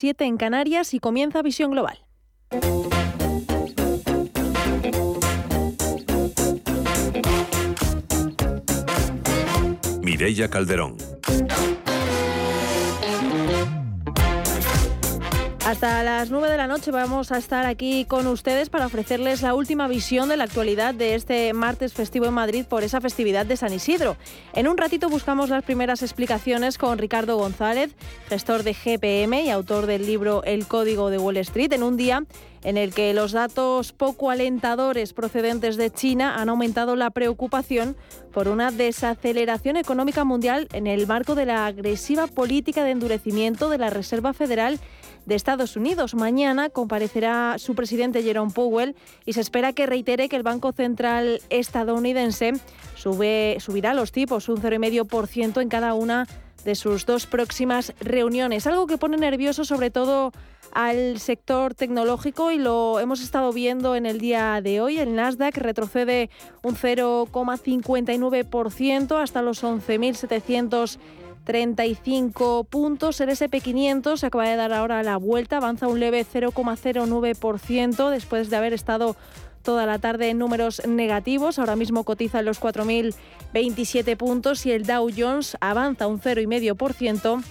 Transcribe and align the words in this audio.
7 0.00 0.26
en 0.26 0.36
Canarias 0.36 0.94
y 0.94 1.00
comienza 1.00 1.42
Visión 1.42 1.72
Global. 1.72 1.98
Mireya 10.00 10.48
Calderón. 10.48 10.96
Hasta 15.68 16.02
las 16.02 16.30
9 16.30 16.48
de 16.48 16.56
la 16.56 16.66
noche 16.66 16.90
vamos 16.90 17.30
a 17.30 17.36
estar 17.36 17.66
aquí 17.66 18.06
con 18.06 18.26
ustedes 18.26 18.70
para 18.70 18.86
ofrecerles 18.86 19.42
la 19.42 19.52
última 19.54 19.86
visión 19.86 20.30
de 20.30 20.38
la 20.38 20.44
actualidad 20.44 20.94
de 20.94 21.14
este 21.14 21.52
martes 21.52 21.92
festivo 21.92 22.24
en 22.24 22.32
Madrid 22.32 22.64
por 22.64 22.84
esa 22.84 23.02
festividad 23.02 23.44
de 23.44 23.58
San 23.58 23.74
Isidro. 23.74 24.16
En 24.54 24.66
un 24.66 24.78
ratito 24.78 25.10
buscamos 25.10 25.50
las 25.50 25.64
primeras 25.64 26.02
explicaciones 26.02 26.78
con 26.78 26.96
Ricardo 26.96 27.36
González, 27.36 27.94
gestor 28.30 28.62
de 28.62 28.72
GPM 28.72 29.44
y 29.44 29.50
autor 29.50 29.84
del 29.84 30.06
libro 30.06 30.42
El 30.44 30.66
Código 30.66 31.10
de 31.10 31.18
Wall 31.18 31.36
Street, 31.36 31.74
en 31.74 31.82
un 31.82 31.98
día 31.98 32.24
en 32.64 32.76
el 32.76 32.94
que 32.94 33.12
los 33.12 33.32
datos 33.32 33.92
poco 33.92 34.30
alentadores 34.30 35.12
procedentes 35.12 35.76
de 35.76 35.90
China 35.90 36.36
han 36.40 36.48
aumentado 36.48 36.96
la 36.96 37.10
preocupación 37.10 37.94
por 38.32 38.48
una 38.48 38.70
desaceleración 38.70 39.76
económica 39.76 40.24
mundial 40.24 40.66
en 40.72 40.86
el 40.86 41.06
marco 41.06 41.34
de 41.34 41.46
la 41.46 41.66
agresiva 41.66 42.26
política 42.26 42.84
de 42.84 42.92
endurecimiento 42.92 43.68
de 43.68 43.78
la 43.78 43.90
Reserva 43.90 44.32
Federal 44.32 44.80
de 45.28 45.34
Estados 45.34 45.76
Unidos. 45.76 46.14
Mañana 46.14 46.70
comparecerá 46.70 47.58
su 47.58 47.74
presidente 47.74 48.22
Jerome 48.22 48.50
Powell 48.50 48.96
y 49.26 49.34
se 49.34 49.42
espera 49.42 49.74
que 49.74 49.84
reitere 49.84 50.30
que 50.30 50.36
el 50.36 50.42
Banco 50.42 50.72
Central 50.72 51.42
estadounidense 51.50 52.54
sube, 52.96 53.58
subirá 53.60 53.92
los 53.92 54.10
tipos 54.10 54.48
un 54.48 54.56
0,5% 54.56 55.60
en 55.60 55.68
cada 55.68 55.92
una 55.92 56.26
de 56.64 56.74
sus 56.74 57.04
dos 57.04 57.26
próximas 57.26 57.92
reuniones. 58.00 58.66
Algo 58.66 58.86
que 58.86 58.96
pone 58.96 59.18
nervioso 59.18 59.66
sobre 59.66 59.90
todo 59.90 60.32
al 60.72 61.20
sector 61.20 61.74
tecnológico 61.74 62.50
y 62.50 62.56
lo 62.56 62.98
hemos 62.98 63.20
estado 63.20 63.52
viendo 63.52 63.96
en 63.96 64.06
el 64.06 64.18
día 64.18 64.62
de 64.62 64.80
hoy. 64.80 64.98
El 64.98 65.14
Nasdaq 65.14 65.58
retrocede 65.58 66.30
un 66.62 66.74
0,59% 66.74 69.22
hasta 69.22 69.42
los 69.42 69.62
11.700 69.62 70.98
35 71.48 72.64
puntos. 72.64 73.22
El 73.22 73.30
SP500 73.30 74.18
se 74.18 74.26
acaba 74.26 74.46
de 74.46 74.56
dar 74.56 74.74
ahora 74.74 75.02
la 75.02 75.16
vuelta, 75.16 75.56
avanza 75.56 75.88
un 75.88 75.98
leve 75.98 76.26
0,09% 76.30 78.10
después 78.10 78.50
de 78.50 78.56
haber 78.56 78.74
estado 78.74 79.16
toda 79.62 79.86
la 79.86 79.98
tarde 79.98 80.28
en 80.28 80.36
números 80.36 80.82
negativos. 80.86 81.58
Ahora 81.58 81.74
mismo 81.74 82.04
cotiza 82.04 82.40
en 82.40 82.44
los 82.44 82.60
4.027 82.60 84.18
puntos 84.18 84.66
y 84.66 84.72
el 84.72 84.84
Dow 84.84 85.08
Jones 85.16 85.56
avanza 85.62 86.06
un 86.06 86.20
0,5% 86.20 87.42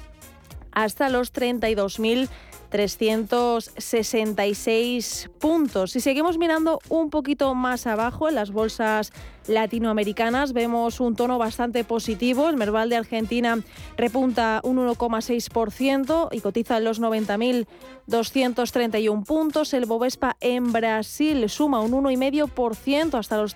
hasta 0.74 1.10
los 1.10 1.34
32.000 1.34 2.30
366 2.70 5.32
puntos. 5.40 5.92
Si 5.92 6.00
seguimos 6.00 6.38
mirando 6.38 6.80
un 6.90 7.10
poquito 7.10 7.56
más 7.56 7.88
abajo 7.88 8.30
en 8.30 8.36
las 8.36 8.52
bolsas 8.52 9.12
latinoamericanas 9.48 10.54
vemos 10.54 11.00
un 11.00 11.16
tono 11.16 11.38
bastante 11.38 11.84
positivo. 11.84 12.50
El 12.50 12.58
Merval 12.58 12.90
de 12.90 12.96
Argentina 12.98 13.60
repunta 13.96 14.60
un 14.64 14.78
1,6% 14.78 16.30
y 16.32 16.42
cotiza 16.42 16.78
en 16.78 16.84
los 16.84 17.00
90.231 17.02 19.26
puntos. 19.26 19.74
El 19.74 19.86
Bovespa 19.86 20.36
en 20.42 20.74
Brasil 20.74 21.50
suma 21.50 21.82
un 21.82 21.92
1,5% 21.92 23.18
hasta 23.18 23.38
los 23.38 23.54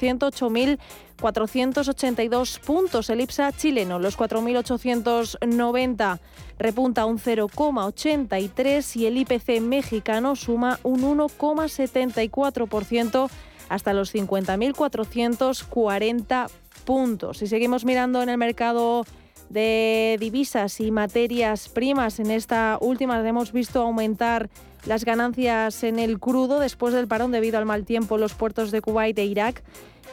108.482 1.21 2.59
puntos. 2.59 3.09
El 3.09 3.21
IPSA 3.21 3.53
chileno, 3.53 3.97
los 3.99 4.17
4.890 4.17 6.19
repunta 6.57 7.05
un 7.05 7.19
0,83 7.19 8.95
y 8.97 9.05
el 9.05 9.17
IPC 9.17 9.61
mexicano 9.61 10.35
suma 10.35 10.79
un 10.83 11.01
1,74% 11.01 13.29
hasta 13.69 13.93
los 13.93 14.13
50.440 14.13 16.49
puntos. 16.83 17.37
Si 17.37 17.47
seguimos 17.47 17.85
mirando 17.85 18.21
en 18.21 18.27
el 18.29 18.37
mercado 18.37 19.05
de 19.49 20.17
divisas 20.19 20.81
y 20.81 20.91
materias 20.91 21.69
primas, 21.69 22.19
en 22.19 22.31
esta 22.31 22.77
última 22.81 23.25
hemos 23.27 23.51
visto 23.51 23.81
aumentar 23.81 24.49
las 24.85 25.03
ganancias 25.05 25.83
en 25.83 25.99
el 25.99 26.19
crudo 26.19 26.59
después 26.59 26.91
del 26.93 27.07
parón 27.07 27.31
debido 27.31 27.59
al 27.59 27.65
mal 27.65 27.85
tiempo 27.85 28.15
en 28.15 28.21
los 28.21 28.33
puertos 28.33 28.71
de 28.71 28.81
Kuwait 28.81 29.17
e 29.19 29.25
Irak 29.25 29.61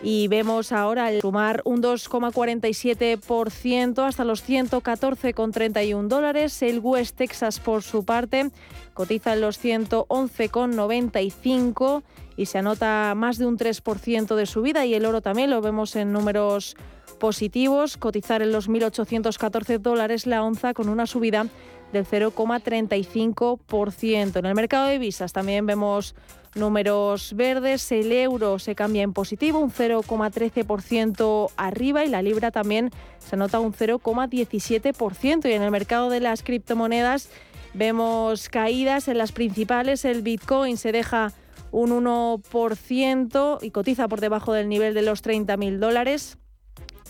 y 0.03 0.29
vemos 0.29 0.71
ahora 0.73 1.11
el 1.11 1.21
sumar 1.21 1.61
un 1.65 1.83
2,47% 1.83 4.07
hasta 4.07 4.25
los 4.25 4.49
114,31 4.49 6.09
dólares. 6.09 6.63
El 6.63 6.79
West 6.81 7.17
Texas, 7.17 7.61
por 7.61 7.83
su 7.83 8.05
parte, 8.05 8.51
cotiza 8.95 9.33
en 9.33 9.41
los 9.41 9.61
111,95 9.63 12.03
y 12.37 12.47
se 12.47 12.59
anota 12.59 13.15
más 13.17 13.39
de 13.39 13.47
un 13.47 13.59
3% 13.59 14.37
de 14.37 14.47
subida 14.47 14.87
y 14.87 14.95
el 14.95 15.05
oro 15.05 15.21
también 15.21 15.51
lo 15.51 15.61
vemos 15.61 15.97
en 15.97 16.13
números 16.13 16.77
positivos, 17.19 17.97
cotizar 17.97 18.43
en 18.43 18.53
los 18.53 18.69
1.814 18.69 19.79
dólares 19.79 20.25
la 20.27 20.45
onza 20.45 20.75
con 20.75 20.89
una 20.89 21.07
subida 21.07 21.49
del 21.93 22.07
0,35%. 22.07 24.37
En 24.37 24.47
el 24.47 24.55
mercado 24.55 24.87
de 24.87 24.93
divisas 24.93 25.33
también 25.33 25.67
vemos 25.67 26.15
números 26.55 27.35
verdes, 27.35 27.91
el 27.93 28.13
euro 28.13 28.59
se 28.59 28.75
cambia 28.75 29.03
en 29.03 29.13
positivo, 29.13 29.59
un 29.59 29.73
0,13% 29.73 31.51
arriba 31.57 32.05
y 32.05 32.09
la 32.09 32.23
libra 32.23 32.51
también 32.51 32.91
se 33.19 33.37
anota 33.37 33.61
un 33.61 33.73
0,17%. 33.73 35.49
Y 35.49 35.53
en 35.53 35.63
el 35.63 35.71
mercado 35.71 36.11
de 36.11 36.21
las 36.21 36.43
criptomonedas 36.43 37.31
vemos 37.75 38.49
caídas 38.49 39.09
en 39.09 39.19
las 39.19 39.33
principales, 39.33 40.05
el 40.05 40.23
Bitcoin 40.23 40.77
se 40.77 40.93
deja 40.93 41.33
un 41.71 41.91
1% 41.91 43.59
y 43.63 43.71
cotiza 43.71 44.09
por 44.09 44.21
debajo 44.21 44.53
del 44.53 44.69
nivel 44.69 44.95
de 44.95 45.03
los 45.03 45.23
30.000 45.23 45.79
dólares 45.79 46.39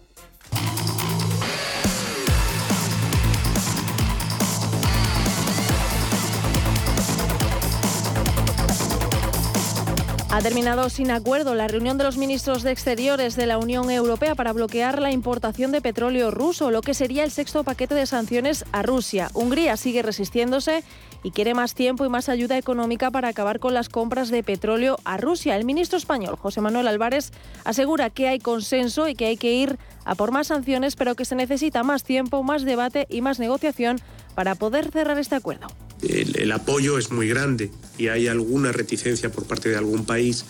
Ha 10.38 10.42
terminado 10.42 10.92
sin 10.92 11.10
acuerdo 11.10 11.56
la 11.56 11.68
reunión 11.68 11.98
de 11.98 12.04
los 12.04 12.20
ministros 12.20 12.62
de 12.62 12.70
Exteriores 12.70 13.36
de 13.36 13.48
la 13.48 13.58
Unión 13.58 13.90
Europea 13.90 14.36
para 14.36 14.54
bloquear 14.54 15.02
la 15.02 15.12
importación 15.12 15.72
de 15.72 15.82
petróleo 15.82 16.30
ruso, 16.30 16.70
lo 16.70 16.82
que 16.82 16.94
sería 16.94 17.24
el 17.24 17.32
sexto 17.32 17.64
paquete 17.64 17.96
de 17.96 18.06
sanciones 18.06 18.64
a 18.72 18.84
Rusia. 18.84 19.30
Hungría 19.34 19.78
sigue 19.78 20.04
resistiéndose 20.04 20.84
y 21.24 21.32
quiere 21.32 21.56
más 21.56 21.74
tiempo 21.74 22.06
y 22.06 22.10
más 22.10 22.30
ayuda 22.30 22.56
económica 22.56 23.10
para 23.10 23.30
acabar 23.30 23.60
con 23.60 23.74
las 23.74 23.90
compras 23.90 24.30
de 24.30 24.44
petróleo 24.44 25.00
a 25.06 25.18
Rusia. 25.18 25.56
El 25.56 25.66
ministro 25.66 25.98
español, 25.98 26.36
José 26.36 26.62
Manuel 26.62 26.88
Álvarez, 26.88 27.32
asegura 27.64 28.12
que 28.12 28.28
hay 28.28 28.38
consenso 28.38 29.08
y 29.08 29.16
que 29.16 29.26
hay 29.26 29.38
que 29.38 29.54
ir 29.54 29.80
a 30.08 30.16
por 30.16 30.32
más 30.32 30.48
sanciones, 30.48 30.96
pero 30.96 31.14
que 31.14 31.26
se 31.26 31.36
necesita 31.36 31.84
más 31.84 32.04
tiempo, 32.04 32.42
más 32.42 32.64
debate 32.64 33.06
y 33.10 33.22
más 33.22 33.38
negociación 33.38 34.00
para 34.34 34.56
poder 34.56 34.90
cerrar 34.92 35.20
este 35.20 35.36
acuerdo 35.36 35.68
el, 36.02 36.52
apoyo 36.52 36.98
es 36.98 37.12
muy 37.12 37.28
grande 37.28 37.72
y 37.98 38.08
hay 38.08 38.28
alguna 38.28 38.72
reticencia 38.72 39.32
por 39.32 39.46
parte 39.46 39.70
de 39.70 39.78
algún 39.78 40.06
país, 40.06 40.46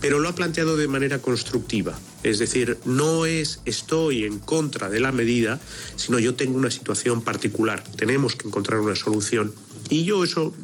pero 0.00 0.18
lo 0.18 0.28
ha 0.28 0.34
planteado 0.34 0.76
de 0.76 0.88
manera 0.88 1.18
constructiva. 1.18 1.98
Es 2.22 2.38
decir, 2.38 2.78
no 2.84 3.26
es 3.26 3.60
estoy 3.64 4.24
en 4.24 4.38
contra 4.38 4.88
de 4.88 5.00
la 5.00 5.12
medida, 5.12 5.60
sino 5.96 6.18
yo 6.18 6.34
tengo 6.34 6.56
una 6.56 6.70
situación 6.70 7.22
particular. 7.22 7.84
Tenemos 7.96 8.36
que 8.36 8.48
encontrar 8.48 8.80
una 8.80 8.96
solución. 8.96 9.54
Y 9.88 10.04
yo 10.04 10.24
eso 10.24 10.54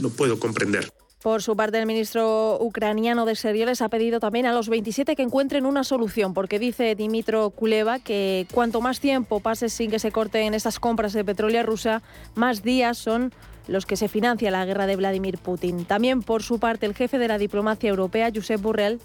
lo 0.00 0.10
puedo 0.10 0.40
comprender. 0.40 0.90
Por 1.22 1.40
su 1.40 1.54
parte, 1.54 1.78
el 1.78 1.86
ministro 1.86 2.58
ucraniano 2.60 3.24
de 3.24 3.32
Exteriores 3.32 3.80
ha 3.80 3.88
pedido 3.88 4.18
también 4.18 4.44
a 4.44 4.52
los 4.52 4.68
27 4.68 5.14
que 5.14 5.22
encuentren 5.22 5.66
una 5.66 5.84
solución, 5.84 6.34
porque 6.34 6.58
dice 6.58 6.96
Dimitro 6.96 7.50
Kuleva 7.50 8.00
que 8.00 8.48
cuanto 8.52 8.80
más 8.80 8.98
tiempo 8.98 9.38
pase 9.38 9.68
sin 9.68 9.88
que 9.88 10.00
se 10.00 10.10
corten 10.10 10.52
estas 10.52 10.80
compras 10.80 11.12
de 11.12 11.24
petróleo 11.24 11.60
a 11.60 11.62
Rusia, 11.62 12.02
más 12.34 12.64
días 12.64 12.98
son 12.98 13.32
los 13.68 13.86
que 13.86 13.96
se 13.96 14.08
financia 14.08 14.50
la 14.50 14.64
guerra 14.64 14.86
de 14.86 14.96
Vladimir 14.96 15.38
Putin. 15.38 15.84
También 15.84 16.22
por 16.22 16.42
su 16.42 16.58
parte 16.58 16.86
el 16.86 16.94
jefe 16.94 17.18
de 17.18 17.28
la 17.28 17.38
diplomacia 17.38 17.90
europea, 17.90 18.32
Josep 18.34 18.60
Borrell, 18.60 18.98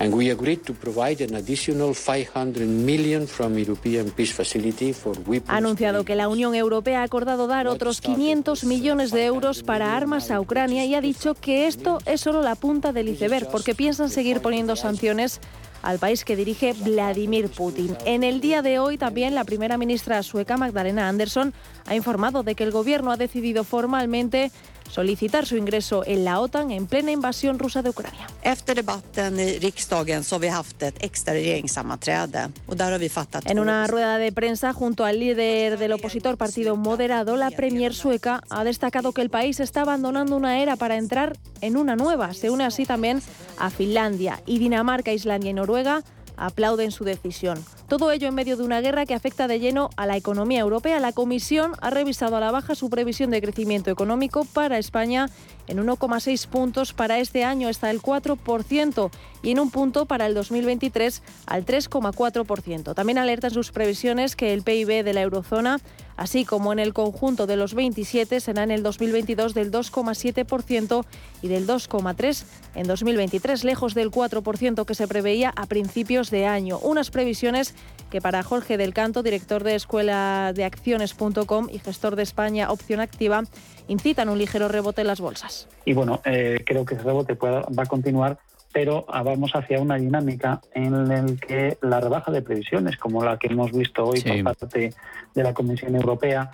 And 0.00 0.14
we 0.14 0.30
agreed 0.30 0.62
to 0.64 0.74
provide 0.74 1.20
an 1.24 1.34
additional 1.34 1.92
500 1.92 2.66
million 2.68 3.26
from 3.26 3.58
European 3.58 4.10
Peace 4.12 4.32
Facility 4.32 4.92
for 4.92 5.16
weapons. 5.26 5.50
Ha 5.50 5.56
anunciado 5.56 6.04
que 6.04 6.14
la 6.14 6.28
Unión 6.28 6.54
Europea 6.54 7.00
ha 7.00 7.02
acordado 7.02 7.48
dar 7.48 7.66
otros 7.66 8.00
500 8.00 8.62
millones 8.64 9.10
de 9.10 9.24
euros 9.24 9.64
para 9.64 9.96
armas 9.96 10.30
a 10.30 10.40
Ucrania 10.40 10.84
y 10.84 10.94
ha 10.94 11.00
dicho 11.00 11.34
que 11.34 11.66
esto 11.66 11.98
es 12.06 12.20
solo 12.20 12.42
la 12.42 12.54
punta 12.54 12.92
del 12.92 13.08
iceberg 13.08 13.50
porque 13.50 13.74
piensan 13.74 14.08
seguir 14.08 14.40
poniendo 14.40 14.76
sanciones 14.76 15.40
al 15.82 15.98
país 15.98 16.24
que 16.24 16.36
dirige 16.36 16.74
Vladimir 16.74 17.48
Putin. 17.48 17.96
En 18.04 18.22
el 18.22 18.40
día 18.40 18.62
de 18.62 18.78
hoy 18.78 18.98
también 18.98 19.34
la 19.34 19.44
primera 19.44 19.78
ministra 19.78 20.22
sueca 20.22 20.56
Magdalena 20.56 21.08
Andersson 21.08 21.52
ha 21.86 21.94
informado 21.94 22.42
de 22.42 22.54
que 22.54 22.64
el 22.64 22.70
gobierno 22.70 23.10
ha 23.10 23.16
decidido 23.16 23.64
formalmente 23.64 24.50
solicitar 24.90 25.46
su 25.46 25.56
ingreso 25.56 26.02
en 26.06 26.24
la 26.24 26.40
OTAN 26.40 26.70
en 26.70 26.86
plena 26.86 27.10
invasión 27.10 27.58
rusa 27.58 27.82
de 27.82 27.90
Ucrania. 27.90 28.26
En 33.50 33.58
una 33.58 33.86
rueda 33.86 34.18
de 34.18 34.32
prensa 34.32 34.72
junto 34.72 35.04
al 35.04 35.20
líder 35.20 35.78
del 35.78 35.92
opositor 35.92 36.36
Partido 36.36 36.76
Moderado, 36.76 37.36
la 37.36 37.50
premier 37.50 37.94
sueca 37.94 38.42
ha 38.50 38.64
destacado 38.64 39.12
que 39.12 39.22
el 39.22 39.30
país 39.30 39.60
está 39.60 39.82
abandonando 39.82 40.36
una 40.36 40.60
era 40.60 40.76
para 40.76 40.96
entrar 40.96 41.36
en 41.60 41.76
una 41.76 41.96
nueva. 41.96 42.34
Se 42.34 42.50
une 42.50 42.64
así 42.64 42.84
también 42.84 43.22
a 43.58 43.70
Finlandia 43.70 44.42
y 44.46 44.58
Dinamarca, 44.58 45.12
Islandia 45.12 45.50
y 45.50 45.54
Noruega 45.54 46.02
aplauden 46.36 46.92
su 46.92 47.04
decisión. 47.04 47.64
Todo 47.88 48.12
ello 48.12 48.28
en 48.28 48.34
medio 48.34 48.58
de 48.58 48.64
una 48.64 48.82
guerra 48.82 49.06
que 49.06 49.14
afecta 49.14 49.48
de 49.48 49.60
lleno 49.60 49.88
a 49.96 50.04
la 50.04 50.18
economía 50.18 50.60
europea. 50.60 51.00
La 51.00 51.12
Comisión 51.12 51.72
ha 51.80 51.88
revisado 51.88 52.36
a 52.36 52.40
la 52.40 52.50
baja 52.50 52.74
su 52.74 52.90
previsión 52.90 53.30
de 53.30 53.40
crecimiento 53.40 53.90
económico 53.90 54.44
para 54.44 54.76
España 54.76 55.30
en 55.68 55.78
1,6 55.78 56.46
puntos 56.48 56.92
para 56.92 57.18
este 57.18 57.44
año 57.44 57.66
hasta 57.66 57.90
el 57.90 58.02
4% 58.02 59.10
y 59.42 59.52
en 59.52 59.60
un 59.60 59.70
punto 59.70 60.04
para 60.04 60.26
el 60.26 60.34
2023 60.34 61.22
al 61.46 61.64
3,4%. 61.64 62.94
También 62.94 63.16
alerta 63.16 63.46
en 63.46 63.54
sus 63.54 63.72
previsiones 63.72 64.36
que 64.36 64.52
el 64.52 64.64
PIB 64.64 65.02
de 65.02 65.14
la 65.14 65.22
eurozona 65.22 65.78
así 66.18 66.44
como 66.44 66.72
en 66.72 66.80
el 66.80 66.92
conjunto 66.92 67.46
de 67.46 67.56
los 67.56 67.74
27 67.74 68.40
será 68.40 68.64
en 68.64 68.72
el 68.72 68.82
2022 68.82 69.54
del 69.54 69.70
2,7% 69.70 71.04
y 71.42 71.48
del 71.48 71.66
2,3% 71.66 72.44
en 72.74 72.86
2023, 72.86 73.64
lejos 73.64 73.94
del 73.94 74.10
4% 74.10 74.84
que 74.84 74.94
se 74.94 75.08
preveía 75.08 75.52
a 75.56 75.66
principios 75.66 76.30
de 76.30 76.46
año. 76.46 76.78
Unas 76.80 77.10
previsiones 77.10 77.74
que 78.10 78.20
para 78.20 78.42
Jorge 78.42 78.76
del 78.76 78.94
Canto, 78.94 79.22
director 79.22 79.64
de 79.64 79.74
Escuela 79.74 80.52
de 80.54 80.64
Acciones.com 80.64 81.68
y 81.70 81.78
gestor 81.78 82.16
de 82.16 82.22
España 82.22 82.70
Opción 82.70 83.00
Activa, 83.00 83.42
incitan 83.88 84.28
un 84.28 84.38
ligero 84.38 84.68
rebote 84.68 85.02
en 85.02 85.06
las 85.06 85.20
bolsas. 85.20 85.68
Y 85.84 85.92
bueno, 85.92 86.20
eh, 86.24 86.62
creo 86.66 86.84
que 86.84 86.94
ese 86.94 87.04
rebote 87.04 87.34
va 87.34 87.82
a 87.82 87.86
continuar 87.86 88.38
pero 88.72 89.06
vamos 89.08 89.50
hacia 89.54 89.80
una 89.80 89.96
dinámica 89.96 90.60
en 90.74 91.08
la 91.08 91.24
que 91.36 91.78
la 91.82 92.00
rebaja 92.00 92.30
de 92.30 92.42
previsiones, 92.42 92.96
como 92.96 93.24
la 93.24 93.38
que 93.38 93.48
hemos 93.48 93.72
visto 93.72 94.04
hoy 94.04 94.20
por 94.20 94.42
parte 94.54 94.92
de 95.34 95.42
la 95.42 95.54
Comisión 95.54 95.96
Europea, 95.96 96.50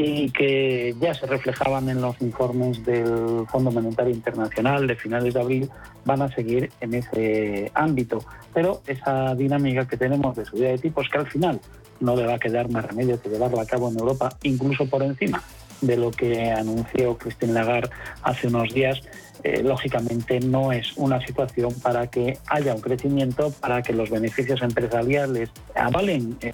y 0.00 0.30
que 0.30 0.94
ya 1.00 1.12
se 1.12 1.26
reflejaban 1.26 1.88
en 1.88 2.00
los 2.00 2.22
informes 2.22 2.84
del 2.86 3.44
Fondo 3.50 3.72
Monetario 3.72 4.14
Internacional 4.14 4.86
de 4.86 4.94
finales 4.94 5.34
de 5.34 5.40
abril, 5.40 5.70
van 6.04 6.22
a 6.22 6.32
seguir 6.32 6.70
en 6.80 6.94
ese 6.94 7.72
ámbito. 7.74 8.24
Pero 8.54 8.80
esa 8.86 9.34
dinámica 9.34 9.88
que 9.88 9.96
tenemos 9.96 10.36
de 10.36 10.44
subida 10.44 10.68
de 10.68 10.78
tipos, 10.78 11.08
que 11.08 11.18
al 11.18 11.26
final 11.26 11.60
no 11.98 12.14
le 12.14 12.26
va 12.26 12.34
a 12.34 12.38
quedar 12.38 12.70
más 12.70 12.84
remedio 12.84 13.20
que 13.20 13.28
llevarla 13.28 13.62
a 13.62 13.66
cabo 13.66 13.90
en 13.90 13.98
Europa, 13.98 14.30
incluso 14.44 14.86
por 14.86 15.02
encima 15.02 15.42
de 15.80 15.96
lo 15.96 16.12
que 16.12 16.52
anunció 16.52 17.18
Christine 17.18 17.54
Lagarde 17.54 17.90
hace 18.22 18.46
unos 18.46 18.72
días, 18.72 19.02
eh, 19.44 19.62
lógicamente 19.62 20.40
no 20.40 20.72
es 20.72 20.96
una 20.96 21.24
situación 21.24 21.72
para 21.80 22.08
que 22.08 22.38
haya 22.48 22.74
un 22.74 22.80
crecimiento, 22.80 23.50
para 23.60 23.82
que 23.82 23.92
los 23.92 24.10
beneficios 24.10 24.62
empresariales 24.62 25.50
avalen 25.74 26.36
eh, 26.40 26.52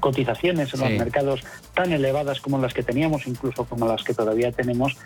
cotizaciones 0.00 0.72
en 0.74 0.80
los 0.80 0.90
mercados 0.90 1.40
tan 1.74 1.92
elevadas 1.92 2.40
como 2.40 2.58
las 2.58 2.72
que 2.72 2.82
teníamos, 2.82 3.26
incluso 3.26 3.64
como 3.64 3.86
las 3.86 4.02
que 4.02 4.14
todavía 4.14 4.52
tenemos. 4.52 4.96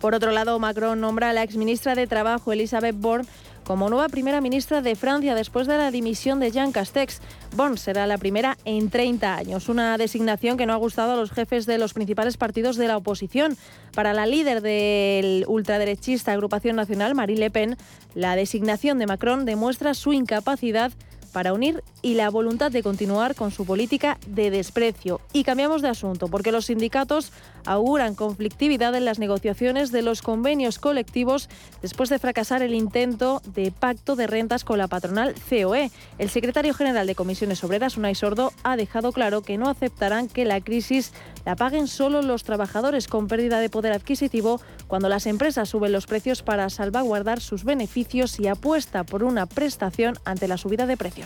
Por 0.00 0.14
otro 0.14 0.32
lado, 0.32 0.58
Macron 0.58 1.00
nombra 1.00 1.30
a 1.30 1.32
la 1.32 1.42
exministra 1.42 1.94
de 1.94 2.06
Trabajo, 2.06 2.52
Elisabeth 2.52 2.96
Borne, 2.98 3.26
como 3.64 3.88
nueva 3.88 4.08
primera 4.08 4.40
ministra 4.40 4.82
de 4.82 4.94
Francia 4.94 5.34
después 5.34 5.66
de 5.66 5.78
la 5.78 5.90
dimisión 5.90 6.38
de 6.38 6.50
Jean 6.50 6.72
Castex. 6.72 7.20
Bon 7.56 7.76
será 7.78 8.06
la 8.06 8.18
primera 8.18 8.56
en 8.64 8.90
30 8.90 9.34
años, 9.34 9.68
una 9.68 9.96
designación 9.98 10.56
que 10.56 10.66
no 10.66 10.72
ha 10.72 10.76
gustado 10.76 11.12
a 11.12 11.16
los 11.16 11.30
jefes 11.30 11.66
de 11.66 11.78
los 11.78 11.94
principales 11.94 12.36
partidos 12.36 12.76
de 12.76 12.88
la 12.88 12.96
oposición. 12.96 13.56
Para 13.94 14.12
la 14.12 14.26
líder 14.26 14.60
del 14.60 15.44
ultraderechista 15.48 16.32
Agrupación 16.32 16.76
Nacional, 16.76 17.14
Marie 17.14 17.36
Le 17.36 17.50
Pen, 17.50 17.76
la 18.14 18.36
designación 18.36 18.98
de 18.98 19.06
Macron 19.06 19.44
demuestra 19.44 19.94
su 19.94 20.12
incapacidad 20.12 20.92
para 21.34 21.52
unir 21.52 21.82
y 22.00 22.14
la 22.14 22.30
voluntad 22.30 22.70
de 22.70 22.82
continuar 22.82 23.34
con 23.34 23.50
su 23.50 23.66
política 23.66 24.18
de 24.26 24.50
desprecio. 24.50 25.20
Y 25.32 25.42
cambiamos 25.42 25.82
de 25.82 25.88
asunto, 25.88 26.28
porque 26.28 26.52
los 26.52 26.66
sindicatos 26.66 27.32
auguran 27.66 28.14
conflictividad 28.14 28.94
en 28.94 29.04
las 29.04 29.18
negociaciones 29.18 29.90
de 29.90 30.02
los 30.02 30.22
convenios 30.22 30.78
colectivos 30.78 31.48
después 31.82 32.08
de 32.08 32.18
fracasar 32.18 32.62
el 32.62 32.72
intento 32.72 33.42
de 33.54 33.72
pacto 33.72 34.16
de 34.16 34.28
rentas 34.28 34.64
con 34.64 34.78
la 34.78 34.86
patronal 34.86 35.34
COE. 35.50 35.90
El 36.18 36.30
secretario 36.30 36.72
general 36.72 37.06
de 37.06 37.16
Comisiones 37.16 37.64
Obreras, 37.64 37.96
Unai 37.96 38.14
Sordo, 38.14 38.52
ha 38.62 38.76
dejado 38.76 39.10
claro 39.12 39.42
que 39.42 39.58
no 39.58 39.68
aceptarán 39.68 40.28
que 40.28 40.44
la 40.44 40.60
crisis 40.60 41.12
la 41.44 41.56
paguen 41.56 41.88
solo 41.88 42.22
los 42.22 42.44
trabajadores 42.44 43.08
con 43.08 43.26
pérdida 43.26 43.58
de 43.58 43.70
poder 43.70 43.92
adquisitivo 43.92 44.60
cuando 44.86 45.08
las 45.08 45.26
empresas 45.26 45.68
suben 45.68 45.92
los 45.92 46.06
precios 46.06 46.42
para 46.42 46.70
salvaguardar 46.70 47.40
sus 47.40 47.64
beneficios 47.64 48.38
y 48.38 48.46
apuesta 48.46 49.04
por 49.04 49.24
una 49.24 49.46
prestación 49.46 50.16
ante 50.24 50.46
la 50.46 50.58
subida 50.58 50.86
de 50.86 50.96
precios. 50.96 51.23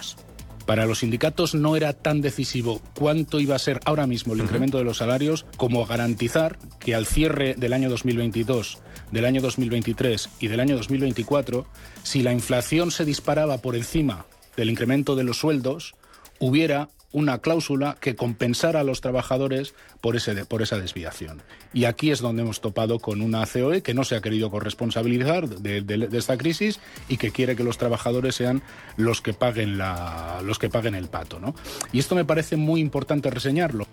Para 0.69 0.85
los 0.85 0.99
sindicatos 0.99 1.55
no 1.55 1.77
era 1.77 1.95
tan 1.95 2.21
decisivo 2.21 2.83
cuánto 2.95 3.41
iba 3.41 3.57
a 3.57 3.59
ser 3.59 3.81
ahora 3.87 4.07
mismo 4.07 4.35
el 4.35 4.41
incremento 4.41 4.77
de 4.77 4.85
los 4.85 4.99
salarios 4.99 5.47
como 5.57 5.87
garantizar 5.87 6.59
que 6.79 6.95
al 6.95 7.07
cierre 7.07 7.55
del 7.55 7.73
año 7.73 7.89
2022, 7.89 8.79
del 9.11 9.25
año 9.25 9.41
2023 9.41 10.29
y 10.41 10.49
del 10.49 10.61
año 10.61 10.77
2024, 10.77 11.67
si 12.03 12.23
la 12.23 12.35
inflación 12.35 12.91
se 12.91 13.07
disparaba 13.07 13.59
por 13.59 13.77
encima 13.77 14.27
del 14.59 14.69
incremento 14.69 15.17
de 15.17 15.25
los 15.25 15.39
sueldos, 15.39 15.95
hubiera 16.39 16.91
una 17.13 17.39
cláusula 17.39 17.97
que 18.01 18.17
compensara 18.17 18.81
a 18.81 18.85
los 18.85 19.01
trabajadores 19.01 19.75
por, 20.01 20.17
ese, 20.17 20.45
por 20.45 20.63
esa 20.63 20.79
desviación. 20.79 21.43
Y 21.73 21.85
aquí 21.85 22.11
es 22.11 22.21
donde 22.21 22.43
hemos 22.43 22.61
topado 22.61 22.99
con 22.99 23.23
una 23.23 23.47
COE 23.47 23.83
que 23.83 23.95
no 23.95 24.05
se 24.05 24.17
ha 24.17 24.21
querido 24.21 24.51
corresponsabilizar 24.51 25.49
de, 25.49 26.09
esta 26.13 26.37
crisis 26.37 26.81
y 27.09 27.17
que 27.17 27.31
quiere 27.31 27.57
que 27.57 27.65
los 27.65 27.79
trabajadores 27.79 28.35
sean 28.35 28.63
los 28.97 29.23
que 29.23 29.33
paguen, 29.33 29.79
la, 29.79 30.41
los 30.45 30.59
que 30.59 30.69
paguen 30.69 30.95
el 30.95 31.09
pato. 31.09 31.41
¿no? 31.41 31.55
Y 31.93 31.99
esto 31.99 32.15
me 32.15 32.25
parece 32.25 32.57
muy 32.57 32.81
importante 32.81 33.31
reseñarlo. 33.31 33.87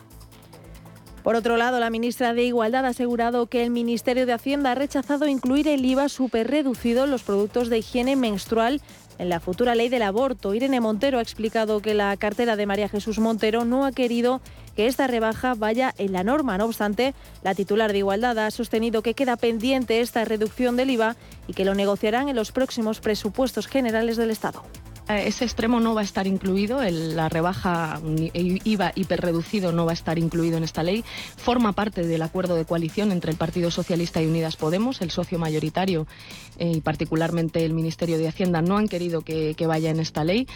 Por 1.25 1.35
otro 1.35 1.57
lado, 1.57 1.79
la 1.79 1.89
ministra 1.89 2.35
de 2.35 2.44
Igualdad 2.44 2.85
ha 2.85 2.89
asegurado 2.89 3.47
que 3.47 3.63
el 3.63 3.71
Ministerio 3.71 4.27
de 4.27 4.33
Hacienda 4.33 4.74
ha 4.74 4.75
rechazado 4.75 5.27
incluir 5.27 5.67
el 5.67 5.84
IVA 5.84 6.07
superreducido 6.07 7.05
en 7.05 7.10
los 7.10 7.24
productos 7.24 7.69
de 7.69 7.79
higiene 7.79 8.15
menstrual 8.15 8.79
en 9.17 9.29
la 9.29 9.39
futura 9.39 9.75
ley 9.75 9.89
del 9.89 10.03
aborto. 10.03 10.53
Irene 10.53 10.81
Montero 10.81 11.19
ha 11.19 11.22
explicado 11.22 11.81
que 11.81 11.93
la 11.93 12.15
cartera 12.17 12.55
de 12.55 12.65
María 12.65 12.89
Jesús 12.89 13.19
Montero 13.19 13.65
no 13.65 13.86
ha 13.86 13.91
querido 13.91 14.41
que 14.75 14.88
esta 14.88 15.07
rebaja 15.07 15.53
vaya 15.55 15.93
en 15.98 16.12
la 16.12 16.24
norma. 16.24 16.57
No 16.57 16.65
obstante, 16.65 17.13
la 17.43 17.55
titular 17.55 17.91
de 17.91 18.00
Igualdad 18.00 18.38
ha 18.39 18.51
sostenido 18.51 19.01
que 19.01 19.13
queda 19.13 19.38
pendiente 19.38 20.01
esta 20.01 20.25
reducción 20.25 20.75
del 20.75 20.89
IVA 20.91 21.15
y 21.48 21.53
que 21.53 21.65
lo 21.65 21.75
negociarán 21.75 22.29
en 22.29 22.36
los 22.36 22.51
próximos 22.51 23.00
presupuestos 23.00 23.67
generales 23.67 24.17
del 24.17 24.31
Estado. 24.31 24.63
Eh, 25.07 25.27
ese 25.27 25.45
extremo 25.45 25.79
no 25.79 25.93
va 25.93 26.01
a 26.01 26.03
estar 26.03 26.25
incluido, 26.25 26.79
la 26.81 27.29
rebaja 27.29 28.01
IVA 28.33 28.91
hiperreducido 28.95 29.71
no 29.71 29.85
va 29.85 29.91
a 29.91 29.93
estar 29.93 30.17
incluido 30.17 30.57
en 30.57 30.63
esta 30.63 30.83
ley. 30.83 31.03
Forma 31.38 31.74
parte 31.74 32.05
del 32.05 32.21
acuerdo 32.21 32.55
de 32.55 32.65
coalición 32.65 33.12
entre 33.12 33.31
el 33.31 33.38
Partido 33.38 33.69
Socialista 33.69 34.21
y 34.21 34.25
Unidas 34.25 34.55
Podemos, 34.55 35.01
el 35.01 35.12
socio 35.12 35.38
mayoritario 35.38 36.07
eh, 36.57 36.71
y 36.75 36.81
particularmente 36.81 37.63
el 37.63 37.74
Ministerio 37.74 38.17
de 38.17 38.27
Hacienda 38.27 38.62
no 38.62 38.77
han 38.77 38.88
querido 38.88 39.21
que, 39.21 39.55
vaya 39.67 39.89
en 39.89 40.00
esta 40.00 40.24
ley. 40.24 40.47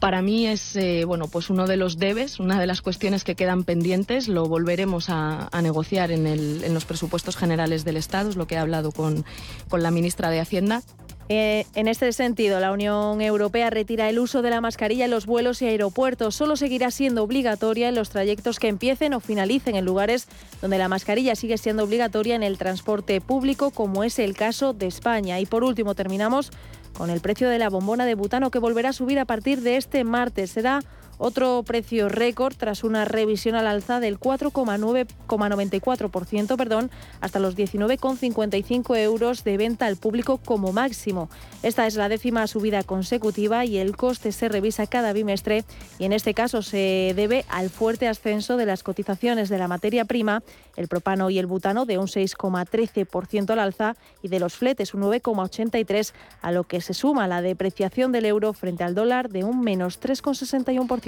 Para 0.00 0.22
mí 0.22 0.46
es 0.46 0.76
eh, 0.76 1.04
bueno, 1.04 1.26
pues 1.26 1.50
uno 1.50 1.66
de 1.66 1.76
los 1.76 1.98
debes, 1.98 2.38
una 2.38 2.60
de 2.60 2.66
las 2.66 2.82
cuestiones 2.82 3.24
que 3.24 3.34
quedan 3.34 3.64
pendientes. 3.64 4.28
Lo 4.28 4.46
volveremos 4.46 5.06
a, 5.08 5.48
negociar 5.60 6.12
en, 6.12 6.72
los 6.72 6.84
presupuestos 6.84 7.36
generales 7.36 7.84
del 7.84 7.96
Estado, 7.96 8.30
es 8.30 8.36
lo 8.36 8.46
que 8.46 8.54
he 8.54 8.58
hablado 8.58 8.92
con 8.92 9.24
la 9.72 9.90
ministra 9.90 10.30
de 10.30 10.40
Hacienda. 10.40 10.82
Eh, 11.30 11.66
en 11.74 11.88
este 11.88 12.10
sentido, 12.12 12.58
la 12.58 12.72
Unión 12.72 13.20
Europea 13.20 13.68
retira 13.68 14.08
el 14.08 14.18
uso 14.18 14.40
de 14.40 14.48
la 14.48 14.62
mascarilla 14.62 15.04
en 15.04 15.10
los 15.10 15.26
vuelos 15.26 15.60
y 15.60 15.66
aeropuertos. 15.66 16.34
Solo 16.34 16.56
seguirá 16.56 16.90
siendo 16.90 17.22
obligatoria 17.22 17.90
en 17.90 17.94
los 17.94 18.08
trayectos 18.08 18.58
que 18.58 18.68
empiecen 18.68 19.12
o 19.12 19.20
finalicen 19.20 19.76
en 19.76 19.84
lugares 19.84 20.26
donde 20.62 20.78
la 20.78 20.88
mascarilla 20.88 21.36
sigue 21.36 21.58
siendo 21.58 21.84
obligatoria 21.84 22.34
en 22.34 22.42
el 22.42 22.56
transporte 22.56 23.20
público, 23.20 23.70
como 23.70 24.04
es 24.04 24.18
el 24.18 24.34
caso 24.34 24.72
de 24.72 24.86
España. 24.86 25.38
Y 25.38 25.44
por 25.44 25.64
último, 25.64 25.94
terminamos 25.94 26.50
con 26.94 27.10
el 27.10 27.20
precio 27.20 27.48
de 27.50 27.58
la 27.58 27.68
bombona 27.68 28.06
de 28.06 28.14
butano 28.14 28.50
que 28.50 28.58
volverá 28.58 28.88
a 28.90 28.94
subir 28.94 29.18
a 29.18 29.26
partir 29.26 29.60
de 29.60 29.76
este 29.76 30.04
martes. 30.04 30.50
Será 30.50 30.80
Otro 31.18 31.62
precio 31.64 32.08
récord 32.08 32.54
tras 32.56 32.84
una 32.84 33.04
revisión 33.04 33.56
al 33.56 33.66
alza 33.66 33.98
del 33.98 34.20
4,94% 34.20 36.56
perdón, 36.56 36.92
hasta 37.20 37.40
los 37.40 37.56
19,55 37.56 38.96
euros 38.98 39.42
de 39.42 39.56
venta 39.56 39.86
al 39.86 39.96
público 39.96 40.38
como 40.38 40.72
máximo. 40.72 41.28
Esta 41.64 41.88
es 41.88 41.96
la 41.96 42.08
décima 42.08 42.46
subida 42.46 42.84
consecutiva 42.84 43.64
y 43.64 43.78
el 43.78 43.96
coste 43.96 44.30
se 44.30 44.48
revisa 44.48 44.86
cada 44.86 45.12
bimestre 45.12 45.64
y 45.98 46.04
en 46.04 46.12
este 46.12 46.34
caso 46.34 46.62
se 46.62 47.14
debe 47.16 47.44
al 47.48 47.68
fuerte 47.68 48.06
ascenso 48.06 48.56
de 48.56 48.66
las 48.66 48.84
cotizaciones 48.84 49.48
de 49.48 49.58
la 49.58 49.66
materia 49.66 50.04
prima, 50.04 50.44
el 50.76 50.86
propano 50.86 51.30
y 51.30 51.40
el 51.40 51.46
butano 51.46 51.84
de 51.84 51.98
un 51.98 52.06
6,13% 52.06 53.50
al 53.50 53.58
alza 53.58 53.96
y 54.22 54.28
de 54.28 54.38
los 54.38 54.54
fletes 54.54 54.94
un 54.94 55.02
9,83%, 55.02 56.12
a 56.42 56.52
lo 56.52 56.62
que 56.62 56.80
se 56.80 56.94
suma 56.94 57.26
la 57.26 57.42
depreciación 57.42 58.12
del 58.12 58.26
euro 58.26 58.52
frente 58.52 58.84
al 58.84 58.94
dólar 58.94 59.30
de 59.30 59.42
un 59.42 59.62
menos 59.62 60.00
3,61%. 60.00 61.07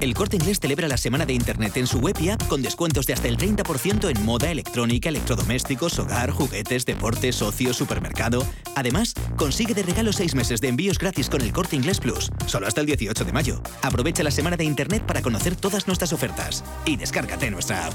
El 0.00 0.14
Corte 0.14 0.36
Inglés 0.36 0.60
celebra 0.60 0.86
la 0.86 0.96
semana 0.96 1.26
de 1.26 1.32
Internet 1.32 1.76
en 1.76 1.88
su 1.88 1.98
web 1.98 2.16
y 2.20 2.28
app 2.28 2.46
con 2.46 2.62
descuentos 2.62 3.04
de 3.06 3.14
hasta 3.14 3.26
el 3.26 3.36
30% 3.36 4.08
en 4.08 4.24
moda, 4.24 4.48
electrónica, 4.48 5.08
electrodomésticos, 5.08 5.98
hogar, 5.98 6.30
juguetes, 6.30 6.86
deportes, 6.86 7.42
ocio, 7.42 7.74
supermercado. 7.74 8.46
Además, 8.76 9.14
consigue 9.36 9.74
de 9.74 9.82
regalo 9.82 10.12
seis 10.12 10.36
meses 10.36 10.60
de 10.60 10.68
envíos 10.68 10.98
gratis 10.98 11.28
con 11.28 11.40
el 11.40 11.52
Corte 11.52 11.74
Inglés 11.74 11.98
Plus, 11.98 12.30
solo 12.46 12.68
hasta 12.68 12.80
el 12.80 12.86
18 12.86 13.24
de 13.24 13.32
mayo. 13.32 13.60
Aprovecha 13.82 14.22
la 14.22 14.30
semana 14.30 14.56
de 14.56 14.64
Internet 14.64 15.02
para 15.04 15.20
conocer 15.20 15.56
todas 15.56 15.88
nuestras 15.88 16.12
ofertas 16.12 16.62
y 16.86 16.96
descárgate 16.96 17.50
nuestra 17.50 17.86
app. 17.86 17.94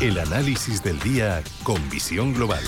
El 0.00 0.16
análisis 0.20 0.80
del 0.80 0.96
día 1.00 1.42
con 1.64 1.76
visión 1.90 2.32
global. 2.32 2.62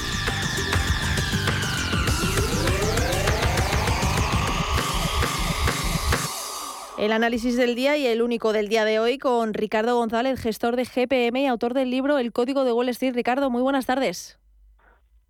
El 6.99 7.12
análisis 7.12 7.56
del 7.56 7.76
día 7.76 7.96
y 7.96 8.08
el 8.08 8.22
único 8.22 8.52
del 8.52 8.68
día 8.68 8.84
de 8.84 8.99
hoy 8.99 9.18
con 9.18 9.54
Ricardo 9.54 9.94
González, 9.94 10.40
gestor 10.40 10.75
de 10.75 10.84
GPM 10.84 11.37
y 11.42 11.46
autor 11.46 11.72
del 11.72 11.92
libro 11.92 12.18
El 12.18 12.32
Código 12.32 12.64
de 12.64 12.72
Wall 12.72 12.88
Street. 12.88 13.14
Ricardo, 13.14 13.49
muy 13.49 13.62
buenas 13.62 13.87
tardes. 13.87 14.40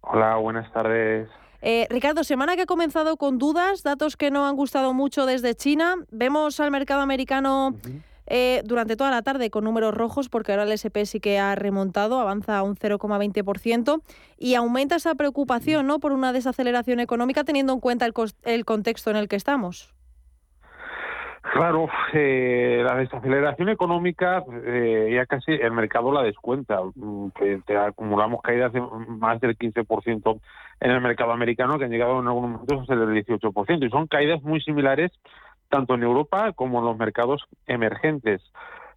Hola, 0.01 0.37
buenas 0.37 0.73
tardes. 0.73 1.29
Eh, 1.61 1.87
Ricardo, 1.91 2.25
semana 2.25 2.57
que 2.57 2.63
ha 2.63 2.67
comenzado 2.67 3.19
con 3.19 3.37
dudas, 3.37 3.83
datos 3.83 4.17
que 4.17 4.31
no 4.31 4.47
han 4.47 4.57
gustado 4.57 4.95
mucho 4.95 5.27
desde 5.27 5.55
China. 5.55 5.97
Vemos 6.11 6.61
al 6.61 6.71
mercado 6.71 7.03
americano 7.03 7.75
eh, 8.33 8.63
durante 8.65 8.97
toda 8.97 9.11
la 9.11 9.23
tarde 9.23 9.51
con 9.51 9.65
números 9.65 9.93
rojos, 9.93 10.29
porque 10.29 10.53
ahora 10.53 10.63
el 10.63 10.71
SP 10.79 11.03
sí 11.05 11.19
que 11.19 11.41
ha 11.41 11.57
remontado, 11.57 12.21
avanza 12.21 12.59
a 12.59 12.63
un 12.63 12.77
0,20% 12.77 14.01
y 14.39 14.55
aumenta 14.55 14.95
esa 14.95 15.17
preocupación 15.17 15.89
¿no? 15.89 15.99
por 15.99 16.13
una 16.13 16.33
desaceleración 16.33 17.01
económica 17.01 17.43
teniendo 17.43 17.73
en 17.73 17.81
cuenta 17.81 18.07
el, 18.07 18.65
contexto 18.65 19.11
en 19.11 19.17
el 19.17 19.27
que 19.27 19.35
estamos. 19.35 19.93
Claro, 21.43 21.89
eh, 22.13 22.85
la 22.87 22.95
desaceleración 22.95 23.69
económica 23.69 24.45
eh, 24.65 25.11
ya 25.13 25.27
casi 25.27 25.51
el 25.51 25.73
mercado 25.73 26.13
la 26.13 26.23
descuenta. 26.23 26.81
Mm, 26.95 27.31
acumulamos 27.85 28.43
caídas 28.43 28.73
de 28.73 28.81
más 28.81 29.41
del 29.41 29.59
15% 29.59 30.41
en 30.79 30.91
el 30.91 31.01
mercado 31.01 31.33
americano 31.33 31.79
que 31.79 31.87
han 31.87 31.91
llegado 31.91 32.21
en 32.21 32.29
algunos 32.29 32.51
momentos 32.51 32.83
a 32.83 32.87
ser 32.87 32.99
del 32.99 33.25
18%. 33.25 33.87
Y 33.87 33.91
son 33.91 34.07
caídas 34.07 34.41
muy 34.43 34.61
similares 34.61 35.11
tanto 35.71 35.95
en 35.95 36.03
Europa 36.03 36.53
como 36.53 36.81
en 36.81 36.85
los 36.85 36.99
mercados 36.99 37.47
emergentes. 37.67 38.43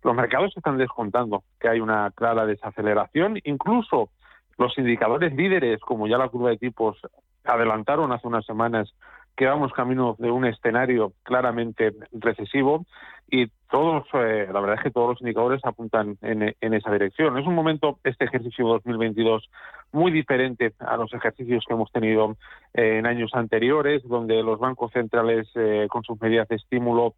Los 0.03 0.15
mercados 0.15 0.51
están 0.57 0.77
descontando 0.77 1.43
que 1.59 1.69
hay 1.69 1.79
una 1.79 2.11
clara 2.11 2.45
desaceleración, 2.45 3.39
incluso 3.45 4.09
los 4.57 4.77
indicadores 4.77 5.33
líderes, 5.33 5.79
como 5.79 6.07
ya 6.07 6.17
la 6.17 6.27
curva 6.27 6.49
de 6.49 6.57
tipos 6.57 6.97
adelantaron 7.45 8.11
hace 8.11 8.27
unas 8.27 8.45
semanas, 8.45 8.93
que 9.35 9.47
vamos 9.47 9.71
camino 9.73 10.15
de 10.19 10.29
un 10.29 10.45
escenario 10.45 11.13
claramente 11.23 11.93
recesivo 12.11 12.85
y 13.29 13.47
todos, 13.69 14.05
eh, 14.13 14.47
la 14.51 14.59
verdad 14.59 14.75
es 14.77 14.83
que 14.83 14.91
todos 14.91 15.09
los 15.09 15.21
indicadores 15.21 15.61
apuntan 15.63 16.17
en, 16.21 16.53
esa 16.73 16.91
dirección. 16.91 17.37
Es 17.37 17.47
un 17.47 17.55
momento, 17.55 17.97
este 18.03 18.25
ejercicio 18.25 18.67
2022, 18.67 19.49
muy 19.93 20.11
diferente 20.11 20.73
a 20.79 20.97
los 20.97 21.13
ejercicios 21.13 21.63
que 21.67 21.73
hemos 21.73 21.91
tenido 21.91 22.35
eh, 22.73 22.97
en 22.97 23.05
años 23.05 23.31
anteriores, 23.33 24.03
donde 24.03 24.43
los 24.43 24.59
bancos 24.59 24.91
centrales 24.91 25.47
eh, 25.55 25.87
con 25.89 26.03
sus 26.03 26.19
medidas 26.21 26.47
de 26.49 26.57
estímulo 26.57 27.15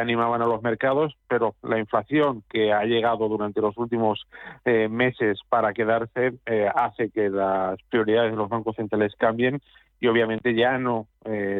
animaban 0.00 0.40
a 0.40 0.46
los 0.46 0.62
mercados, 0.62 1.14
pero 1.28 1.54
la 1.62 1.78
inflación 1.78 2.42
que 2.48 2.72
ha 2.72 2.84
llegado 2.84 3.28
durante 3.28 3.60
los 3.60 3.76
últimos 3.76 4.26
meses 4.64 5.38
para 5.50 5.74
quedarse 5.74 6.32
hace 6.74 7.10
que 7.10 7.28
las 7.28 7.78
prioridades 7.90 8.30
de 8.30 8.38
los 8.38 8.48
bancos 8.48 8.74
centrales 8.74 9.14
cambien 9.18 9.60
y 10.00 10.08
obviamente 10.08 10.54
ya 10.54 10.78
no 10.78 11.08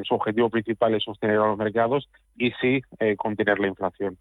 su 0.04 0.14
objetivo 0.14 0.48
principal 0.48 0.94
es 0.94 1.02
sostener 1.02 1.38
a 1.38 1.46
los 1.48 1.58
mercados 1.58 2.08
y 2.36 2.52
sí 2.60 2.80
contener 3.16 3.58
la 3.58 3.66
inflación. 3.66 4.16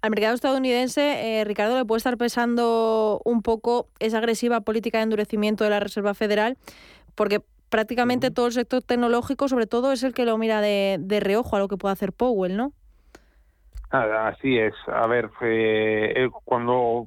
Al 0.00 0.10
mercado 0.10 0.34
estadounidense, 0.34 1.40
eh, 1.40 1.44
Ricardo, 1.44 1.76
le 1.76 1.84
puede 1.84 1.98
estar 1.98 2.16
pesando 2.16 3.20
un 3.24 3.42
poco 3.42 3.88
esa 3.98 4.18
agresiva 4.18 4.62
política 4.62 4.98
de 4.98 5.04
endurecimiento 5.04 5.64
de 5.64 5.70
la 5.70 5.80
Reserva 5.80 6.14
Federal, 6.14 6.56
porque 7.14 7.40
prácticamente 7.68 8.30
todo 8.30 8.46
el 8.46 8.52
sector 8.52 8.82
tecnológico, 8.82 9.48
sobre 9.48 9.66
todo, 9.66 9.92
es 9.92 10.02
el 10.02 10.14
que 10.14 10.24
lo 10.24 10.38
mira 10.38 10.62
de, 10.62 11.20
reojo 11.20 11.56
a 11.56 11.58
lo 11.58 11.68
que 11.68 11.76
puede 11.76 11.92
hacer 11.92 12.12
Powell, 12.12 12.56
¿no? 12.56 12.72
Ah, 13.90 14.28
así 14.28 14.58
es. 14.58 14.74
A 14.86 15.06
ver, 15.06 15.30
eh, 15.42 16.28
cuando 16.44 17.06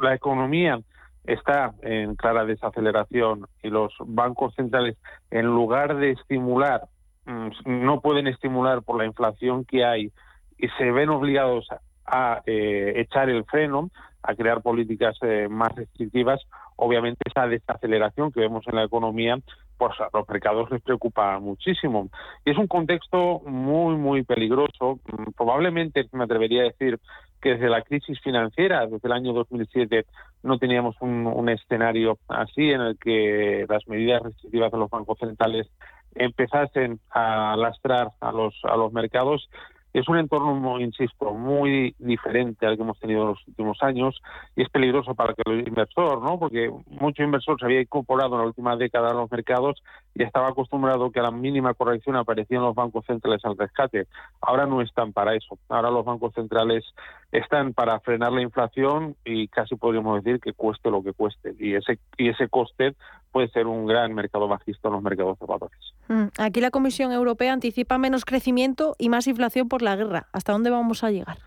la 0.00 0.14
economía 0.14 0.80
está 1.28 1.74
en 1.82 2.16
clara 2.16 2.44
desaceleración 2.44 3.46
y 3.62 3.68
los 3.68 3.92
bancos 4.00 4.54
centrales, 4.54 4.96
en 5.30 5.46
lugar 5.46 5.96
de 5.96 6.12
estimular, 6.12 6.82
mm, 7.26 7.48
no 7.66 8.00
pueden 8.00 8.26
estimular 8.26 8.82
por 8.82 8.96
la 8.96 9.04
inflación 9.04 9.64
que 9.64 9.84
hay 9.84 10.10
y 10.56 10.68
se 10.78 10.90
ven 10.90 11.10
obligados 11.10 11.68
a 12.06 12.42
eh, 12.46 12.94
echar 12.96 13.28
el 13.28 13.44
freno, 13.44 13.90
a 14.22 14.34
crear 14.34 14.62
políticas 14.62 15.16
eh, 15.22 15.48
más 15.48 15.74
restrictivas, 15.76 16.40
obviamente 16.76 17.20
esa 17.26 17.46
desaceleración 17.46 18.32
que 18.32 18.40
vemos 18.40 18.66
en 18.66 18.76
la 18.76 18.84
economía, 18.84 19.38
pues 19.76 19.92
a 20.00 20.08
los 20.12 20.28
mercados 20.28 20.70
les 20.70 20.82
preocupa 20.82 21.38
muchísimo. 21.38 22.08
Y 22.44 22.50
es 22.50 22.58
un 22.58 22.66
contexto 22.66 23.40
muy, 23.46 23.96
muy 23.96 24.24
peligroso. 24.24 24.98
Mm, 25.06 25.32
probablemente 25.36 26.08
me 26.12 26.24
atrevería 26.24 26.62
a 26.62 26.66
decir 26.66 26.98
que 27.40 27.50
desde 27.50 27.68
la 27.68 27.82
crisis 27.82 28.20
financiera, 28.20 28.86
desde 28.86 29.06
el 29.08 29.12
año 29.12 29.32
2007, 29.32 30.06
no 30.42 30.58
teníamos 30.58 30.96
un, 31.00 31.48
escenario 31.48 32.18
así 32.28 32.70
en 32.70 32.80
el 32.80 32.98
que 32.98 33.64
las 33.68 33.86
medidas 33.88 34.22
restrictivas 34.22 34.70
de 34.70 34.78
los 34.78 34.90
bancos 34.90 35.18
centrales 35.18 35.66
empezasen 36.14 37.00
a 37.10 37.56
lastrar 37.56 38.10
a 38.20 38.32
los, 38.32 38.54
a 38.64 38.76
los 38.76 38.92
mercados 38.92 39.48
Es 39.94 40.06
un 40.08 40.18
entorno, 40.18 40.78
insisto, 40.80 41.32
muy 41.32 41.94
diferente 41.98 42.66
al 42.66 42.76
que 42.76 42.82
hemos 42.82 42.98
tenido 43.00 43.22
en 43.22 43.28
los 43.28 43.48
últimos 43.48 43.78
años 43.82 44.20
y 44.54 44.62
es 44.62 44.68
peligroso 44.68 45.14
para 45.14 45.34
el 45.46 45.66
inversor, 45.66 46.22
¿no? 46.22 46.38
Porque 46.38 46.70
mucho 46.86 47.22
inversor 47.22 47.58
se 47.58 47.64
había 47.64 47.80
incorporado 47.80 48.34
en 48.34 48.40
la 48.42 48.46
última 48.46 48.76
década 48.76 49.10
a 49.10 49.14
los 49.14 49.30
mercados 49.30 49.82
y 50.18 50.24
estaba 50.24 50.48
acostumbrado 50.48 51.12
que 51.12 51.20
a 51.20 51.22
la 51.22 51.30
mínima 51.30 51.74
corrección 51.74 52.16
aparecían 52.16 52.62
los 52.62 52.74
bancos 52.74 53.06
centrales 53.06 53.44
al 53.44 53.56
rescate. 53.56 54.08
Ahora 54.40 54.66
no 54.66 54.82
están 54.82 55.12
para 55.12 55.36
eso. 55.36 55.56
Ahora 55.68 55.92
los 55.92 56.04
bancos 56.04 56.34
centrales 56.34 56.84
están 57.30 57.72
para 57.72 58.00
frenar 58.00 58.32
la 58.32 58.42
inflación 58.42 59.14
y 59.24 59.46
casi 59.46 59.76
podríamos 59.76 60.24
decir 60.24 60.40
que 60.40 60.52
cueste 60.52 60.90
lo 60.90 61.04
que 61.04 61.12
cueste. 61.12 61.54
Y 61.60 61.76
ese, 61.76 62.00
y 62.16 62.30
ese 62.30 62.48
coste 62.48 62.96
puede 63.30 63.48
ser 63.50 63.68
un 63.68 63.86
gran 63.86 64.12
mercado 64.12 64.48
bajista 64.48 64.88
en 64.88 64.94
los 64.94 65.02
mercados 65.04 65.38
de 65.38 65.46
valores. 65.46 65.78
Mm, 66.08 66.24
aquí 66.36 66.60
la 66.60 66.72
Comisión 66.72 67.12
Europea 67.12 67.52
anticipa 67.52 67.96
menos 67.96 68.24
crecimiento 68.24 68.96
y 68.98 69.10
más 69.10 69.28
inflación 69.28 69.68
por 69.68 69.82
la 69.82 69.94
guerra. 69.94 70.26
¿Hasta 70.32 70.50
dónde 70.50 70.70
vamos 70.70 71.04
a 71.04 71.12
llegar? 71.12 71.38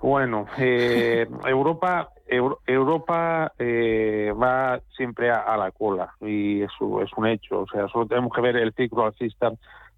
Bueno, 0.00 0.46
eh, 0.58 1.28
Europa 1.46 2.10
Europa 2.28 3.52
eh, 3.58 4.32
va 4.40 4.80
siempre 4.96 5.30
a, 5.30 5.56
la 5.56 5.70
cola 5.70 6.12
y 6.20 6.62
eso 6.62 7.02
es 7.02 7.10
un 7.16 7.26
hecho. 7.26 7.60
O 7.60 7.66
sea, 7.66 7.88
solo 7.88 8.06
tenemos 8.06 8.32
que 8.32 8.40
ver 8.40 8.56
el 8.56 8.72
ciclo 8.74 9.06
alcista 9.06 9.52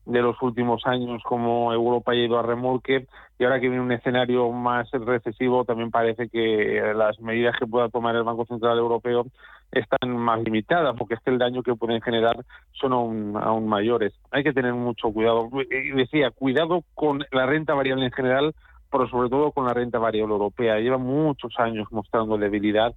de 0.07 0.23
los 0.23 0.41
últimos 0.43 0.87
años 0.87 1.23
como 1.25 1.73
Europa 1.73 2.13
ha 2.13 2.15
ido 2.15 2.39
a 2.39 2.43
remolque 2.43 3.07
y 3.39 3.45
ahora 3.45 3.61
que 3.61 3.69
viene 3.69 3.83
un 3.83 3.93
escenario 3.93 4.51
más 4.51 4.91
recesivo 4.93 5.65
también 5.65 5.91
parece 5.91 6.29
que 6.29 6.93
las 6.95 7.21
medidas 7.21 7.57
que 7.59 7.67
pueda 7.67 7.89
tomar 7.89 8.17
el 8.17 8.23
Banco 8.23 8.47
Central 8.47 8.79
Europeo 8.79 9.27
están 9.73 10.17
más 10.17 10.43
limitadas 10.43 10.97
porque 10.97 11.15
es 11.15 11.21
que 11.21 11.31
el 11.31 11.39
daño 11.39 11.63
que 11.63 11.75
pueden 11.75 12.01
generar 12.01 12.37
son 12.73 12.93
aún, 12.93 13.37
aún 13.37 13.69
mayores. 13.69 14.13
Hay 14.31 14.43
que 14.43 14.53
tener 14.53 14.75
mucho 14.75 15.13
cuidado. 15.13 15.49
Decía, 15.95 16.31
cuidado 16.31 16.83
con 16.95 17.25
la 17.31 17.47
renta 17.47 17.75
variable 17.75 18.07
en 18.07 18.13
general, 18.13 18.55
pero 18.91 19.09
sobre 19.09 19.29
todo 19.29 19.53
con 19.53 19.67
la 19.67 19.75
renta 19.75 19.99
variable 19.99 20.35
europea. 20.35 20.79
Lleva 20.79 20.99
muchos 20.99 21.53
años 21.59 21.89
mostrando 21.91 22.39
debilidad 22.39 22.95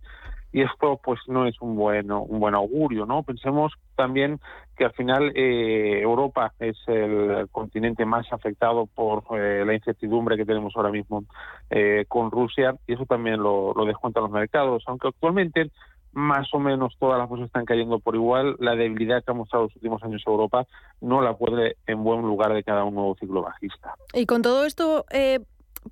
y 0.54 0.62
esto 0.62 1.00
pues 1.04 1.20
no 1.28 1.48
es 1.48 1.60
un 1.62 1.76
bueno 1.76 2.22
un 2.22 2.40
buen 2.40 2.54
augurio 2.54 3.06
no 3.06 3.24
pensemos 3.24 3.74
también 3.96 4.40
que 4.78 4.86
al 4.86 4.94
final 4.94 5.32
eh, 5.36 6.00
Europa 6.02 6.54
es 6.60 6.78
el 6.88 7.48
continente 7.52 8.06
más 8.06 8.32
afectado 8.32 8.86
por 8.86 9.24
eh, 9.36 9.64
la 9.66 9.74
incertidumbre 9.74 10.38
que 10.38 10.46
tenemos 10.46 10.74
ahora 10.76 10.92
mismo 10.92 11.26
eh, 11.72 12.06
con 12.08 12.30
Rusia 12.30 12.76
y 12.88 12.94
eso 12.94 13.06
también 13.06 13.42
lo, 13.42 13.74
lo 13.74 13.86
descuentan 13.86 14.24
los 14.24 14.32
mercados 14.32 14.84
aunque 14.86 15.08
actualmente 15.08 15.72
más 16.14 16.48
o 16.54 16.60
menos 16.60 16.96
todas 17.00 17.18
las 17.18 17.28
cosas 17.28 17.48
están 17.48 17.66
cayendo 17.66 17.98
por 17.98 18.14
igual. 18.14 18.56
La 18.60 18.76
debilidad 18.76 19.24
que 19.24 19.32
ha 19.32 19.34
mostrado 19.34 19.66
los 19.66 19.76
últimos 19.76 20.04
años 20.04 20.22
Europa 20.28 20.68
no 21.02 21.22
la 21.22 21.36
puede 21.36 21.78
en 21.88 22.04
buen 22.04 22.22
lugar 22.22 22.54
de 22.54 22.64
cada 22.64 22.84
un 22.84 22.94
nuevo 22.94 23.16
ciclo 23.20 23.42
bajista. 23.42 23.96
¿Y 24.14 24.28
con 24.28 24.44
todo 24.44 24.64
esto 24.66 25.06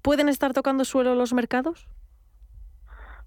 pueden 0.02 0.30
estar 0.30 0.54
tocando 0.54 0.86
suelo 0.86 1.16
los 1.16 1.34
mercados? 1.34 1.88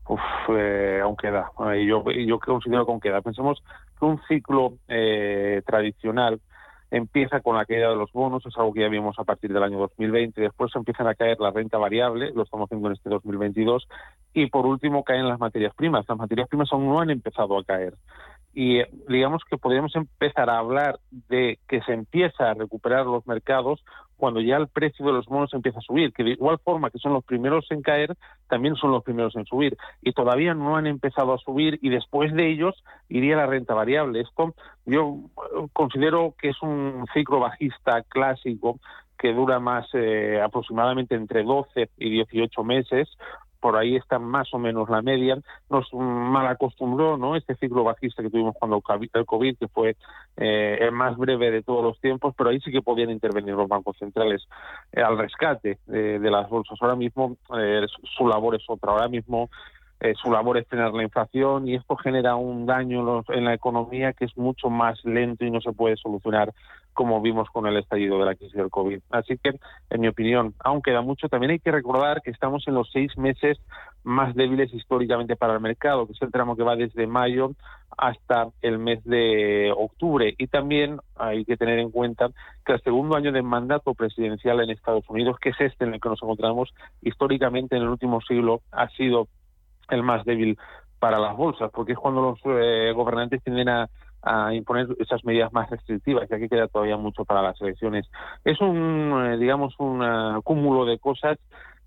Uf, 0.07 0.21
eh, 0.51 1.01
aún 1.03 1.17
queda. 1.17 1.51
Yo, 1.87 2.05
yo 2.11 2.39
considero 2.39 2.85
que 2.85 2.93
aún 2.93 3.01
queda. 3.01 3.23
Pensemos 3.23 3.63
que 3.99 4.05
un 4.05 4.21
ciclo 4.29 4.75
eh, 4.89 5.63
tradicional 5.67 6.41
empieza 6.91 7.41
con 7.41 7.57
la 7.57 7.65
caída 7.65 7.91
de 7.91 7.97
los 7.97 8.13
bonos, 8.13 8.45
es 8.47 8.57
algo 8.57 8.73
que 8.73 8.83
ya 8.83 8.89
vimos 8.89 9.19
a 9.19 9.25
partir 9.25 9.53
del 9.53 9.63
año 9.63 9.79
2020, 9.79 10.41
después 10.41 10.71
empiezan 10.77 11.09
a 11.09 11.15
caer 11.15 11.41
la 11.41 11.51
renta 11.51 11.77
variable, 11.77 12.31
lo 12.33 12.45
estamos 12.45 12.67
haciendo 12.67 12.89
en 12.89 12.95
este 12.95 13.11
2022, 13.11 13.89
y 14.33 14.47
por 14.47 14.65
último 14.65 15.03
caen 15.03 15.29
las 15.29 15.41
materias 15.41 15.75
primas. 15.75 16.05
Las 16.09 16.19
materias 16.19 16.49
primas 16.49 16.73
aún 16.73 16.87
no 16.87 17.01
han 17.01 17.11
empezado 17.11 17.59
a 17.59 17.65
caer 17.65 17.95
y 18.55 18.83
digamos 19.09 19.43
que 19.49 19.59
podríamos 19.59 19.95
empezar 19.97 20.49
a 20.49 20.59
hablar 20.59 21.01
de 21.29 21.59
que 21.69 21.81
se 21.83 21.93
empieza 21.93 22.51
a 22.51 22.55
recuperar 22.55 23.05
los 23.07 23.27
mercados 23.27 23.85
cuando 24.17 24.41
ya 24.41 24.57
el 24.57 24.69
precio 24.69 25.05
de 25.05 25.13
los 25.13 25.27
bonos 25.27 25.53
empieza 25.53 25.81
a 25.81 25.83
subir, 25.83 26.13
que 26.13 26.23
de 26.23 26.31
igual 26.31 26.59
forma 26.59 26.91
que 26.91 26.99
son 26.99 27.13
los 27.13 27.25
primeros 27.25 27.67
en 27.71 27.83
caer, 27.83 28.17
también 28.49 28.77
son 28.77 28.93
los 28.93 29.03
primeros 29.03 29.35
en 29.35 29.45
subir. 29.45 29.77
Y 30.03 30.13
todavía 30.13 30.55
no 30.55 30.77
han 30.77 30.87
empezado 30.87 31.35
a 31.35 31.39
subir 31.39 31.79
y 31.83 31.91
después 31.91 32.33
de 32.33 32.49
ellos 32.49 32.83
iría 33.09 33.37
la 33.37 33.47
renta 33.47 33.75
variable. 33.75 34.21
Esto 34.21 34.55
yo 34.87 35.17
considero 35.73 36.35
que 36.41 36.51
es 36.51 36.63
un 36.63 37.07
ciclo 37.13 37.41
bajista 37.41 38.03
clásico 38.03 38.79
que 39.19 39.33
dura 39.33 39.59
más 39.59 39.87
eh, 39.95 40.41
aproximadamente 40.43 41.15
entre 41.15 41.43
12 41.43 41.91
y 41.99 42.11
18 42.11 42.65
meses, 42.65 43.09
por 43.65 43.79
ahí 43.79 43.97
está 43.97 44.19
más 44.19 44.53
o 44.53 44.59
menos 44.59 44.91
la 44.91 45.01
media. 45.01 45.39
Nos 45.71 45.91
mal 45.95 46.47
acostumbró 46.49 47.17
¿no? 47.17 47.35
este 47.35 47.55
ciclo 47.55 47.83
bajista 47.83 48.23
que 48.23 48.29
tuvimos 48.29 48.55
cuando 48.59 48.83
el 49.15 49.25
COVID, 49.25 49.57
que 49.57 49.69
fue 49.69 49.97
eh, 50.37 50.77
el 50.83 50.93
más 50.93 51.17
breve 51.17 51.51
de 51.51 51.63
todos 51.63 51.83
los 51.83 51.99
tiempos, 51.99 52.35
pero 52.37 52.51
ahí 52.51 52.61
sí 52.61 52.71
que 52.71 52.83
podían 52.83 53.09
intervenir 53.09 53.55
los 53.55 53.67
bancos 53.67 53.97
centrales 53.97 54.47
eh, 54.93 55.01
al 55.01 55.17
rescate 55.17 55.79
de 55.87 56.31
las 56.31 56.47
bolsas. 56.51 56.77
Ahora 56.83 56.95
mismo 56.95 57.39
eh, 57.59 57.87
su 58.19 58.29
labor 58.29 58.55
es 58.55 58.65
otra. 58.69 58.93
Ahora 58.93 59.09
mismo 59.09 59.49
su 60.15 60.31
labor 60.31 60.59
es 60.59 60.69
frenar 60.69 60.93
la 60.93 61.03
inflación 61.03 61.67
y 61.67 61.77
esto 61.77 61.97
genera 61.97 62.37
un 62.37 62.67
daño 62.67 63.23
en 63.29 63.45
la 63.45 63.55
economía 63.55 64.13
que 64.13 64.27
es 64.27 64.37
mucho 64.37 64.69
más 64.69 65.03
lento 65.05 65.45
y 65.45 65.51
no 65.51 65.63
se 65.63 65.73
puede 65.73 65.97
solucionar 65.97 66.53
como 66.95 67.21
vimos 67.21 67.49
con 67.51 67.67
el 67.67 67.77
estallido 67.77 68.19
de 68.19 68.25
la 68.25 68.35
crisis 68.35 68.55
del 68.55 68.71
COVID. 68.71 69.01
Así 69.11 69.37
que, 69.37 69.59
en 69.91 70.01
mi 70.01 70.09
opinión, 70.09 70.55
aún 70.61 70.81
queda 70.81 71.03
mucho. 71.03 71.29
También 71.29 71.51
hay 71.51 71.59
que 71.59 71.73
recordar 71.73 72.23
que 72.23 72.31
estamos 72.31 72.67
en 72.69 72.75
los 72.75 72.89
seis 72.93 73.17
meses 73.19 73.59
más 74.05 74.35
débiles 74.35 74.73
históricamente 74.73 75.35
para 75.35 75.55
el 75.55 75.61
mercado, 75.61 76.07
que 76.07 76.13
es 76.13 76.23
el 76.23 76.31
tramo 76.31 76.57
que 76.57 76.63
va 76.63 76.77
desde 76.77 77.07
mayo 77.07 77.51
hasta 77.99 78.49
el 78.63 78.79
mes 78.79 79.03
de 79.05 79.73
octubre. 79.77 80.35
Y 80.39 80.47
también 80.47 80.99
hay 81.17 81.45
que 81.45 81.57
tener 81.57 81.79
en 81.79 81.91
cuenta 81.91 82.29
que 82.65 82.75
el 82.75 82.83
segundo 82.83 83.17
año 83.17 83.33
de 83.33 83.43
mandato 83.43 83.95
presidencial 83.95 84.61
en 84.61 84.71
Estados 84.71 85.05
Unidos, 85.09 85.37
que 85.41 85.51
es 85.51 85.61
este 85.61 85.85
en 85.85 85.95
el 85.95 86.01
que 86.01 86.09
nos 86.09 86.23
encontramos 86.23 86.73
históricamente 87.03 87.77
en 87.77 87.83
el 87.83 87.89
último 87.89 88.21
siglo, 88.21 88.61
ha 88.71 88.89
sido 88.91 89.29
el 89.91 90.03
más 90.03 90.25
débil 90.25 90.59
para 90.99 91.19
las 91.19 91.37
bolsas, 91.37 91.71
porque 91.73 91.93
es 91.93 91.99
cuando 91.99 92.23
los 92.23 92.41
eh, 92.45 92.93
gobernantes 92.95 93.43
tienden 93.43 93.69
a 93.69 93.89
imponer 94.55 94.89
esas 94.99 95.25
medidas 95.25 95.53
más 95.53 95.69
restrictivas, 95.71 96.29
que 96.29 96.37
aquí 96.37 96.49
queda 96.49 96.69
todavía 96.69 96.97
mucho 96.97 97.25
para 97.25 97.43
las 97.43 97.61
elecciones. 97.61 98.09
Es 98.45 98.61
un, 98.61 99.13
eh, 99.27 99.37
digamos, 99.37 99.75
un 99.79 100.03
eh, 100.03 100.41
cúmulo 100.43 100.87
de 100.87 100.99
cosas 100.99 101.39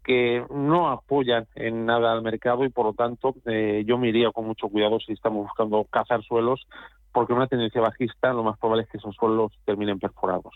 que 0.07 0.45
no 0.49 0.89
apoyan 0.89 1.47
en 1.55 1.85
nada 1.85 2.13
al 2.13 2.21
mercado 2.21 2.63
y 2.63 2.69
por 2.69 2.85
lo 2.85 2.93
tanto 2.93 3.35
eh, 3.45 3.83
yo 3.85 3.97
me 3.97 4.07
iría 4.07 4.31
con 4.31 4.45
mucho 4.45 4.69
cuidado 4.69 4.99
si 5.01 5.11
estamos 5.11 5.45
buscando 5.47 5.85
cazar 5.89 6.23
suelos 6.23 6.65
porque 7.17 7.33
una 7.33 7.47
tendencia 7.47 7.81
bajista 7.81 8.31
lo 8.31 8.43
más 8.43 8.59
probable 8.59 8.83
es 8.83 8.89
que 8.89 8.99
esos 8.99 9.15
suelos 9.15 9.51
terminen 9.65 9.97
perforados. 9.97 10.53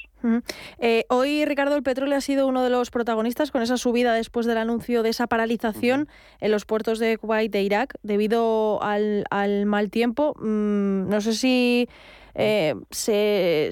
Eh, 0.78 1.06
hoy, 1.10 1.44
Ricardo, 1.46 1.76
el 1.76 1.82
petróleo 1.82 2.16
ha 2.16 2.22
sido 2.22 2.46
uno 2.46 2.62
de 2.62 2.70
los 2.70 2.92
protagonistas 2.92 3.50
con 3.50 3.64
esa 3.64 3.78
subida 3.78 4.14
después 4.14 4.46
del 4.46 4.60
anuncio 4.60 5.02
de 5.02 5.10
esa 5.10 5.26
paralización 5.26 6.08
en 6.40 6.52
los 6.52 6.66
puertos 6.66 7.00
de 7.00 7.18
Kuwait 7.18 7.56
e 7.56 7.64
Irak 7.64 7.96
debido 8.04 8.80
al, 8.84 9.26
mal 9.66 9.90
tiempo. 9.90 10.36
Mm, 10.38 11.10
no 11.10 11.20
sé 11.22 11.34
si 11.34 11.90
eh, 12.36 12.76
se, 12.92 13.70
eh, 13.70 13.72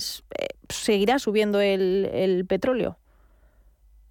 seguirá 0.68 1.20
subiendo 1.20 1.62
el 1.62 2.44
petróleo. 2.50 2.98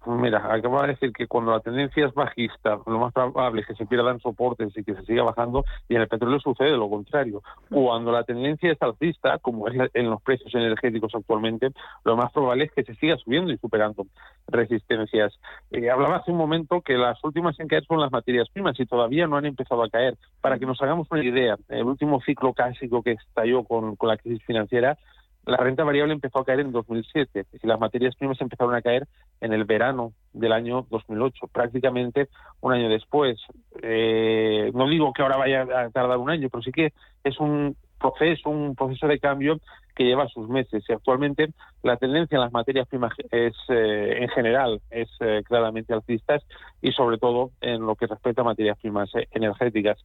Mira, 0.05 0.53
acabo 0.53 0.81
de 0.81 0.89
decir 0.89 1.11
que 1.11 1.27
cuando 1.27 1.51
la 1.51 1.59
tendencia 1.59 2.05
es 2.05 2.13
bajista, 2.13 2.79
lo 2.85 2.99
más 2.99 3.13
probable 3.13 3.61
es 3.61 3.67
que 3.67 3.75
se 3.75 3.85
pierdan 3.85 4.19
soportes 4.21 4.75
y 4.77 4.83
que 4.83 4.95
se 4.95 5.03
siga 5.03 5.23
bajando, 5.23 5.65
y 5.89 5.95
en 5.95 6.01
el 6.01 6.07
petróleo 6.07 6.39
sucede 6.39 6.71
lo 6.77 6.89
contrario. 6.89 7.41
Cuando 7.69 8.11
la 8.11 8.23
tendencia 8.23 8.71
es 8.71 8.81
alcista, 8.81 9.37
como 9.39 9.67
es 9.67 9.89
en 9.93 10.09
los 10.09 10.21
precios 10.21 10.55
energéticos 10.55 11.13
actualmente, 11.13 11.71
lo 12.05 12.15
más 12.15 12.31
probable 12.31 12.65
es 12.65 12.71
que 12.71 12.83
se 12.83 12.95
siga 12.95 13.17
subiendo 13.17 13.51
y 13.51 13.57
superando 13.57 14.07
resistencias. 14.47 15.37
Eh, 15.71 15.89
hablaba 15.89 16.17
hace 16.17 16.31
un 16.31 16.37
momento 16.37 16.81
que 16.81 16.93
las 16.93 17.21
últimas 17.23 17.59
en 17.59 17.67
caer 17.67 17.83
son 17.85 17.99
las 17.99 18.11
materias 18.11 18.47
primas 18.49 18.79
y 18.79 18.85
todavía 18.85 19.27
no 19.27 19.35
han 19.35 19.45
empezado 19.45 19.83
a 19.83 19.89
caer. 19.89 20.15
Para 20.39 20.57
que 20.57 20.65
nos 20.65 20.81
hagamos 20.81 21.07
una 21.11 21.23
idea, 21.23 21.57
el 21.67 21.83
último 21.83 22.21
ciclo 22.21 22.53
clásico 22.53 23.03
que 23.03 23.11
estalló 23.11 23.65
con, 23.65 23.97
con 23.97 24.07
la 24.07 24.17
crisis 24.17 24.43
financiera 24.45 24.97
la 25.45 25.57
renta 25.57 25.83
variable 25.83 26.13
empezó 26.13 26.39
a 26.39 26.45
caer 26.45 26.59
en 26.59 26.71
2007 26.71 27.45
y 27.61 27.67
las 27.67 27.79
materias 27.79 28.15
primas 28.15 28.39
empezaron 28.41 28.75
a 28.75 28.81
caer 28.81 29.07
en 29.41 29.53
el 29.53 29.65
verano 29.65 30.13
del 30.33 30.51
año 30.51 30.85
2008, 30.89 31.47
prácticamente 31.47 32.29
un 32.61 32.73
año 32.73 32.89
después. 32.89 33.39
Eh, 33.81 34.71
no 34.73 34.87
digo 34.87 35.11
que 35.13 35.21
ahora 35.21 35.37
vaya 35.37 35.61
a 35.61 35.89
tardar 35.89 36.17
un 36.17 36.29
año, 36.29 36.49
pero 36.49 36.61
sí 36.61 36.71
que 36.71 36.93
es 37.23 37.39
un 37.39 37.75
proceso, 37.99 38.49
un 38.49 38.75
proceso 38.75 39.07
de 39.07 39.19
cambio 39.19 39.59
que 39.95 40.05
lleva 40.05 40.27
sus 40.27 40.47
meses. 40.47 40.83
Y 40.87 40.93
actualmente 40.93 41.49
la 41.83 41.97
tendencia 41.97 42.35
en 42.35 42.41
las 42.41 42.53
materias 42.53 42.87
primas 42.87 43.13
es, 43.31 43.53
eh, 43.69 44.17
en 44.21 44.29
general, 44.29 44.81
es 44.89 45.09
eh, 45.19 45.43
claramente 45.45 45.93
alcista 45.93 46.39
y 46.81 46.91
sobre 46.91 47.17
todo 47.17 47.51
en 47.61 47.81
lo 47.85 47.95
que 47.95 48.07
respecta 48.07 48.41
a 48.41 48.45
materias 48.45 48.77
primas 48.79 49.09
energéticas. 49.31 49.97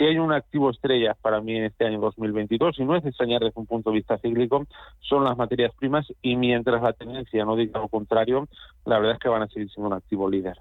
Si 0.00 0.06
hay 0.06 0.18
un 0.18 0.32
activo 0.32 0.70
estrella 0.70 1.14
para 1.20 1.42
mí 1.42 1.54
en 1.54 1.64
este 1.64 1.84
año 1.84 2.00
2022, 2.00 2.78
y 2.78 2.86
no 2.86 2.96
es 2.96 3.04
extrañar 3.04 3.42
desde 3.42 3.60
un 3.60 3.66
punto 3.66 3.90
de 3.90 3.96
vista 3.96 4.16
cíclico, 4.16 4.64
son 5.00 5.24
las 5.24 5.36
materias 5.36 5.74
primas 5.78 6.10
y 6.22 6.36
mientras 6.36 6.80
la 6.82 6.94
tendencia 6.94 7.44
no 7.44 7.54
diga 7.54 7.80
lo 7.80 7.88
contrario, 7.88 8.48
la 8.86 8.98
verdad 8.98 9.16
es 9.16 9.18
que 9.18 9.28
van 9.28 9.42
a 9.42 9.48
seguir 9.48 9.68
siendo 9.68 9.88
un 9.88 9.92
activo 9.92 10.30
líder. 10.30 10.56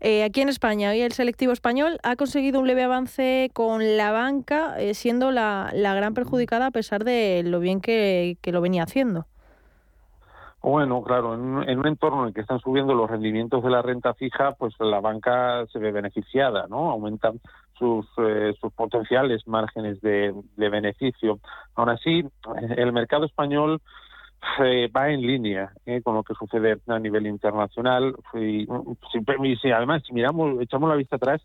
Eh, 0.00 0.22
aquí 0.22 0.42
en 0.42 0.48
España, 0.48 0.90
hoy 0.90 1.00
el 1.00 1.10
selectivo 1.10 1.52
español 1.52 1.98
ha 2.04 2.14
conseguido 2.14 2.60
un 2.60 2.68
leve 2.68 2.84
avance 2.84 3.50
con 3.52 3.96
la 3.96 4.12
banca, 4.12 4.80
eh, 4.80 4.94
siendo 4.94 5.32
la, 5.32 5.72
gran 5.74 6.14
perjudicada 6.14 6.66
a 6.66 6.70
pesar 6.70 7.02
de 7.02 7.42
lo 7.44 7.58
bien 7.58 7.80
que, 7.80 8.36
que 8.42 8.52
lo 8.52 8.60
venía 8.60 8.84
haciendo. 8.84 9.26
Bueno, 10.62 11.02
claro, 11.02 11.34
en, 11.34 11.78
un 11.78 11.86
entorno 11.86 12.22
en 12.22 12.28
el 12.28 12.34
que 12.34 12.42
están 12.42 12.60
subiendo 12.60 12.92
los 12.92 13.10
rendimientos 13.10 13.64
de 13.64 13.70
la 13.70 13.80
renta 13.80 14.12
fija, 14.12 14.52
pues 14.52 14.74
la 14.78 15.00
banca 15.00 15.66
se 15.72 15.78
ve 15.78 15.90
beneficiada, 15.90 16.66
¿no? 16.68 16.90
Aumentan 16.90 17.40
sus, 17.80 18.06
eh, 18.18 18.52
sus 18.60 18.72
potenciales 18.74 19.46
márgenes 19.48 20.00
de, 20.02 20.32
beneficio. 20.56 21.40
Aún 21.74 21.88
así, 21.88 22.22
el 22.76 22.92
mercado 22.92 23.24
español 23.24 23.80
eh, 24.62 24.88
va 24.94 25.08
en 25.08 25.22
línea 25.22 25.72
eh, 25.86 26.02
con 26.02 26.14
lo 26.14 26.22
que 26.22 26.34
sucede 26.34 26.76
a 26.86 26.98
nivel 26.98 27.26
internacional. 27.26 28.14
Y, 28.34 28.68
si, 29.60 29.70
además, 29.72 30.02
si 30.06 30.12
miramos, 30.12 30.60
echamos 30.60 30.90
la 30.90 30.96
vista 30.96 31.16
atrás, 31.16 31.40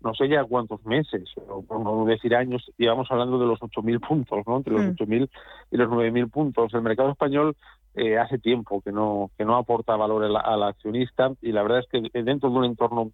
no 0.00 0.14
sé 0.14 0.28
ya 0.28 0.44
cuántos 0.44 0.82
meses, 0.86 1.28
o 1.48 1.64
no 1.68 2.06
decir 2.06 2.34
años, 2.34 2.70
íbamos 2.78 3.10
hablando 3.10 3.38
de 3.38 3.46
los 3.46 3.58
8.000 3.60 4.00
puntos, 4.08 4.38
¿no? 4.46 4.56
Entre 4.56 4.72
los 4.72 4.82
8.000 4.82 5.20
mm. 5.20 5.74
y 5.74 5.76
los 5.76 5.90
9.000 5.90 6.30
puntos. 6.30 6.72
El 6.72 6.82
mercado 6.82 7.10
español 7.10 7.56
eh, 7.94 8.16
hace 8.18 8.38
tiempo 8.38 8.80
que 8.80 8.92
no 8.92 9.30
que 9.36 9.44
no 9.44 9.56
aporta 9.56 9.96
valor 9.96 10.24
al, 10.24 10.62
accionista 10.62 11.32
y 11.42 11.50
la 11.50 11.62
verdad 11.62 11.80
es 11.80 11.88
que 11.88 12.22
dentro 12.22 12.48
de 12.48 12.56
un 12.56 12.64
entorno 12.64 13.10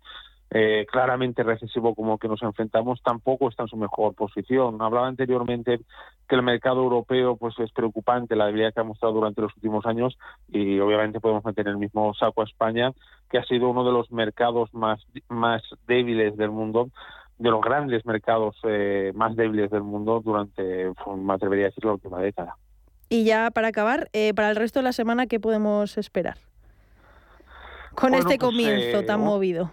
eh, 0.50 0.86
claramente 0.90 1.42
recesivo 1.42 1.94
como 1.94 2.18
que 2.18 2.28
nos 2.28 2.42
enfrentamos 2.42 3.02
tampoco 3.02 3.48
está 3.48 3.64
en 3.64 3.68
su 3.68 3.76
mejor 3.76 4.14
posición. 4.14 4.80
Hablaba 4.80 5.08
anteriormente 5.08 5.80
que 6.28 6.34
el 6.34 6.42
mercado 6.42 6.82
europeo 6.82 7.36
pues 7.36 7.58
es 7.58 7.72
preocupante 7.72 8.36
la 8.36 8.46
debilidad 8.46 8.72
que 8.72 8.80
ha 8.80 8.84
mostrado 8.84 9.14
durante 9.14 9.42
los 9.42 9.54
últimos 9.56 9.84
años 9.86 10.16
y 10.48 10.78
obviamente 10.78 11.20
podemos 11.20 11.44
meter 11.44 11.66
en 11.66 11.72
el 11.72 11.78
mismo 11.78 12.14
saco 12.14 12.42
a 12.42 12.44
España 12.44 12.92
que 13.30 13.38
ha 13.38 13.44
sido 13.44 13.68
uno 13.68 13.84
de 13.84 13.92
los 13.92 14.10
mercados 14.12 14.72
más 14.72 15.04
más 15.28 15.62
débiles 15.86 16.36
del 16.36 16.50
mundo 16.50 16.90
de 17.38 17.50
los 17.50 17.60
grandes 17.60 18.04
mercados 18.06 18.56
eh, 18.64 19.12
más 19.14 19.36
débiles 19.36 19.70
del 19.70 19.82
mundo 19.82 20.22
durante, 20.24 20.92
pues, 21.04 21.18
me 21.18 21.34
atrevería 21.34 21.66
a 21.66 21.68
decir, 21.68 21.84
la 21.84 21.92
última 21.92 22.20
década. 22.20 22.56
Y 23.08 23.24
ya 23.24 23.50
para 23.50 23.68
acabar, 23.68 24.08
eh, 24.12 24.32
para 24.34 24.50
el 24.50 24.56
resto 24.56 24.80
de 24.80 24.84
la 24.84 24.92
semana, 24.92 25.26
¿qué 25.26 25.38
podemos 25.38 25.98
esperar? 25.98 26.38
Con 27.94 28.14
este 28.14 28.38
pues, 28.38 28.40
comienzo 28.40 29.04
tan 29.04 29.20
eh, 29.20 29.24
movido. 29.24 29.70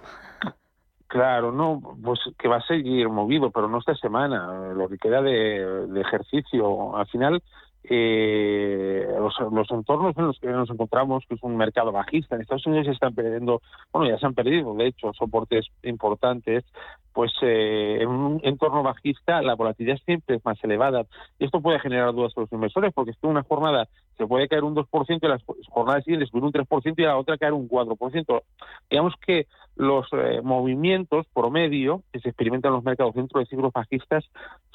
Claro, 1.07 1.51
no, 1.51 1.79
pues 2.03 2.19
que 2.39 2.47
va 2.47 2.57
a 2.57 2.67
seguir 2.67 3.07
movido, 3.09 3.51
pero 3.51 3.67
no 3.67 3.77
esta 3.77 3.95
semana, 3.95 4.73
lo 4.73 4.89
que 4.89 4.97
queda 4.97 5.21
de, 5.21 5.85
de 5.87 6.01
ejercicio. 6.01 6.95
Al 6.95 7.05
final, 7.07 7.43
eh, 7.83 9.05
los, 9.19 9.35
los, 9.51 9.69
entornos 9.71 10.17
en 10.17 10.27
los 10.27 10.39
que 10.39 10.47
nos 10.47 10.69
encontramos, 10.69 11.25
que 11.27 11.35
es 11.35 11.43
un 11.43 11.57
mercado 11.57 11.91
bajista, 11.91 12.35
en 12.35 12.41
Estados 12.41 12.65
Unidos 12.65 12.85
se 12.85 12.93
están 12.93 13.13
perdiendo, 13.13 13.61
bueno, 13.91 14.09
ya 14.09 14.17
se 14.17 14.25
han 14.25 14.33
perdido, 14.33 14.73
de 14.73 14.87
hecho, 14.87 15.11
soportes 15.13 15.67
importantes, 15.83 16.63
pues 17.13 17.31
eh, 17.41 17.99
en 18.01 18.09
un 18.09 18.41
entorno 18.43 18.83
bajista 18.83 19.41
la 19.41 19.55
volatilidad 19.55 19.97
siempre 20.05 20.37
es 20.37 20.45
más 20.45 20.61
elevada. 20.63 21.05
Y 21.39 21.45
esto 21.45 21.61
puede 21.61 21.79
generar 21.79 22.13
dudas 22.13 22.33
para 22.33 22.43
los 22.45 22.53
inversores, 22.53 22.93
porque 22.93 23.11
es 23.11 23.17
una 23.21 23.43
jornada 23.43 23.87
se 24.17 24.27
puede 24.27 24.47
caer 24.47 24.63
un 24.63 24.75
2% 24.75 25.19
y 25.21 25.27
las 25.27 25.43
jornadas 25.69 26.03
siguientes 26.03 26.29
subir 26.29 26.43
un 26.43 26.51
3% 26.51 26.93
y 26.97 27.01
la 27.01 27.17
otra 27.17 27.37
caer 27.37 27.53
un 27.53 27.67
4%. 27.67 28.41
Digamos 28.89 29.13
que 29.25 29.47
los 29.75 30.07
eh, 30.13 30.41
movimientos 30.43 31.25
promedio 31.33 32.03
que 32.11 32.19
se 32.19 32.29
experimentan 32.29 32.69
en 32.69 32.75
los 32.75 32.83
mercados 32.83 33.15
dentro 33.15 33.39
de 33.39 33.47
ciclos 33.47 33.73
bajistas 33.73 34.23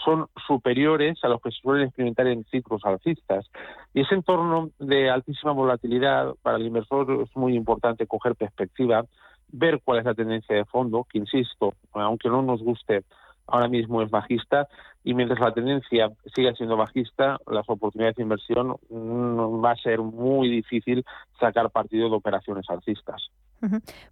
son 0.05 0.27
superiores 0.47 1.23
a 1.23 1.29
los 1.29 1.41
que 1.41 1.51
se 1.53 1.61
suelen 1.61 1.87
experimentar 1.87 2.27
en 2.27 2.45
ciclos 2.47 2.85
alcistas. 2.85 3.49
Y 3.95 4.01
ese 4.01 4.17
entorno 4.17 4.71
de 4.79 5.09
altísima 5.09 5.53
volatilidad 5.53 6.35
para 6.43 6.57
el 6.57 6.67
inversor 6.67 7.23
es 7.23 7.37
muy 7.37 7.55
importante 7.55 8.07
coger 8.07 8.35
perspectiva, 8.35 9.05
ver 9.51 9.81
cuál 9.85 9.99
es 9.99 10.05
la 10.05 10.15
tendencia 10.15 10.57
de 10.57 10.65
fondo, 10.65 11.07
que 11.11 11.19
insisto, 11.19 11.75
aunque 11.93 12.29
no 12.29 12.43
nos 12.43 12.63
guste, 12.63 13.05
ahora 13.49 13.69
mismo 13.69 14.03
es 14.03 14.11
bajista 14.11 14.69
y 15.03 15.15
mientras 15.15 15.41
la 15.41 15.53
tendencia 15.53 16.11
siga 16.35 16.53
siendo 16.55 16.77
bajista, 16.77 17.39
las 17.51 17.69
oportunidades 17.69 18.17
de 18.17 18.23
inversión 18.23 18.77
mm, 18.91 19.65
va 19.65 19.73
a 19.73 19.77
ser 19.77 20.01
muy 20.01 20.51
difícil 20.51 21.05
sacar 21.41 21.71
partido 21.71 22.09
de 22.11 22.17
operaciones 22.17 22.67
alcistas. 22.69 23.31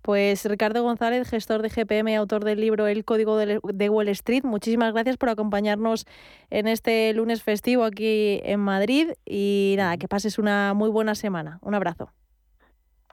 Pues 0.03 0.44
Ricardo 0.44 0.83
González, 0.83 1.31
gestor 1.31 1.62
de 1.62 1.68
GPM, 1.68 2.16
autor 2.16 2.44
del 2.44 2.61
libro 2.61 2.88
El 2.88 3.05
Código 3.05 3.37
de 3.37 3.88
Wall 3.90 4.09
Street, 4.09 4.42
muchísimas 4.42 4.92
gracias 4.92 5.18
por 5.18 5.29
acompañarnos 5.29 6.05
en 6.51 6.66
este 6.66 7.12
lunes 7.14 7.44
festivo 7.44 7.85
aquí 7.85 8.40
en 8.42 8.59
Madrid 8.59 9.11
y 9.25 9.75
nada, 9.77 9.99
que 9.99 10.09
pases 10.09 10.40
una 10.40 10.75
muy 10.75 10.88
buena 10.88 11.14
semana. 11.14 11.59
Un 11.62 11.75
abrazo. 11.75 12.11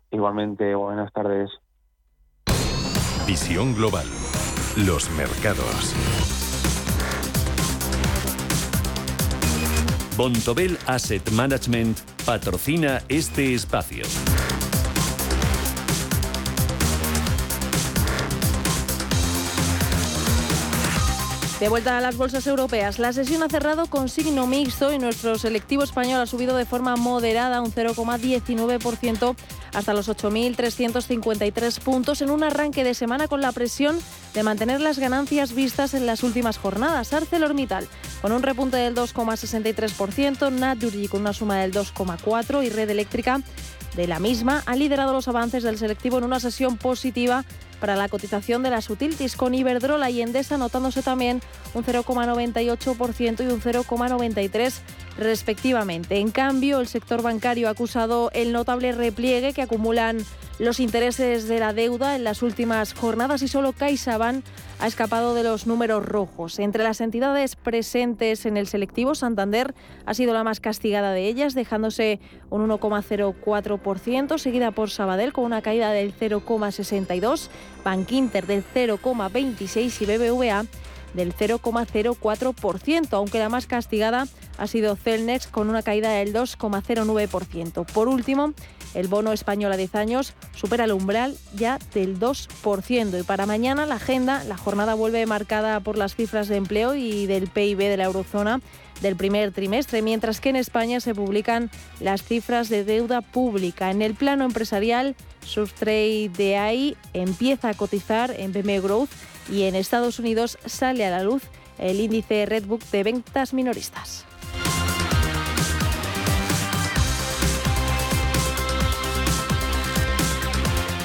Igualmente, 0.10 0.74
buenas 0.74 1.12
tardes. 1.14 1.52
Visión 3.28 3.74
Global. 3.74 4.06
Los 4.76 5.10
mercados. 5.12 5.94
Bontobel 10.18 10.78
Asset 10.88 11.32
Management 11.32 11.98
patrocina 12.26 13.02
este 13.08 13.54
espacio. 13.54 14.04
De 21.64 21.70
vuelta 21.70 21.98
a 21.98 22.02
las 22.02 22.18
bolsas 22.18 22.46
europeas, 22.46 23.00
la 23.00 23.14
sesión 23.14 23.42
ha 23.42 23.48
cerrado 23.48 23.86
con 23.86 24.10
signo 24.10 24.48
mixto 24.48 24.92
y 24.92 25.00
nuestro 25.00 25.38
selectivo 25.38 25.82
español 25.82 26.20
ha 26.20 26.26
subido 26.26 26.58
de 26.58 26.66
forma 26.66 26.98
moderada 26.98 27.62
un 27.62 27.72
0,19% 27.72 29.34
hasta 29.74 29.94
los 29.94 30.10
8.353 30.10 31.80
puntos 31.80 32.22
en 32.22 32.32
un 32.32 32.44
arranque 32.44 32.84
de 32.84 32.94
semana 32.94 33.30
con 33.30 33.40
la 33.40 33.54
presión 33.54 33.98
de 34.34 34.44
mantener 34.44 34.82
las 34.82 35.00
ganancias 35.00 35.56
vistas 35.56 35.94
en 35.94 36.06
las 36.06 36.24
últimas 36.24 36.58
jornadas. 36.58 37.14
ArcelorMittal 37.14 37.88
con 38.22 38.34
un 38.34 38.44
repunte 38.44 38.76
del 38.76 38.94
2,63%, 38.94 40.52
Naturgy 40.52 41.08
con 41.08 41.22
una 41.22 41.32
suma 41.32 41.60
del 41.60 41.72
2,4% 41.72 42.62
y 42.66 42.72
Red 42.72 42.90
Eléctrica 42.90 43.40
de 43.96 44.08
la 44.08 44.20
misma 44.20 44.64
ha 44.66 44.76
liderado 44.76 45.14
los 45.14 45.30
avances 45.30 45.64
del 45.64 45.78
selectivo 45.78 46.18
en 46.18 46.26
una 46.26 46.42
sesión 46.42 46.76
positiva 46.76 47.46
para 47.84 47.98
la 47.98 48.08
cotización 48.08 48.64
de 48.64 48.70
las 48.70 48.90
utilities, 48.90 49.36
con 49.36 49.54
Iberdrola 49.54 50.10
y 50.10 50.22
Endesa 50.22 50.58
notándose 50.58 51.02
también 51.02 51.42
un 51.74 51.84
0,98% 51.84 53.44
y 53.44 53.52
un 53.52 53.60
0,93% 53.60 54.72
respectivamente. 55.18 56.20
En 56.20 56.32
cambio, 56.32 56.80
el 56.80 56.88
sector 56.88 57.22
bancario 57.22 57.68
ha 57.68 57.72
acusado 57.72 58.32
el 58.34 58.54
notable 58.54 58.94
repliegue 58.94 59.52
que 59.52 59.62
acumulan 59.62 60.20
los 60.60 60.80
intereses 60.80 61.50
de 61.50 61.60
la 61.60 61.74
deuda 61.74 62.16
en 62.16 62.24
las 62.24 62.42
últimas 62.42 62.94
jornadas 62.94 63.42
y 63.42 63.50
solo 63.50 63.74
CaixaBank 63.74 64.46
ha 64.84 64.88
escapado 64.88 65.34
de 65.34 65.44
los 65.44 65.66
números 65.66 66.06
rojos. 66.06 66.60
Entre 66.60 66.84
las 66.84 67.00
entidades 67.00 67.56
presentes 67.56 68.46
en 68.46 68.58
el 68.58 68.68
selectivo, 68.68 69.16
Santander 69.16 69.74
ha 70.06 70.14
sido 70.14 70.34
la 70.34 70.44
más 70.44 70.60
castigada 70.60 71.14
de 71.14 71.26
ellas, 71.30 71.54
dejándose 71.54 72.20
un 72.50 72.68
1,04%, 72.68 74.38
seguida 74.38 74.72
por 74.72 74.90
Sabadell 74.90 75.32
con 75.32 75.46
una 75.46 75.62
caída 75.62 75.92
del 75.92 76.14
0,62%, 76.14 77.48
Bankinter 77.86 78.46
del 78.46 78.62
0,26% 78.76 80.02
y 80.02 80.06
BBVA 80.06 80.66
del 81.14 81.34
0,04%, 81.34 83.08
aunque 83.14 83.40
la 83.40 83.48
más 83.48 83.68
castigada 83.68 84.28
ha 84.58 84.68
sido 84.68 84.98
Celnex 84.98 85.48
con 85.48 85.70
una 85.70 85.82
caída 85.82 86.12
del 86.12 86.34
2,09%. 86.34 87.86
Por 87.86 88.10
último, 88.10 88.54
el 88.94 89.08
bono 89.08 89.34
español 89.34 89.72
a 89.72 89.78
10 89.78 89.96
años 89.96 90.34
supera 90.56 90.86
el 90.86 90.92
umbral 90.92 91.36
ya 91.56 91.80
del 91.94 92.20
2%. 92.20 93.20
Y 93.20 93.24
para 93.24 93.46
mañana 93.46 93.86
la 93.86 93.96
agenda, 93.96 94.44
la 94.44 94.58
jornada 94.58 94.94
vuelve 94.94 95.26
marcada 95.26 95.80
por 95.80 95.98
las 95.98 96.16
cifras 96.16 96.48
de 96.48 96.58
empleo 96.58 96.96
y 96.96 97.26
del 97.26 97.48
PIB 97.48 97.78
de 97.78 97.98
la 97.98 98.06
eurozona 98.06 98.62
del 99.02 99.16
primer 99.16 99.52
trimestre, 99.52 100.02
mientras 100.02 100.40
que 100.40 100.50
en 100.50 100.56
España 100.56 101.00
se 101.00 101.16
publican 101.16 101.70
las 102.00 102.24
cifras 102.24 102.70
de 102.70 102.84
deuda 102.84 103.22
pública. 103.22 103.92
En 103.92 104.02
el 104.02 104.14
plano 104.14 104.46
empresarial, 104.46 105.16
Subtrade 105.46 106.30
de 106.30 106.96
empieza 107.14 107.70
a 107.70 107.74
cotizar 107.74 108.34
en 108.38 108.54
BME 108.54 108.80
Growth 108.80 109.10
y 109.52 109.64
en 109.64 109.76
Estados 109.76 110.20
Unidos 110.20 110.58
sale 110.66 111.06
a 111.06 111.12
la 111.12 111.24
luz 111.24 111.44
el 111.78 112.00
índice 112.00 112.46
Redbook 112.46 112.82
de 112.92 113.04
ventas 113.04 113.54
minoristas. 113.54 114.26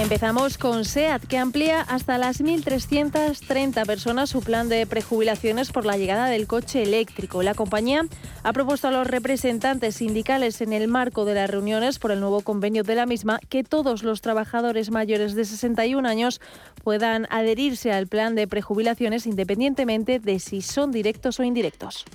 Empezamos 0.00 0.56
con 0.56 0.86
SEAT, 0.86 1.26
que 1.26 1.36
amplía 1.36 1.82
hasta 1.82 2.16
las 2.16 2.40
1.330 2.40 3.84
personas 3.84 4.30
su 4.30 4.40
plan 4.40 4.70
de 4.70 4.86
prejubilaciones 4.86 5.70
por 5.70 5.84
la 5.84 5.98
llegada 5.98 6.28
del 6.28 6.46
coche 6.46 6.82
eléctrico. 6.82 7.42
La 7.42 7.52
compañía 7.52 8.06
ha 8.42 8.52
propuesto 8.54 8.88
a 8.88 8.90
los 8.90 9.06
representantes 9.06 9.96
sindicales 9.96 10.62
en 10.62 10.72
el 10.72 10.88
marco 10.88 11.26
de 11.26 11.34
las 11.34 11.50
reuniones 11.50 11.98
por 11.98 12.10
el 12.10 12.20
nuevo 12.20 12.40
convenio 12.40 12.84
de 12.84 12.94
la 12.94 13.04
misma 13.04 13.38
que 13.50 13.64
todos 13.64 14.02
los 14.02 14.22
trabajadores 14.22 14.90
mayores 14.90 15.34
de 15.34 15.44
61 15.44 16.08
años 16.08 16.40
puedan 16.82 17.26
adherirse 17.28 17.92
al 17.92 18.06
plan 18.06 18.34
de 18.34 18.48
prejubilaciones 18.48 19.26
independientemente 19.26 20.20
de 20.20 20.38
si 20.38 20.62
son 20.62 20.90
directos 20.90 21.38
o 21.38 21.42
indirectos. 21.42 22.06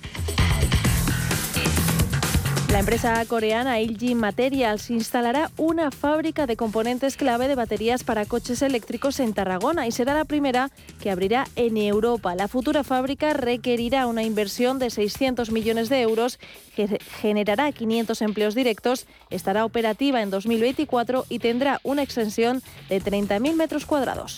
La 2.78 2.82
empresa 2.82 3.24
coreana 3.26 3.80
LG 3.80 4.14
Materials 4.14 4.90
instalará 4.90 5.50
una 5.56 5.90
fábrica 5.90 6.46
de 6.46 6.56
componentes 6.56 7.16
clave 7.16 7.48
de 7.48 7.56
baterías 7.56 8.04
para 8.04 8.24
coches 8.24 8.62
eléctricos 8.62 9.18
en 9.18 9.34
Tarragona 9.34 9.88
y 9.88 9.90
será 9.90 10.14
la 10.14 10.24
primera 10.24 10.70
que 11.02 11.10
abrirá 11.10 11.48
en 11.56 11.76
Europa. 11.76 12.36
La 12.36 12.46
futura 12.46 12.84
fábrica 12.84 13.32
requerirá 13.32 14.06
una 14.06 14.22
inversión 14.22 14.78
de 14.78 14.90
600 14.90 15.50
millones 15.50 15.88
de 15.88 16.02
euros 16.02 16.38
que 16.76 17.00
generará 17.20 17.72
500 17.72 18.22
empleos 18.22 18.54
directos, 18.54 19.08
estará 19.28 19.64
operativa 19.64 20.22
en 20.22 20.30
2024 20.30 21.26
y 21.28 21.40
tendrá 21.40 21.80
una 21.82 22.04
extensión 22.04 22.62
de 22.88 23.02
30.000 23.02 23.56
metros 23.56 23.86
cuadrados. 23.86 24.36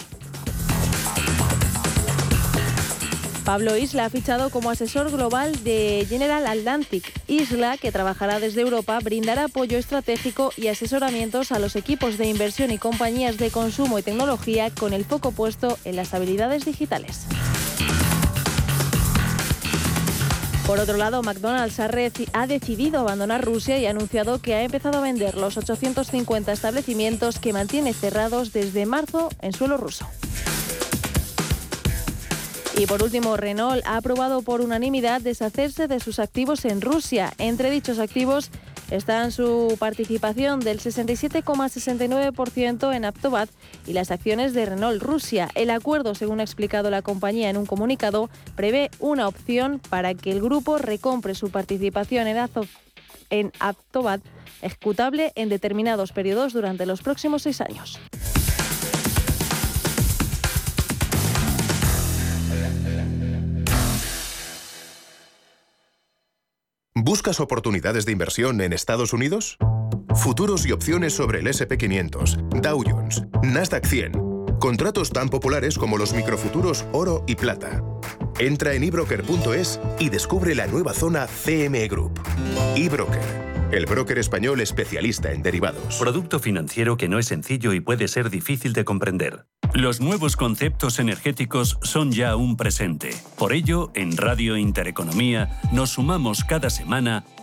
Pablo 3.50 3.76
Isla 3.76 4.04
ha 4.04 4.10
fichado 4.10 4.50
como 4.50 4.70
asesor 4.70 5.10
global 5.10 5.64
de 5.64 6.06
General 6.08 6.46
Atlantic. 6.46 7.12
Isla, 7.26 7.78
que 7.78 7.90
trabajará 7.90 8.38
desde 8.38 8.60
Europa, 8.60 8.96
brindará 9.02 9.46
apoyo 9.46 9.76
estratégico 9.76 10.52
y 10.56 10.68
asesoramientos 10.68 11.50
a 11.50 11.58
los 11.58 11.74
equipos 11.74 12.16
de 12.16 12.28
inversión 12.28 12.70
y 12.70 12.78
compañías 12.78 13.38
de 13.38 13.50
consumo 13.50 13.98
y 13.98 14.02
tecnología 14.02 14.70
con 14.70 14.92
el 14.92 15.04
foco 15.04 15.32
puesto 15.32 15.76
en 15.84 15.96
las 15.96 16.14
habilidades 16.14 16.64
digitales. 16.64 17.26
Por 20.64 20.78
otro 20.78 20.96
lado, 20.96 21.20
McDonald's 21.24 21.80
ha, 21.80 22.46
decidido 22.46 23.00
abandonar 23.00 23.44
Rusia 23.44 23.78
y 23.78 23.86
ha 23.86 23.90
anunciado 23.90 24.40
que 24.40 24.54
ha 24.54 24.62
empezado 24.62 24.98
a 24.98 25.00
vender 25.00 25.34
los 25.34 25.56
850 25.56 26.52
establecimientos 26.52 27.40
que 27.40 27.52
mantiene 27.52 27.94
cerrados 27.94 28.52
desde 28.52 28.86
marzo 28.86 29.28
en 29.40 29.52
suelo 29.52 29.76
ruso. 29.76 30.06
Y 32.76 32.86
por 32.86 33.02
último, 33.02 33.36
Renault 33.36 33.84
ha 33.84 33.96
aprobado 33.96 34.42
por 34.42 34.60
unanimidad 34.60 35.20
deshacerse 35.20 35.88
de 35.88 35.98
sus 36.00 36.18
activos 36.18 36.64
en 36.64 36.80
Rusia. 36.80 37.32
Entre 37.38 37.70
dichos 37.70 37.98
activos 37.98 38.50
están 38.90 39.32
su 39.32 39.76
participación 39.78 40.60
del 40.60 40.80
67,69% 40.80 42.94
en 42.94 43.04
Aptobat 43.04 43.50
y 43.86 43.92
las 43.92 44.10
acciones 44.10 44.54
de 44.54 44.64
Renault 44.66 45.02
Rusia. 45.02 45.48
El 45.54 45.70
acuerdo, 45.70 46.14
según 46.14 46.40
ha 46.40 46.44
explicado 46.44 46.90
la 46.90 47.02
compañía 47.02 47.50
en 47.50 47.56
un 47.58 47.66
comunicado, 47.66 48.30
prevé 48.56 48.90
una 48.98 49.28
opción 49.28 49.80
para 49.90 50.14
que 50.14 50.32
el 50.32 50.40
grupo 50.40 50.78
recompre 50.78 51.34
su 51.34 51.50
participación 51.50 52.26
en, 52.28 52.38
Azo- 52.38 52.66
en 53.28 53.52
Aptobat, 53.60 54.22
ejecutable 54.62 55.32
en 55.34 55.50
determinados 55.50 56.12
periodos 56.12 56.54
durante 56.54 56.86
los 56.86 57.02
próximos 57.02 57.42
seis 57.42 57.60
años. 57.60 58.00
¿Buscas 66.96 67.38
oportunidades 67.38 68.04
de 68.04 68.10
inversión 68.10 68.60
en 68.60 68.72
Estados 68.72 69.12
Unidos? 69.12 69.58
Futuros 70.16 70.66
y 70.66 70.72
opciones 70.72 71.12
sobre 71.14 71.38
el 71.38 71.46
SP500, 71.46 72.60
Dow 72.60 72.82
Jones, 72.84 73.22
Nasdaq 73.44 73.86
100. 73.86 74.12
Contratos 74.58 75.10
tan 75.10 75.28
populares 75.28 75.78
como 75.78 75.96
los 75.96 76.12
microfuturos 76.12 76.84
oro 76.92 77.22
y 77.28 77.36
plata. 77.36 77.80
Entra 78.40 78.74
en 78.74 78.82
ebroker.es 78.82 79.80
y 80.00 80.08
descubre 80.08 80.56
la 80.56 80.66
nueva 80.66 80.92
zona 80.92 81.28
CME 81.28 81.86
Group. 81.86 82.20
eBroker, 82.74 83.22
el 83.72 83.86
broker 83.86 84.18
español 84.18 84.60
especialista 84.60 85.32
en 85.32 85.42
derivados. 85.42 85.96
Producto 85.98 86.38
financiero 86.38 86.96
que 86.96 87.08
no 87.08 87.18
es 87.18 87.26
sencillo 87.26 87.72
y 87.72 87.80
puede 87.80 88.08
ser 88.08 88.30
difícil 88.30 88.72
de 88.72 88.84
comprender. 88.84 89.46
Los 89.74 90.00
nuevos 90.00 90.36
conceptos 90.36 90.98
energéticos 90.98 91.78
son 91.82 92.10
ya 92.10 92.34
un 92.34 92.56
presente. 92.56 93.10
Por 93.38 93.52
ello, 93.52 93.92
en 93.94 94.16
Radio 94.16 94.56
Intereconomía 94.56 95.60
nos 95.72 95.90
sumamos 95.90 96.42
cada 96.44 96.70
semana 96.70 97.24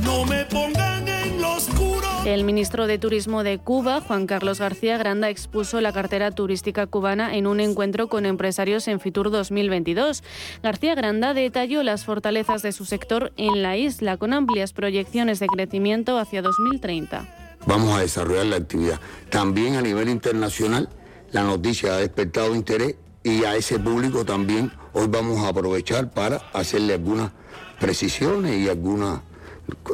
No 0.09 0.25
me 0.25 0.47
pongan 0.47 1.07
en 1.07 1.38
lo 1.42 1.53
oscuro. 1.53 2.07
El 2.25 2.44
ministro 2.44 2.87
de 2.87 2.97
Turismo 2.97 3.44
de 3.44 3.59
Cuba, 3.59 4.01
Juan 4.01 4.27
Carlos 4.27 4.59
García 4.59 4.97
Granda, 4.97 5.29
expuso 5.29 5.83
la 5.83 5.92
cartera 5.92 6.31
turística 6.31 6.87
cubana 6.87 7.37
en 7.37 7.47
un 7.47 7.61
encuentro 7.61 8.09
con 8.09 8.25
empresarios 8.25 8.88
en 8.88 9.01
Fitur 9.01 9.31
2022. 9.31 10.25
García 10.62 10.94
Granda 10.94 11.35
detalló 11.35 11.83
las 11.83 12.07
fortalezas 12.07 12.62
de 12.62 12.73
su 12.73 12.87
sector 12.87 13.35
en 13.37 13.61
la 13.61 13.77
isla, 13.77 14.16
con 14.16 14.33
amplias 14.33 14.73
proyecciones 14.73 15.40
de 15.40 15.47
crecimiento 15.47 16.16
hacia 16.16 16.40
2030. 16.40 17.59
Vamos 17.66 17.94
a 17.94 18.01
desarrollar 18.01 18.47
la 18.47 18.57
actividad. 18.57 18.99
También 19.29 19.77
a 19.77 19.83
nivel 19.83 20.09
internacional, 20.09 20.88
la 21.33 21.42
noticia 21.42 21.97
ha 21.97 21.99
despertado 21.99 22.55
interés 22.55 22.94
y 23.23 23.44
a 23.44 23.57
ese 23.57 23.79
público 23.79 24.25
también 24.25 24.73
hoy 24.94 25.07
vamos 25.07 25.44
a 25.44 25.49
aprovechar 25.49 26.11
para 26.11 26.37
hacerle 26.55 26.94
algunas 26.94 27.31
precisiones 27.79 28.57
y 28.57 28.71
algunas 28.71 29.28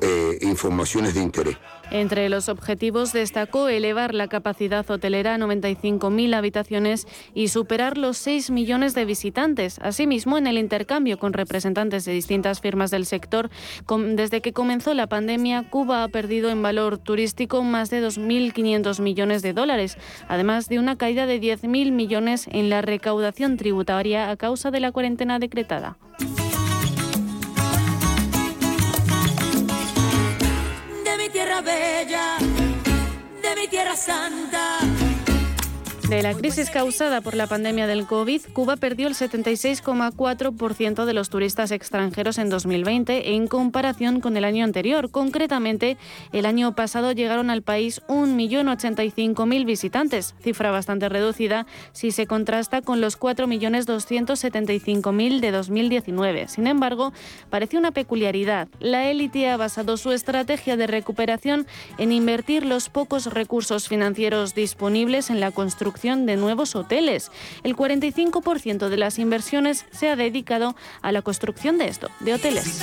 eh, 0.02 0.38
informaciones 0.42 1.14
de 1.14 1.22
interés. 1.22 1.56
Entre 1.90 2.28
los 2.28 2.48
objetivos 2.48 3.12
destacó 3.12 3.68
elevar 3.68 4.14
la 4.14 4.28
capacidad 4.28 4.88
hotelera 4.90 5.34
a 5.34 5.38
95.000 5.38 6.34
habitaciones 6.34 7.06
y 7.34 7.48
superar 7.48 7.98
los 7.98 8.16
6 8.18 8.50
millones 8.50 8.94
de 8.94 9.04
visitantes. 9.04 9.78
Asimismo, 9.80 10.38
en 10.38 10.46
el 10.46 10.58
intercambio 10.58 11.18
con 11.18 11.32
representantes 11.32 12.04
de 12.04 12.12
distintas 12.12 12.60
firmas 12.60 12.90
del 12.90 13.06
sector, 13.06 13.50
desde 14.14 14.40
que 14.40 14.52
comenzó 14.52 14.94
la 14.94 15.06
pandemia, 15.06 15.68
Cuba 15.70 16.02
ha 16.02 16.08
perdido 16.08 16.50
en 16.50 16.62
valor 16.62 16.98
turístico 16.98 17.62
más 17.62 17.90
de 17.90 18.04
2.500 18.04 19.00
millones 19.00 19.42
de 19.42 19.52
dólares, 19.52 19.98
además 20.28 20.68
de 20.68 20.78
una 20.78 20.96
caída 20.96 21.26
de 21.26 21.40
10.000 21.40 21.92
millones 21.92 22.48
en 22.50 22.70
la 22.70 22.82
recaudación 22.82 23.56
tributaria 23.56 24.30
a 24.30 24.36
causa 24.36 24.70
de 24.70 24.80
la 24.80 24.92
cuarentena 24.92 25.38
decretada. 25.38 25.96
De 33.42 33.54
mi 33.56 33.68
tierra 33.68 33.96
santa. 33.96 34.83
De 36.08 36.22
la 36.22 36.34
crisis 36.34 36.68
causada 36.68 37.22
por 37.22 37.34
la 37.34 37.46
pandemia 37.46 37.86
del 37.86 38.06
COVID, 38.06 38.42
Cuba 38.52 38.76
perdió 38.76 39.08
el 39.08 39.14
76,4% 39.14 41.06
de 41.06 41.14
los 41.14 41.30
turistas 41.30 41.70
extranjeros 41.70 42.36
en 42.36 42.50
2020 42.50 43.32
en 43.32 43.46
comparación 43.46 44.20
con 44.20 44.36
el 44.36 44.44
año 44.44 44.64
anterior. 44.64 45.10
Concretamente, 45.10 45.96
el 46.32 46.44
año 46.44 46.74
pasado 46.74 47.12
llegaron 47.12 47.48
al 47.48 47.62
país 47.62 48.02
1.085.000 48.08 49.64
visitantes, 49.64 50.34
cifra 50.42 50.70
bastante 50.70 51.08
reducida 51.08 51.64
si 51.92 52.10
se 52.10 52.26
contrasta 52.26 52.82
con 52.82 53.00
los 53.00 53.18
4.275.000 53.18 55.40
de 55.40 55.50
2019. 55.52 56.48
Sin 56.48 56.66
embargo, 56.66 57.14
parece 57.48 57.78
una 57.78 57.92
peculiaridad. 57.92 58.68
La 58.78 59.10
élite 59.10 59.48
ha 59.48 59.56
basado 59.56 59.96
su 59.96 60.12
estrategia 60.12 60.76
de 60.76 60.86
recuperación 60.86 61.66
en 61.96 62.12
invertir 62.12 62.66
los 62.66 62.90
pocos 62.90 63.32
recursos 63.32 63.88
financieros 63.88 64.54
disponibles 64.54 65.30
en 65.30 65.40
la 65.40 65.50
construcción 65.50 65.93
de 66.02 66.36
nuevos 66.36 66.74
hoteles. 66.76 67.30
El 67.62 67.76
45% 67.76 68.88
de 68.88 68.96
las 68.96 69.18
inversiones 69.18 69.86
se 69.90 70.10
ha 70.10 70.16
dedicado 70.16 70.74
a 71.02 71.12
la 71.12 71.22
construcción 71.22 71.78
de 71.78 71.86
esto, 71.86 72.10
de 72.20 72.34
hoteles. 72.34 72.80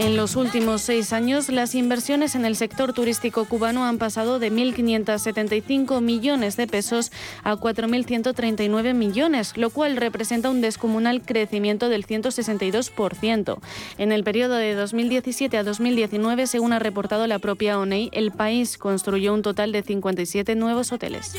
En 0.00 0.16
los 0.16 0.34
últimos 0.34 0.80
seis 0.80 1.12
años, 1.12 1.50
las 1.50 1.74
inversiones 1.74 2.34
en 2.34 2.46
el 2.46 2.56
sector 2.56 2.94
turístico 2.94 3.44
cubano 3.44 3.84
han 3.84 3.98
pasado 3.98 4.38
de 4.38 4.50
1.575 4.50 6.00
millones 6.00 6.56
de 6.56 6.66
pesos 6.66 7.12
a 7.44 7.56
4.139 7.56 8.94
millones, 8.94 9.58
lo 9.58 9.68
cual 9.68 9.98
representa 9.98 10.48
un 10.48 10.62
descomunal 10.62 11.20
crecimiento 11.20 11.90
del 11.90 12.06
162%. 12.06 13.58
En 13.98 14.10
el 14.10 14.24
periodo 14.24 14.54
de 14.54 14.74
2017 14.74 15.58
a 15.58 15.64
2019, 15.64 16.46
según 16.46 16.72
ha 16.72 16.78
reportado 16.78 17.26
la 17.26 17.38
propia 17.38 17.78
ONEI, 17.78 18.08
el 18.14 18.30
país 18.30 18.78
construyó 18.78 19.34
un 19.34 19.42
total 19.42 19.70
de 19.70 19.82
57 19.82 20.54
nuevos 20.54 20.92
hoteles. 20.92 21.34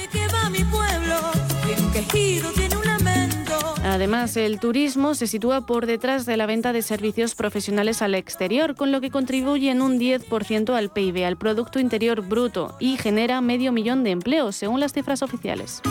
Además, 3.92 4.38
el 4.38 4.62
turismo 4.62 5.16
se 5.16 5.28
sitúa 5.28 5.66
por 5.66 5.86
detrás 5.86 6.26
de 6.26 6.38
la 6.38 6.46
venta 6.46 6.72
de 6.72 6.82
servicios 6.82 7.36
profesionales 7.36 8.02
al 8.02 8.16
exterior, 8.16 8.74
con 8.76 8.90
lo 8.94 9.02
que 9.02 9.12
contribuye 9.12 9.70
en 9.70 9.82
un 9.82 10.00
10% 10.00 10.74
al 10.74 10.92
PIB, 10.92 11.26
al 11.26 11.38
Producto 11.38 11.78
Interior 11.78 12.22
Bruto, 12.22 12.74
y 12.80 12.96
genera 12.96 13.42
medio 13.42 13.74
millón 13.74 14.06
de 14.06 14.12
empleos, 14.12 14.56
según 14.56 14.80
las 14.80 14.94
cifras 14.94 15.22
oficiales. 15.22 15.82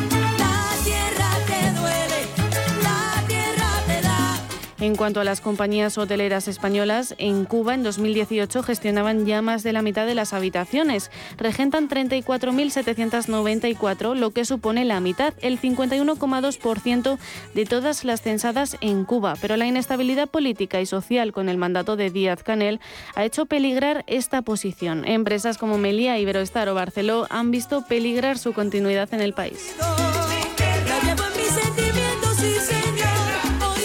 En 4.80 4.96
cuanto 4.96 5.20
a 5.20 5.24
las 5.24 5.42
compañías 5.42 5.98
hoteleras 5.98 6.48
españolas, 6.48 7.14
en 7.18 7.44
Cuba 7.44 7.74
en 7.74 7.82
2018 7.82 8.62
gestionaban 8.62 9.26
ya 9.26 9.42
más 9.42 9.62
de 9.62 9.74
la 9.74 9.82
mitad 9.82 10.06
de 10.06 10.14
las 10.14 10.32
habitaciones. 10.32 11.10
Regentan 11.36 11.90
34.794, 11.90 14.14
lo 14.14 14.30
que 14.30 14.46
supone 14.46 14.86
la 14.86 15.00
mitad, 15.00 15.34
el 15.42 15.60
51,2% 15.60 17.18
de 17.52 17.66
todas 17.66 18.04
las 18.04 18.22
censadas 18.22 18.78
en 18.80 19.04
Cuba. 19.04 19.34
Pero 19.38 19.58
la 19.58 19.66
inestabilidad 19.66 20.30
política 20.30 20.80
y 20.80 20.86
social 20.86 21.32
con 21.32 21.50
el 21.50 21.58
mandato 21.58 21.96
de 21.96 22.08
Díaz 22.08 22.42
Canel 22.42 22.80
ha 23.14 23.26
hecho 23.26 23.44
peligrar 23.44 24.04
esta 24.06 24.40
posición. 24.40 25.06
Empresas 25.06 25.58
como 25.58 25.76
Melia, 25.76 26.18
Iberoestar 26.18 26.70
o 26.70 26.74
Barceló 26.74 27.26
han 27.28 27.50
visto 27.50 27.84
peligrar 27.86 28.38
su 28.38 28.54
continuidad 28.54 29.12
en 29.12 29.20
el 29.20 29.34
país. 29.34 29.74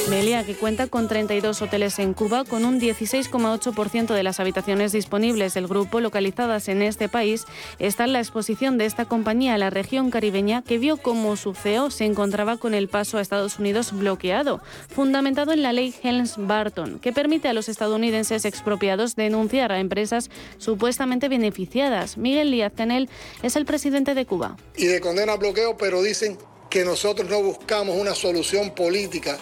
Melia, 0.10 0.46
que 0.46 0.56
cuenta 0.56 0.86
con 0.88 1.08
32 1.08 1.64
hoteles 1.64 1.98
en 1.98 2.14
Cuba, 2.14 2.44
con 2.46 2.64
un 2.64 2.80
16,8% 2.80 4.14
de 4.14 4.24
las 4.24 4.40
habitaciones 4.40 4.92
disponibles 4.92 5.56
del 5.56 5.68
grupo 5.68 6.00
localizadas 6.00 6.68
en 6.68 6.84
este 6.84 7.10
país, 7.10 7.46
está 7.80 8.04
en 8.04 8.14
la 8.14 8.20
exposición 8.20 8.78
de 8.78 8.86
esta 8.86 9.06
compañía 9.06 9.56
a 9.56 9.58
la 9.58 9.72
región 9.72 10.12
caribeña 10.12 10.62
que 10.62 10.78
vio 10.78 10.98
cómo 10.98 11.36
su 11.38 11.56
CEO 11.56 11.90
se 11.90 12.06
encontraba 12.06 12.58
con 12.58 12.76
el 12.76 12.88
paso 12.88 13.18
a 13.18 13.22
Estados 13.22 13.58
Unidos 13.58 13.94
bloqueado, 13.94 14.62
fundamentado 14.90 15.54
en 15.54 15.64
la 15.64 15.74
ley 15.74 15.94
Helms-Barton, 16.04 17.00
que 17.00 17.12
permite 17.12 17.48
a 17.48 17.54
los 17.54 17.68
estadounidenses 17.68 18.46
expropiados 18.46 19.16
denunciar 19.16 19.72
a 19.72 19.80
empresas 19.80 20.30
supuestamente 20.60 21.30
beneficiadas. 21.30 22.18
Miguel 22.18 22.52
Díaz 22.52 22.74
Canel 22.76 23.10
es 23.42 23.56
el 23.56 23.66
presidente 23.66 24.14
de 24.14 24.26
Cuba. 24.28 24.56
Y 24.76 24.86
de 24.86 25.02
condena 25.02 25.36
bloqueo, 25.36 25.78
pero 25.78 26.04
dicen 26.04 26.38
que 26.70 26.86
nosotros 26.86 27.30
no 27.30 27.42
buscamos 27.42 27.98
una 27.98 28.14
solución 28.14 28.76
política 28.76 29.40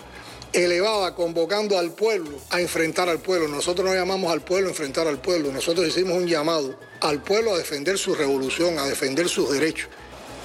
elevada 0.53 1.15
convocando 1.15 1.77
al 1.77 1.91
pueblo 1.91 2.37
a 2.49 2.61
enfrentar 2.61 3.09
al 3.09 3.19
pueblo. 3.19 3.47
Nosotros 3.47 3.87
no 3.87 3.95
llamamos 3.95 4.31
al 4.31 4.41
pueblo 4.41 4.67
a 4.67 4.71
enfrentar 4.71 5.07
al 5.07 5.19
pueblo, 5.19 5.51
nosotros 5.51 5.87
hicimos 5.87 6.17
un 6.17 6.27
llamado 6.27 6.79
al 7.01 7.21
pueblo 7.21 7.53
a 7.53 7.57
defender 7.57 7.97
su 7.97 8.15
revolución, 8.15 8.77
a 8.79 8.85
defender 8.85 9.27
sus 9.27 9.51
derechos. 9.51 9.89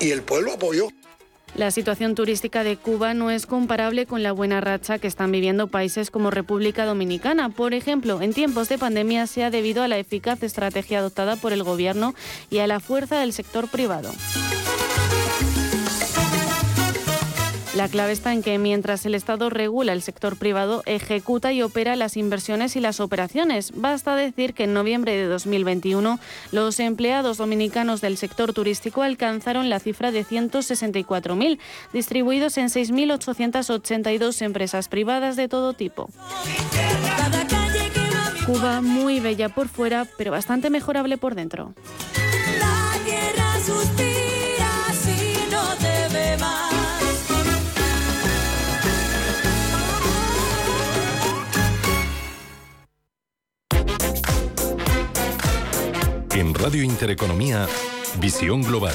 Y 0.01 0.11
el 0.11 0.23
pueblo 0.23 0.53
apoyó. 0.53 0.89
La 1.55 1.71
situación 1.71 2.15
turística 2.15 2.63
de 2.63 2.77
Cuba 2.77 3.15
no 3.15 3.31
es 3.31 3.47
comparable 3.47 4.07
con 4.07 4.23
la 4.23 4.33
buena 4.33 4.61
racha 4.61 4.99
que 4.99 5.09
están 5.09 5.33
viviendo 5.33 5.67
países 5.67 6.11
como 6.11 6.31
República 6.31 6.85
Dominicana. 6.85 7.49
Por 7.49 7.75
ejemplo, 7.75 8.21
en 8.23 8.33
tiempos 8.33 8.69
de 8.69 8.79
pandemia 8.79 9.27
se 9.27 9.45
ha 9.45 9.51
debido 9.51 9.83
a 9.83 9.89
la 9.89 9.99
eficaz 9.99 10.43
estrategia 10.43 10.99
adoptada 10.99 11.37
por 11.37 11.53
el 11.53 11.65
gobierno 11.65 12.15
y 12.51 12.59
a 12.59 12.67
la 12.67 12.81
fuerza 12.81 13.19
del 13.21 13.33
sector 13.33 13.69
privado. 13.69 14.11
La 17.79 17.87
clave 17.87 18.11
está 18.11 18.33
en 18.33 18.43
que 18.43 18.59
mientras 18.59 19.07
el 19.07 19.15
Estado 19.15 19.51
regula 19.51 19.93
el 19.93 20.03
sector 20.03 20.37
privado, 20.37 20.83
ejecuta 20.85 21.53
y 21.53 21.63
opera 21.63 21.95
las 21.95 22.17
inversiones 22.17 22.75
y 22.75 22.81
las 22.81 22.99
operaciones. 22.99 23.71
Basta 23.73 24.17
decir 24.17 24.53
que 24.53 24.65
en 24.65 24.75
noviembre 24.75 25.13
de 25.13 25.27
2021 25.27 26.19
los 26.51 26.81
empleados 26.81 27.37
dominicanos 27.37 28.01
del 28.01 28.17
sector 28.17 28.53
turístico 28.53 29.03
alcanzaron 29.03 29.71
la 29.71 29.79
cifra 29.79 30.11
de 30.11 30.25
164.000, 30.25 31.61
distribuidos 31.93 32.59
en 32.59 32.67
6.882 32.67 34.43
empresas 34.43 34.89
privadas 34.89 35.37
de 35.37 35.47
todo 35.47 35.73
tipo. 35.73 36.11
Cuba 38.45 38.81
muy 38.81 39.21
bella 39.21 39.51
por 39.51 39.69
fuera, 39.69 40.05
pero 40.19 40.33
bastante 40.33 40.69
mejorable 40.69 41.17
por 41.17 41.37
dentro. 41.37 41.75
En 56.39 56.55
Radio 56.55 56.85
Intereconomía, 56.85 57.67
Visión 58.21 58.63
Global. 58.63 58.95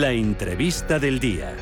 la 0.00 0.12
entrevista 0.12 0.98
del 0.98 1.18
día. 1.18 1.54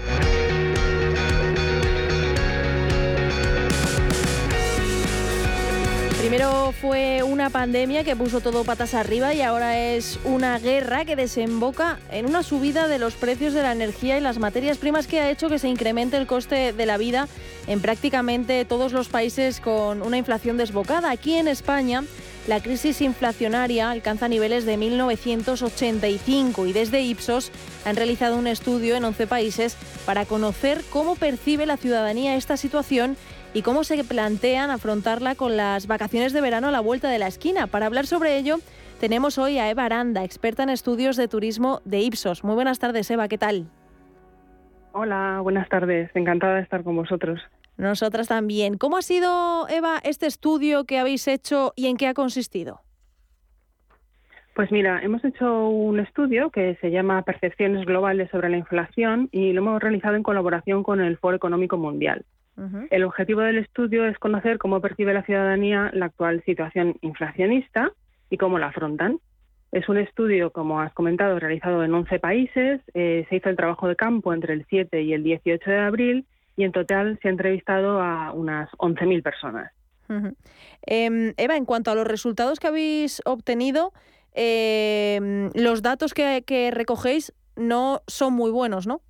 Primero 6.19 6.73
fue 6.81 7.23
una 7.23 7.51
pandemia 7.51 8.03
que 8.03 8.17
puso 8.17 8.41
todo 8.41 8.65
patas 8.65 8.95
arriba 8.95 9.35
y 9.35 9.43
ahora 9.43 9.79
es 9.79 10.19
una 10.25 10.59
guerra 10.59 11.05
que 11.05 11.15
desemboca 11.15 12.01
en 12.11 12.27
una 12.27 12.43
subida 12.43 12.89
de 12.89 12.99
los 12.99 13.15
precios 13.15 13.53
de 13.53 13.63
la 13.63 13.71
energía 13.71 14.19
y 14.19 14.21
las 14.21 14.39
materias 14.39 14.79
primas 14.79 15.07
que 15.07 15.21
ha 15.21 15.31
hecho 15.31 15.49
que 15.49 15.61
se 15.61 15.69
incremente 15.69 16.17
el 16.17 16.27
coste 16.27 16.73
de 16.73 16.87
la 16.87 16.97
vida 16.97 17.29
en 17.69 17.81
prácticamente 17.81 18.65
todos 18.65 18.93
los 18.93 19.09
países 19.09 19.61
con 19.61 20.03
una 20.03 20.19
inflación 20.19 20.57
desbocada. 20.57 21.11
Aquí 21.11 21.35
en 21.35 21.47
España 21.47 22.03
la 22.47 22.61
crisis 22.61 23.01
inflacionaria 23.01 23.91
alcanza 23.91 24.29
niveles 24.29 24.67
de 24.67 24.77
1985 24.77 26.67
y 26.67 26.73
desde 26.75 27.01
Ipsos 27.01 27.51
han 27.87 27.97
realizado 27.97 28.37
un 28.37 28.47
estudio 28.47 28.97
en 28.97 29.05
11 29.05 29.27
países 29.27 29.77
para 30.05 30.27
conocer 30.27 30.83
cómo 30.93 31.17
percibe 31.17 31.65
la 31.65 31.79
ciudadanía 31.79 32.37
esta 32.37 32.59
situación 32.59 33.17
y 33.55 33.63
cómo 33.63 33.83
se 33.83 34.03
plantean 34.05 34.71
afrontarla 34.71 35.37
con 35.37 35.57
las 35.57 35.87
vacaciones 35.87 36.35
de 36.35 36.43
verano 36.43 36.69
a 36.69 36.73
la 36.73 36.81
vuelta 36.81 37.09
de 37.09 37.19
la 37.19 37.29
esquina. 37.29 37.67
Para 37.67 37.87
hablar 37.87 38.07
sobre 38.07 38.37
ello, 38.37 38.59
tenemos 39.01 39.39
hoy 39.39 39.59
a 39.59 39.71
Eva 39.71 39.87
Aranda, 39.87 40.23
experta 40.23 40.65
en 40.65 40.71
estudios 40.71 41.17
de 41.17 41.29
turismo 41.29 41.81
de 41.87 42.01
Ipsos. 42.01 42.45
Muy 42.45 42.55
buenas 42.55 42.79
tardes, 42.79 43.11
Eva, 43.11 43.29
¿qué 43.29 43.39
tal? 43.39 43.67
Hola, 44.93 45.41
buenas 45.43 45.69
tardes. 45.69 46.11
Encantada 46.15 46.57
de 46.57 46.63
estar 46.63 46.85
con 46.85 46.97
vosotros. 46.97 47.41
Nosotras 47.77 48.29
también. 48.29 48.79
¿Cómo 48.79 48.97
ha 48.97 49.03
sido, 49.03 49.69
Eva, 49.69 49.99
este 50.05 50.27
estudio 50.27 50.85
que 50.85 50.99
habéis 50.99 51.27
hecho 51.27 51.73
y 51.77 51.87
en 51.87 51.97
qué 51.97 52.07
ha 52.07 52.15
consistido? 52.15 52.81
Pues 54.55 54.71
mira, 54.71 55.03
hemos 55.03 55.25
hecho 55.25 55.69
un 55.69 55.99
estudio 55.99 56.51
que 56.51 56.77
se 56.81 56.93
llama 56.93 57.23
Percepciones 57.23 57.85
Globales 57.87 58.31
sobre 58.31 58.49
la 58.49 58.57
Inflación 58.57 59.29
y 59.33 59.53
lo 59.53 59.63
hemos 59.63 59.83
realizado 59.83 60.15
en 60.15 60.23
colaboración 60.23 60.85
con 60.85 61.01
el 61.01 61.19
Foro 61.19 61.37
Económico 61.37 61.77
Mundial. 61.77 62.25
El 62.91 63.03
objetivo 63.03 63.41
del 63.41 63.59
estudio 63.59 64.07
es 64.07 64.17
conocer 64.19 64.59
cómo 64.59 64.81
percibe 64.81 65.13
la 65.13 65.25
ciudadanía 65.25 65.91
la 65.93 66.07
actual 66.07 66.41
situación 66.45 66.95
inflacionista 67.01 67.91
y 68.31 68.37
cómo 68.37 68.61
la 68.61 68.69
afrontan. 68.69 69.19
Es 69.73 69.89
un 69.89 69.99
estudio, 69.99 70.53
como 70.53 70.81
has 70.81 70.95
comentado, 70.95 71.41
realizado 71.41 71.83
en 71.83 71.93
11 71.93 72.21
países. 72.21 72.81
Eh, 72.95 73.27
se 73.29 73.37
hizo 73.37 73.49
el 73.49 73.57
trabajo 73.57 73.89
de 73.89 73.97
campo 73.97 74.33
entre 74.33 74.55
el 74.55 74.65
7 74.69 75.03
y 75.03 75.15
el 75.15 75.25
18 75.25 75.69
de 75.69 75.79
abril 75.79 76.27
y 76.57 76.65
en 76.65 76.73
total 76.73 77.19
se 77.21 77.29
ha 77.29 77.31
entrevistado 77.31 78.01
a 78.01 78.33
unas 78.33 78.71
11.000 78.79 79.23
personas. 79.23 79.73
Em, 80.87 81.33
Eva, 81.37 81.57
en 81.57 81.65
cuanto 81.65 81.91
a 81.91 81.95
los 81.95 82.07
resultados 82.07 82.61
que 82.61 82.67
habéis 82.67 83.23
obtenido, 83.25 83.93
em, 84.35 85.51
los 85.55 85.83
datos 85.83 86.15
que, 86.15 86.71
recogéis 86.73 87.33
no 87.57 88.01
son 88.07 88.35
muy 88.35 88.51
buenos, 88.51 88.87
¿no? 88.87 89.01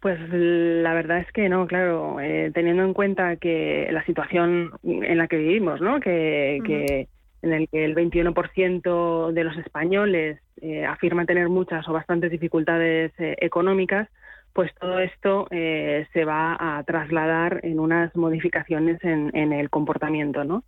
Pues 0.00 0.18
la 0.30 0.94
verdad 0.94 1.18
es 1.18 1.32
que 1.32 1.48
no, 1.48 1.66
claro, 1.66 2.20
eh, 2.20 2.50
teniendo 2.54 2.84
en 2.84 2.94
cuenta 2.94 3.36
que 3.36 3.88
la 3.90 4.04
situación 4.04 4.70
en 4.84 5.18
la 5.18 5.26
que 5.26 5.36
vivimos, 5.36 5.80
¿no? 5.80 6.00
Que, 6.00 7.08
en 7.42 7.52
el 7.52 7.68
que 7.68 7.84
el 7.84 7.94
21% 7.94 9.32
de 9.32 9.44
los 9.44 9.56
españoles 9.58 10.38
eh, 10.60 10.84
afirma 10.84 11.26
tener 11.26 11.48
muchas 11.48 11.88
o 11.88 11.92
bastantes 11.92 12.30
dificultades 12.30 13.12
eh, 13.18 13.36
económicas, 13.40 14.08
pues 14.56 14.74
todo 14.80 15.00
esto 15.00 15.46
eh, 15.50 16.06
se 16.14 16.24
va 16.24 16.56
a 16.58 16.82
trasladar 16.84 17.60
en 17.62 17.78
unas 17.78 18.16
modificaciones 18.16 18.98
en, 19.04 19.52
el 19.52 19.68
comportamiento, 19.68 20.44
¿no? 20.44 20.64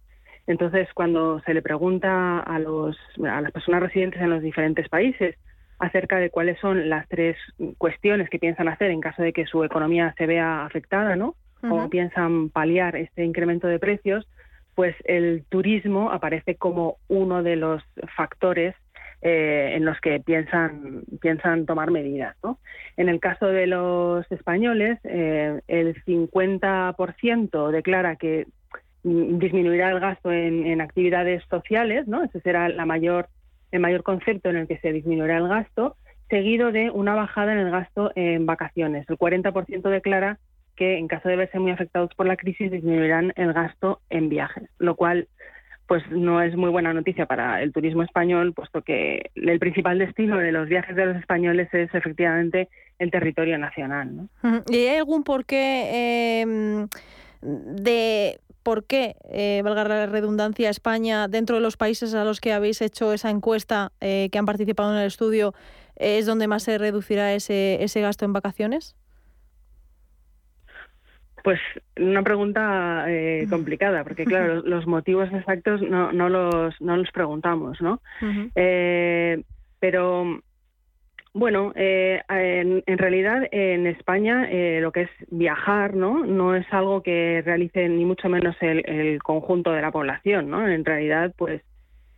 Entonces, 0.46 0.86
cuando 0.92 1.40
se 1.40 1.54
le 1.54 1.62
pregunta 1.62 2.38
a, 2.40 2.58
los, 2.58 2.98
a 3.26 3.40
las 3.40 3.50
personas 3.50 3.80
residentes 3.80 4.20
en 4.20 4.28
los 4.28 4.42
diferentes 4.42 4.90
países 4.90 5.36
acerca 5.78 6.18
de 6.18 6.28
cuáles 6.28 6.60
son 6.60 6.90
las 6.90 7.08
tres 7.08 7.38
cuestiones 7.78 8.28
que 8.28 8.38
piensan 8.38 8.68
hacer 8.68 8.90
en 8.90 9.00
caso 9.00 9.22
de 9.22 9.32
que 9.32 9.46
su 9.46 9.64
economía 9.64 10.14
se 10.18 10.26
vea 10.26 10.66
afectada, 10.66 11.16
¿no? 11.16 11.34
O 11.62 11.88
piensan 11.88 12.50
paliar 12.50 12.94
este 12.94 13.24
incremento 13.24 13.68
de 13.68 13.78
precios, 13.78 14.28
pues 14.74 14.94
el 15.04 15.44
turismo 15.48 16.10
aparece 16.10 16.56
como 16.56 16.98
uno 17.08 17.42
de 17.42 17.56
los 17.56 17.82
factores 18.14 18.74
eh, 19.20 19.72
en 19.74 19.84
los 19.84 20.00
que 20.00 20.20
piensan, 20.20 21.02
piensan 21.20 21.66
tomar 21.66 21.90
medidas. 21.90 22.36
¿no? 22.42 22.58
En 22.96 23.08
el 23.08 23.18
caso 23.20 23.46
de 23.46 23.66
los 23.66 24.30
españoles, 24.30 24.98
eh, 25.04 25.60
el 25.66 26.02
50% 26.04 27.70
declara 27.70 28.16
que 28.16 28.46
disminuirá 29.02 29.90
el 29.90 30.00
gasto 30.00 30.30
en, 30.30 30.80
actividades 30.80 31.42
sociales, 31.50 32.06
¿no? 32.06 32.24
ese 32.24 32.40
será 32.40 32.68
la 32.68 32.84
mayor, 32.84 33.28
el 33.72 33.80
mayor 33.80 34.02
concepto 34.02 34.50
en 34.50 34.56
el 34.56 34.68
que 34.68 34.78
se 34.78 34.92
disminuirá 34.92 35.38
el 35.38 35.48
gasto, 35.48 35.96
seguido 36.28 36.72
de 36.72 36.90
una 36.90 37.14
bajada 37.14 37.52
en 37.52 37.58
el 37.58 37.70
gasto 37.70 38.12
en 38.14 38.46
vacaciones. 38.46 39.08
El 39.08 39.16
40% 39.16 39.88
declara 39.88 40.38
que 40.76 40.98
en 40.98 41.08
caso 41.08 41.28
de 41.28 41.36
verse 41.36 41.58
muy 41.58 41.72
afectados 41.72 42.14
por 42.14 42.26
la 42.26 42.36
crisis 42.36 42.70
disminuirán 42.70 43.32
el 43.36 43.52
gasto 43.52 44.00
en 44.10 44.28
viajes, 44.28 44.68
lo 44.78 44.94
cual 44.94 45.26
pues 45.88 46.02
no 46.10 46.42
es 46.42 46.54
muy 46.54 46.70
buena 46.70 46.92
noticia 46.92 47.24
para 47.24 47.62
el 47.62 47.72
turismo 47.72 48.02
español, 48.02 48.52
puesto 48.52 48.82
que 48.82 49.30
el 49.34 49.58
principal 49.58 49.98
destino 49.98 50.36
de 50.36 50.52
los 50.52 50.68
viajes 50.68 50.94
de 50.94 51.06
los 51.06 51.16
españoles 51.16 51.68
es 51.72 51.92
efectivamente 51.94 52.68
el 52.98 53.10
territorio 53.10 53.56
nacional. 53.56 54.28
¿Y 54.68 54.76
hay 54.76 54.98
algún 54.98 55.24
porqué 55.24 56.42
em, 56.42 56.88
de 57.40 58.38
por 58.62 58.84
qué, 58.84 59.16
eh, 59.30 59.62
valga 59.64 59.84
la 59.84 60.04
redundancia, 60.04 60.68
España, 60.68 61.26
dentro 61.26 61.56
de 61.56 61.62
los 61.62 61.78
países 61.78 62.12
a 62.12 62.22
los 62.22 62.38
que 62.38 62.52
habéis 62.52 62.82
hecho 62.82 63.14
esa 63.14 63.30
encuesta, 63.30 63.92
eh, 64.02 64.28
que 64.30 64.38
han 64.38 64.44
participado 64.44 64.92
en 64.92 64.98
el 64.98 65.06
estudio, 65.06 65.54
es 65.96 66.26
donde 66.26 66.48
más 66.48 66.64
se 66.64 66.76
reducirá 66.76 67.32
ese, 67.32 67.82
ese 67.82 68.02
gasto 68.02 68.26
en 68.26 68.34
vacaciones? 68.34 68.94
Pues 71.48 71.60
una 71.98 72.22
pregunta 72.22 73.06
eh, 73.08 73.46
complicada, 73.48 74.04
porque 74.04 74.26
claro, 74.26 74.56
los, 74.66 74.86
motivos 74.86 75.32
exactos 75.32 75.80
no, 75.80 76.12
no, 76.12 76.28
los, 76.28 76.78
no 76.78 76.94
los 76.94 77.10
preguntamos, 77.10 77.80
¿no? 77.80 78.02
Eh, 78.54 79.42
pero 79.80 80.42
bueno, 81.32 81.72
eh, 81.74 82.20
en, 82.28 82.98
realidad 82.98 83.48
en 83.50 83.86
España 83.86 84.46
lo 84.82 84.92
que 84.92 85.02
es 85.04 85.10
viajar, 85.30 85.94
¿no? 85.94 86.26
No 86.26 86.54
es 86.54 86.66
algo 86.70 87.02
que 87.02 87.40
realice 87.42 87.88
ni 87.88 88.04
mucho 88.04 88.28
menos 88.28 88.54
el, 88.60 88.84
el 88.84 89.22
conjunto 89.22 89.72
de 89.72 89.80
la 89.80 89.90
población, 89.90 90.50
¿no? 90.50 90.68
En 90.68 90.84
realidad, 90.84 91.32
pues 91.34 91.62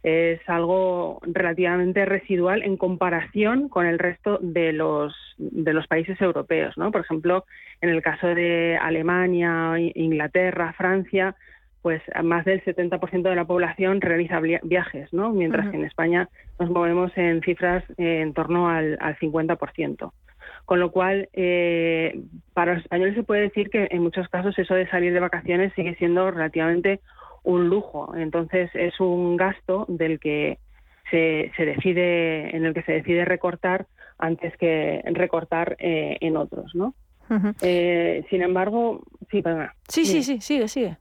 es 0.03 0.41
algo 0.49 1.21
relativamente 1.23 2.05
residual 2.07 2.63
en 2.63 2.77
comparación 2.77 3.69
con 3.69 3.87
el 3.87 3.99
resto 3.99 4.39
de 4.41 4.73
los, 4.73 5.15
de 5.39 5.73
los 5.75 5.87
países 5.87 6.21
europeos. 6.21 6.77
¿no? 6.79 6.91
Por 6.91 7.03
ejemplo, 7.03 7.45
en 7.81 7.91
el 7.91 8.03
caso 8.03 8.29
de 8.29 8.79
Alemania, 8.81 9.75
Inglaterra, 9.79 10.73
Francia, 10.73 11.37
pues 11.83 12.03
más 12.23 12.45
del 12.45 12.63
70% 12.65 13.23
de 13.23 13.37
la 13.37 13.47
población 13.47 14.01
realiza 14.01 14.41
viajes, 14.41 15.13
¿no? 15.13 15.31
mientras 15.31 15.71
que 15.71 15.77
en 15.77 15.85
España 15.85 16.29
nos 16.59 16.71
movemos 16.71 17.13
en 17.17 17.41
cifras 17.43 17.85
en 17.97 18.35
torno 18.35 18.69
al, 18.69 18.99
al 19.01 19.19
50%. 19.19 20.13
Con 20.67 20.79
lo 20.79 20.93
cual, 20.93 21.29
eh, 21.33 22.21
para 22.55 22.75
los 22.75 22.85
españoles 22.85 23.15
se 23.15 23.23
puede 23.23 23.43
decir 23.43 23.71
que 23.71 23.89
en 23.91 24.03
muchos 24.03 24.29
casos 24.29 24.59
eso 24.59 24.75
de 24.75 24.89
salir 24.89 25.13
de 25.13 25.21
vacaciones 25.21 25.73
sigue 25.75 25.97
siendo 25.97 26.31
relativamente 26.31 27.01
un 27.43 27.68
lujo. 27.68 28.14
Entonces 28.16 28.70
es 28.74 28.99
un 29.01 29.36
gasto 29.36 29.86
del 29.88 30.20
que 30.20 30.59
se, 31.11 31.53
se 31.57 31.64
decide, 31.64 32.57
en 32.57 32.64
el 32.64 32.74
que 32.74 32.82
se 32.82 32.93
decide 32.93 33.24
recortar 33.24 33.86
antes 34.18 34.57
que 34.57 35.03
recortar 35.12 35.76
eh, 35.78 36.18
en 36.20 36.36
otros, 36.36 36.74
¿no? 36.74 36.95
Eh, 37.62 38.24
sin 38.28 38.43
embargo, 38.43 39.03
sí, 39.30 39.41
perdona. 39.41 39.74
Sí, 39.88 40.05
sí, 40.05 40.22
sí, 40.24 40.41
sigue, 40.41 40.66
sigue. 40.66 40.97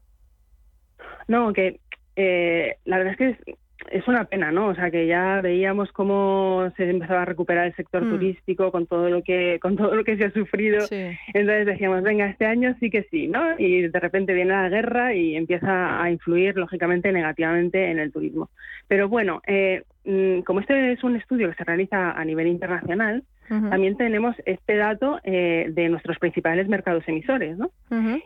No, 1.27 1.51
que 1.53 1.79
eh, 2.15 2.77
la 2.85 2.97
verdad 2.99 3.15
es 3.19 3.37
que 3.37 3.55
es, 3.91 4.07
una 4.07 4.25
pena, 4.25 4.51
¿no? 4.51 4.67
O 4.67 4.75
sea, 4.75 4.91
que 4.91 5.07
ya 5.07 5.41
veíamos 5.41 5.91
cómo 5.91 6.71
se 6.77 6.89
empezaba 6.89 7.23
a 7.23 7.25
recuperar 7.25 7.67
el 7.67 7.75
sector 7.75 8.05
Mm. 8.05 8.09
turístico 8.09 8.71
con 8.71 8.87
todo 8.87 9.09
lo 9.09 9.21
que 9.23 9.59
con 9.61 9.75
todo 9.75 9.95
lo 9.95 10.03
que 10.03 10.17
se 10.17 10.25
ha 10.25 10.31
sufrido. 10.31 10.85
Entonces 10.89 11.65
decíamos, 11.65 12.03
venga, 12.03 12.27
este 12.27 12.45
año 12.45 12.75
sí 12.79 12.89
que 12.89 13.03
sí, 13.11 13.27
¿no? 13.27 13.57
Y 13.57 13.87
de 13.87 13.99
repente 13.99 14.33
viene 14.33 14.51
la 14.51 14.69
guerra 14.69 15.13
y 15.13 15.35
empieza 15.35 16.01
a 16.01 16.11
influir, 16.11 16.55
lógicamente, 16.57 17.11
negativamente 17.11 17.91
en 17.91 17.99
el 17.99 18.11
turismo. 18.11 18.49
Pero 18.87 19.07
bueno, 19.07 19.41
eh, 19.47 19.83
mm, 20.05 20.41
como 20.41 20.59
este 20.59 20.93
es 20.93 21.03
un 21.03 21.15
estudio 21.15 21.49
que 21.49 21.55
se 21.55 21.63
realiza 21.63 22.11
a 22.11 22.25
nivel 22.25 22.47
internacional, 22.47 23.23
también 23.49 23.97
tenemos 23.97 24.35
este 24.45 24.75
dato 24.75 25.19
eh, 25.23 25.65
de 25.71 25.89
nuestros 25.89 26.19
principales 26.19 26.67
mercados 26.67 27.03
emisores, 27.07 27.57
¿no? 27.57 27.71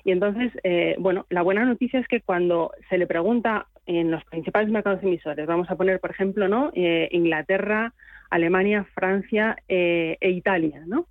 Y 0.03 0.11
entonces, 0.11 0.51
eh, 0.66 0.97
bueno, 0.99 1.26
la 1.30 1.41
buena 1.41 1.64
noticia 1.64 2.01
es 2.01 2.07
que 2.09 2.20
cuando 2.20 2.72
se 2.89 2.97
le 2.97 3.07
pregunta 3.07 3.68
en 3.86 4.12
los 4.12 4.24
principales 4.26 4.70
mercados 4.70 5.04
emisores, 5.04 5.46
vamos 5.46 5.70
a 5.70 5.76
poner, 5.76 6.00
por 6.00 6.12
ejemplo, 6.12 6.48
¿no? 6.48 6.72
Eh, 6.74 7.10
Inglaterra, 7.12 7.94
Alemania, 8.34 8.86
Francia 8.96 9.56
eh, 9.68 10.18
e 10.20 10.32
Italia, 10.32 10.82
¿no? 10.88 11.06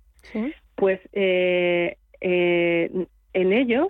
Pues 0.75 0.99
eh, 1.13 1.95
eh, 2.19 3.05
en 3.33 3.53
ellos 3.53 3.87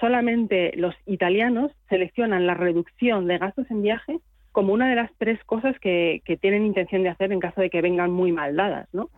solamente 0.00 0.72
los 0.76 0.94
italianos 1.06 1.70
seleccionan 1.88 2.46
la 2.46 2.54
reducción 2.54 3.26
de 3.26 3.38
gastos 3.38 3.70
en 3.70 3.82
viaje 3.82 4.18
como 4.52 4.72
una 4.72 4.88
de 4.88 4.94
las 4.94 5.10
tres 5.18 5.42
cosas 5.44 5.78
que, 5.80 6.22
que 6.24 6.36
tienen 6.36 6.64
intención 6.64 7.02
de 7.02 7.08
hacer 7.10 7.32
en 7.32 7.40
caso 7.40 7.60
de 7.60 7.70
que 7.70 7.82
vengan 7.82 8.10
muy 8.10 8.32
mal 8.32 8.56
dadas, 8.56 8.88
¿no? 8.92 9.10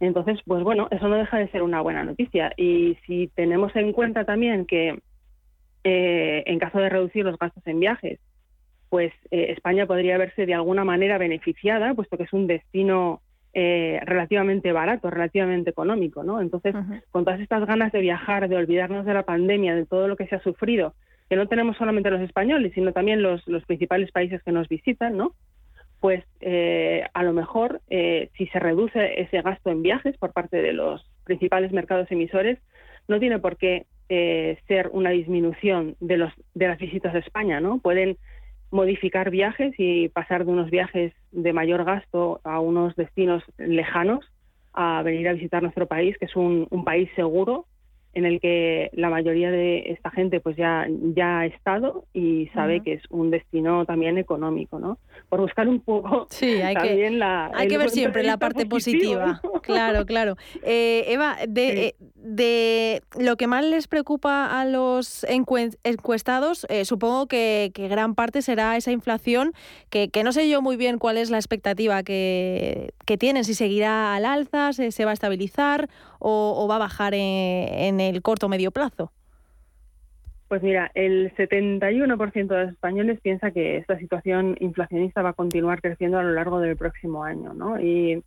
Entonces, 0.00 0.40
pues 0.46 0.62
bueno, 0.62 0.88
eso 0.90 1.08
no 1.08 1.16
deja 1.16 1.38
de 1.38 1.48
ser 1.48 1.62
una 1.62 1.80
buena 1.80 2.04
noticia. 2.04 2.52
Y 2.56 2.96
si 3.06 3.26
tenemos 3.34 3.74
en 3.76 3.92
cuenta 3.92 4.24
también 4.24 4.64
que 4.64 5.00
eh, 5.88 6.42
en 6.46 6.58
caso 6.58 6.80
de 6.80 6.88
reducir 6.88 7.24
los 7.24 7.38
gastos 7.38 7.64
en 7.64 7.78
viajes, 7.78 8.18
pues 8.88 9.12
eh, 9.30 9.52
España 9.52 9.86
podría 9.86 10.18
verse 10.18 10.44
de 10.44 10.52
alguna 10.52 10.84
manera 10.84 11.16
beneficiada, 11.16 11.94
puesto 11.94 12.16
que 12.16 12.24
es 12.24 12.32
un 12.32 12.48
destino 12.48 13.20
eh, 13.54 14.00
relativamente 14.04 14.72
barato, 14.72 15.10
relativamente 15.10 15.70
económico, 15.70 16.24
¿no? 16.24 16.40
Entonces, 16.40 16.74
con 17.12 17.24
todas 17.24 17.38
estas 17.38 17.64
ganas 17.66 17.92
de 17.92 18.00
viajar, 18.00 18.48
de 18.48 18.56
olvidarnos 18.56 19.06
de 19.06 19.14
la 19.14 19.22
pandemia, 19.22 19.76
de 19.76 19.86
todo 19.86 20.08
lo 20.08 20.16
que 20.16 20.26
se 20.26 20.34
ha 20.34 20.40
sufrido, 20.40 20.94
que 21.30 21.36
no 21.36 21.46
tenemos 21.46 21.76
solamente 21.76 22.10
los 22.10 22.20
españoles, 22.20 22.72
sino 22.74 22.92
también 22.92 23.22
los, 23.22 23.46
los 23.46 23.64
principales 23.64 24.10
países 24.10 24.42
que 24.42 24.50
nos 24.50 24.68
visitan, 24.68 25.16
¿no? 25.16 25.34
Pues 26.00 26.24
eh, 26.40 27.04
a 27.14 27.22
lo 27.22 27.32
mejor, 27.32 27.80
eh, 27.90 28.30
si 28.36 28.48
se 28.48 28.58
reduce 28.58 29.20
ese 29.20 29.40
gasto 29.40 29.70
en 29.70 29.82
viajes 29.82 30.16
por 30.18 30.32
parte 30.32 30.60
de 30.60 30.72
los 30.72 31.08
principales 31.22 31.70
mercados 31.70 32.10
emisores, 32.10 32.58
no 33.06 33.20
tiene 33.20 33.38
por 33.38 33.56
qué 33.56 33.86
eh, 34.08 34.58
ser 34.68 34.90
una 34.92 35.10
disminución 35.10 35.96
de, 36.00 36.16
los, 36.16 36.32
de 36.54 36.68
las 36.68 36.78
visitas 36.78 37.14
a 37.14 37.18
España, 37.18 37.60
¿no? 37.60 37.78
Pueden 37.78 38.16
modificar 38.70 39.30
viajes 39.30 39.74
y 39.78 40.08
pasar 40.08 40.44
de 40.44 40.52
unos 40.52 40.70
viajes 40.70 41.12
de 41.32 41.52
mayor 41.52 41.84
gasto 41.84 42.40
a 42.44 42.60
unos 42.60 42.94
destinos 42.96 43.42
lejanos 43.58 44.24
a 44.72 45.02
venir 45.02 45.28
a 45.28 45.32
visitar 45.32 45.62
nuestro 45.62 45.86
país, 45.86 46.16
que 46.18 46.26
es 46.26 46.36
un, 46.36 46.66
un 46.70 46.84
país 46.84 47.08
seguro 47.16 47.66
en 48.16 48.24
el 48.24 48.40
que 48.40 48.88
la 48.94 49.10
mayoría 49.10 49.50
de 49.50 49.90
esta 49.90 50.10
gente 50.10 50.40
pues 50.40 50.56
ya, 50.56 50.86
ya 51.14 51.40
ha 51.40 51.46
estado 51.46 52.06
y 52.14 52.46
sabe 52.54 52.80
que 52.80 52.94
es 52.94 53.02
un 53.10 53.30
destino 53.30 53.84
también 53.84 54.16
económico, 54.16 54.78
¿no? 54.78 54.98
Por 55.28 55.42
buscar 55.42 55.68
un 55.68 55.80
poco 55.80 56.26
Sí, 56.30 56.62
hay 56.62 56.74
que, 56.74 56.88
también 56.88 57.18
la, 57.18 57.50
hay 57.54 57.68
que 57.68 57.76
ver 57.76 57.90
siempre 57.90 58.22
la 58.22 58.38
parte 58.38 58.64
positivo, 58.64 59.20
positiva. 59.20 59.40
¿no? 59.44 59.60
Claro, 59.66 60.06
claro. 60.06 60.36
Eh, 60.62 61.04
Eva, 61.08 61.36
de, 61.46 61.88
eh, 61.88 61.94
de 62.14 63.02
lo 63.18 63.36
que 63.36 63.48
más 63.48 63.64
les 63.66 63.86
preocupa 63.86 64.60
a 64.60 64.64
los 64.64 65.26
encuestados, 65.28 66.66
eh, 66.70 66.86
supongo 66.86 67.26
que, 67.26 67.70
que 67.74 67.88
gran 67.88 68.14
parte 68.14 68.40
será 68.40 68.78
esa 68.78 68.92
inflación, 68.92 69.52
que, 69.90 70.08
que 70.08 70.24
no 70.24 70.32
sé 70.32 70.48
yo 70.48 70.62
muy 70.62 70.76
bien 70.76 70.98
cuál 70.98 71.18
es 71.18 71.28
la 71.28 71.36
expectativa 71.36 72.02
que, 72.02 72.94
que 73.04 73.18
tienen, 73.18 73.44
si 73.44 73.52
seguirá 73.52 74.14
al 74.14 74.24
alza, 74.24 74.72
se, 74.72 74.90
se 74.90 75.04
va 75.04 75.10
a 75.10 75.14
estabilizar 75.14 75.90
o, 76.18 76.66
va 76.68 76.76
a 76.76 76.80
bajar 76.80 77.14
en, 77.14 78.00
el 78.00 78.22
corto 78.22 78.46
o 78.46 78.48
medio 78.48 78.70
plazo. 78.70 79.12
Pues 80.48 80.62
mira, 80.62 80.90
el 80.94 81.34
71% 81.34 82.46
de 82.46 82.64
los 82.64 82.72
españoles 82.72 83.20
piensa 83.20 83.50
que 83.50 83.78
esta 83.78 83.98
situación 83.98 84.56
inflacionista 84.60 85.22
va 85.22 85.30
a 85.30 85.34
continuar 85.34 85.80
creciendo 85.80 86.18
a 86.18 86.22
lo 86.22 86.32
largo 86.32 86.60
del 86.60 86.76
próximo 86.76 87.24
año, 87.24 87.52
¿no? 87.52 87.80
Y, 87.80 88.22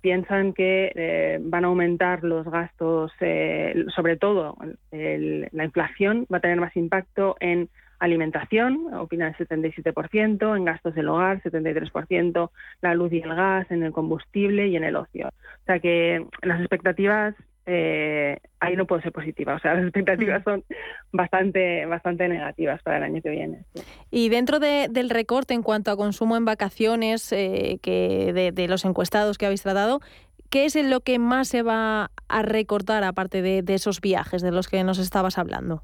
piensan 0.00 0.54
que 0.54 0.90
eh, 0.94 1.38
van 1.38 1.64
a 1.64 1.68
aumentar 1.68 2.24
los 2.24 2.46
gastos, 2.46 3.12
eh, 3.20 3.84
sobre 3.94 4.16
todo 4.16 4.56
la 4.90 5.64
inflación 5.64 6.26
va 6.32 6.38
a 6.38 6.40
tener 6.40 6.58
más 6.58 6.74
impacto 6.76 7.36
en 7.40 7.68
alimentación, 7.98 8.92
opina 8.94 9.28
el 9.28 9.36
77%, 9.36 10.56
en 10.56 10.64
gastos 10.64 10.94
del 10.94 11.08
hogar, 11.08 11.42
73%, 11.42 12.50
la 12.82 12.94
luz 12.94 13.12
y 13.12 13.20
el 13.20 13.34
gas, 13.34 13.70
en 13.70 13.82
el 13.82 13.92
combustible 13.92 14.68
y 14.68 14.76
en 14.76 14.84
el 14.84 14.96
ocio. 14.96 15.28
O 15.28 15.64
sea 15.66 15.78
que 15.80 16.26
las 16.42 16.60
expectativas 16.60 17.34
eh, 17.68 18.38
ahí 18.60 18.76
no 18.76 18.86
puedo 18.86 19.02
ser 19.02 19.10
positiva. 19.12 19.54
O 19.54 19.58
sea, 19.58 19.74
las 19.74 19.82
expectativas 19.84 20.44
son 20.44 20.62
bastante, 21.12 21.84
bastante 21.86 22.28
negativas 22.28 22.80
para 22.82 22.98
el 22.98 23.02
año 23.02 23.22
que 23.22 23.30
viene. 23.30 23.64
sí. 23.74 23.82
Y 24.10 24.28
dentro 24.28 24.60
de- 24.60 24.86
del 24.88 25.10
recorte 25.10 25.54
en 25.54 25.62
cuanto 25.62 25.90
a 25.90 25.96
consumo 25.96 26.36
en 26.36 26.44
vacaciones 26.44 27.32
eh, 27.32 27.78
que 27.82 28.32
de, 28.32 28.52
de 28.52 28.68
los 28.68 28.84
encuestados 28.84 29.36
que 29.36 29.46
habéis 29.46 29.62
tratado, 29.62 30.00
¿qué 30.48 30.64
es 30.64 30.76
lo 30.76 31.00
que 31.00 31.18
más 31.18 31.48
se 31.48 31.62
va 31.62 32.10
a 32.28 32.42
recortar 32.42 33.02
aparte 33.02 33.42
de, 33.42 33.62
de 33.62 33.74
esos 33.74 34.00
viajes 34.00 34.42
de 34.42 34.52
los 34.52 34.68
que 34.68 34.84
nos 34.84 34.98
estabas 34.98 35.36
hablando? 35.38 35.82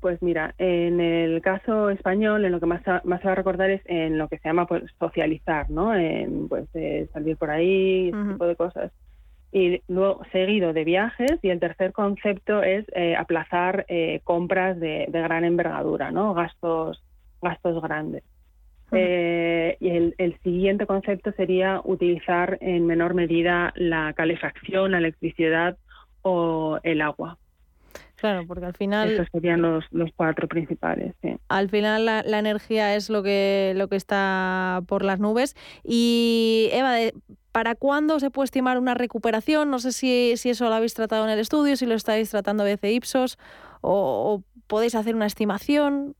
Pues 0.00 0.20
mira, 0.22 0.54
en 0.58 1.00
el 1.00 1.40
caso 1.40 1.90
español, 1.90 2.44
en 2.44 2.52
lo 2.52 2.60
que 2.60 2.66
más, 2.66 2.82
se 2.82 2.90
va 2.90 3.32
a 3.32 3.34
recordar 3.34 3.70
es 3.70 3.82
en 3.86 4.18
lo 4.18 4.28
que 4.28 4.38
se 4.38 4.48
llama 4.48 4.66
pues, 4.66 4.84
socializar, 4.98 5.70
¿no? 5.70 5.94
En 5.94 6.48
pues 6.48 6.68
eh, 6.74 7.08
salir 7.12 7.36
por 7.36 7.50
ahí, 7.50 8.08
ese 8.08 8.32
tipo 8.32 8.46
de 8.46 8.56
cosas. 8.56 8.92
Y 9.52 9.80
luego 9.88 10.22
seguido 10.32 10.72
de 10.72 10.84
viajes 10.84 11.38
y 11.42 11.48
el 11.48 11.60
tercer 11.60 11.92
concepto 11.92 12.62
es 12.62 12.84
eh, 12.94 13.16
aplazar 13.16 13.86
eh, 13.88 14.20
compras 14.22 14.78
de, 14.78 15.06
de 15.08 15.20
gran 15.22 15.44
envergadura, 15.44 16.10
¿no? 16.10 16.34
Gastos, 16.34 17.02
gastos 17.40 17.82
grandes. 17.82 18.22
Y 18.92 19.88
el, 19.88 20.14
el 20.18 20.38
siguiente 20.42 20.86
concepto 20.86 21.32
sería 21.32 21.80
utilizar 21.84 22.58
en 22.60 22.86
menor 22.86 23.14
medida 23.14 23.72
la 23.74 24.12
calefacción, 24.12 24.92
la 24.92 24.98
electricidad 24.98 25.76
o 26.22 26.78
el 26.82 27.00
agua. 27.00 27.38
Claro, 28.16 28.46
porque 28.46 28.64
al 28.64 28.74
final 28.74 29.10
Esos 29.10 29.28
serían 29.30 29.60
los, 29.62 29.84
los 29.90 30.10
cuatro 30.16 30.48
principales. 30.48 31.14
sí. 31.22 31.36
al 31.48 31.68
final 31.68 32.06
la, 32.06 32.22
la 32.22 32.38
energía 32.38 32.94
es 32.96 33.10
lo 33.10 33.22
que 33.22 33.74
lo 33.76 33.88
que 33.88 33.96
está 33.96 34.82
por 34.88 35.04
las 35.04 35.20
nubes 35.20 35.54
y 35.84 36.68
Eva 36.72 36.96
¿Para 37.52 37.74
cuándo 37.74 38.20
se 38.20 38.30
puede 38.30 38.44
estimar 38.46 38.78
una 38.78 38.92
recuperación? 38.94 39.70
No 39.70 39.78
sé 39.78 39.92
si, 39.92 40.36
si 40.36 40.50
eso 40.50 40.68
lo 40.68 40.74
habéis 40.74 40.92
tratado 40.92 41.24
en 41.24 41.30
el 41.30 41.38
estudio, 41.38 41.76
si 41.76 41.86
lo 41.86 41.94
estáis 41.94 42.30
tratando 42.30 42.64
de 42.64 42.78
Ipsos 42.92 43.38
o, 43.80 44.34
o 44.34 44.42
podéis 44.66 44.94
hacer 44.94 45.14
una 45.14 45.24
estimación. 45.26 46.14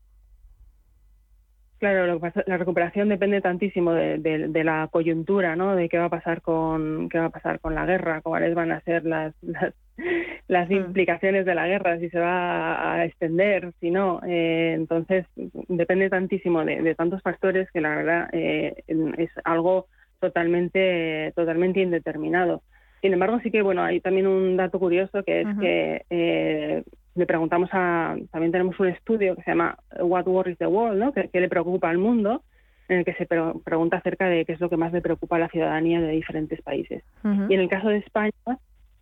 Claro, 1.79 2.07
lo 2.07 2.15
que 2.15 2.21
pasa- 2.21 2.43
la 2.47 2.57
recuperación 2.57 3.11
depende 3.11 3.43
tantísimo 3.43 3.93
de, 3.93 4.17
de- 4.19 4.49
de 4.49 4.65
la 4.65 4.89
coyuntura, 4.91 5.57
¿no? 5.57 5.77
De 5.77 5.91
qué 5.91 5.99
va 5.99 6.07
a 6.07 6.11
pasar 6.11 6.41
con 6.41 7.11
qué 7.11 7.19
va 7.19 7.27
a 7.27 7.31
pasar 7.31 7.61
con 7.61 7.75
la 7.75 7.85
guerra, 7.85 8.23
cuáles 8.23 8.55
van 8.55 8.73
a 8.73 8.81
ser 8.81 9.05
las 9.05 9.35
las, 9.43 9.75
las 10.49 10.71
implicaciones 10.71 11.45
de 11.47 11.55
la 11.55 11.67
guerra, 11.67 11.99
si 11.99 12.09
se 12.11 12.19
va 12.19 12.95
a 12.95 13.05
extender, 13.05 13.73
si 13.81 13.91
no. 13.91 14.21
Eh, 14.27 14.73
entonces 14.75 15.27
depende 15.69 16.09
tantísimo 16.11 16.65
de, 16.65 16.83
de 16.83 16.95
tantos 16.95 17.23
factores 17.23 17.71
que 17.73 17.81
la 17.81 17.97
verdad 17.97 18.29
eh, 18.33 18.75
es 19.19 19.31
algo 19.45 19.87
totalmente 20.21 21.33
totalmente 21.35 21.81
indeterminado. 21.81 22.63
Sin 23.03 23.13
embargo, 23.13 23.39
sí 23.43 23.51
que 23.51 23.63
bueno, 23.63 23.83
hay 23.83 24.01
también 24.01 24.27
un 24.27 24.57
dato 24.57 24.79
curioso 24.79 25.23
que 25.23 25.43
es 25.43 25.47
que 25.61 26.03
eh, 26.11 26.83
le 27.15 27.27
preguntamos 27.27 27.69
a, 27.73 28.17
también 28.31 28.53
tenemos 28.53 28.79
un 28.81 28.89
estudio 28.89 29.37
que 29.37 29.43
se 29.43 29.51
llama 29.51 29.77
What 30.01 30.27
Worries 30.27 30.59
the 30.59 30.67
World, 30.67 30.99
¿no? 30.99 31.13
que 31.13 31.29
le 31.41 31.49
preocupa 31.49 31.89
al 31.91 31.99
mundo, 31.99 32.43
en 32.89 32.99
el 32.99 33.05
que 33.05 33.15
se 33.15 33.27
pre- 33.27 33.53
pregunta 33.65 33.97
acerca 33.99 34.29
de 34.29 34.45
qué 34.45 34.53
es 34.53 34.61
lo 34.61 34.69
que 34.71 34.77
más 34.77 34.93
le 34.93 35.01
preocupa 35.03 35.37
a 35.37 35.41
la 35.41 35.49
ciudadanía 35.49 36.01
de 36.01 36.13
diferentes 36.13 36.61
países. 36.63 37.03
Y 37.51 37.55
en 37.55 37.61
el 37.61 37.69
caso 37.69 37.89
de 37.89 37.99
España 37.99 38.33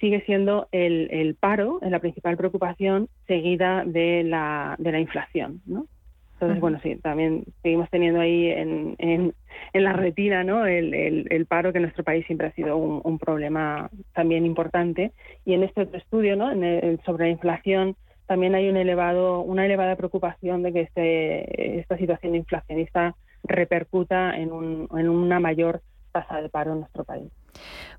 sigue 0.05 0.21
siendo 0.27 0.69
el, 0.71 1.09
el 1.11 1.35
paro 1.35 1.79
la 1.81 1.99
principal 1.99 2.37
preocupación 2.37 3.09
seguida 3.27 3.85
de 3.87 4.23
la, 4.23 4.77
de 4.79 4.93
la 4.93 5.01
inflación, 5.01 5.63
¿no? 5.65 5.87
Entonces, 6.35 6.61
bueno, 6.61 6.79
sí, 6.83 6.97
también 6.97 7.45
seguimos 7.63 7.89
teniendo 7.89 8.21
ahí 8.21 8.49
en, 8.49 8.97
en, 8.99 9.33
en 9.73 9.85
la 9.85 9.95
retina 9.95 10.45
¿no? 10.45 10.67
el, 10.67 10.93
el, 10.93 11.27
el 11.31 11.47
paro, 11.47 11.73
que 11.73 11.79
en 11.79 11.85
nuestro 11.85 12.05
país 12.05 12.27
siempre 12.27 12.49
ha 12.49 12.53
sido 12.53 12.77
un, 12.77 13.01
un 13.03 13.19
problema 13.19 13.89
también 14.13 14.45
importante. 14.45 15.13
Y 15.47 15.55
en 15.55 15.63
este 15.63 15.83
otro 15.83 15.97
estudio, 15.97 16.37
¿no? 16.37 16.53
en 16.53 16.63
el- 16.65 17.01
sobre 17.07 17.25
la 17.27 17.31
inflación, 17.31 17.97
también 18.27 18.55
hay 18.55 18.69
un 18.69 18.77
elevado, 18.77 19.41
una 19.41 19.65
elevada 19.65 19.97
preocupación 19.97 20.63
de 20.63 20.73
que 20.75 20.81
este, 20.83 21.79
esta 21.81 21.97
situación 21.97 22.35
inflacionista 22.35 23.15
repercuta 23.45 24.37
en, 24.37 24.53
un, 24.53 24.89
en 24.99 25.09
una 25.09 25.41
mayor 25.41 25.81
tasa 26.15 26.41
de 26.41 26.49
paro 26.49 26.73
en 26.73 26.81
nuestro 26.81 27.05
país. 27.05 27.31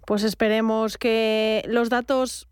Pues 0.07 0.23
esperemos 0.23 0.97
que 0.97 1.63
los 1.67 1.89
datos 1.89 2.47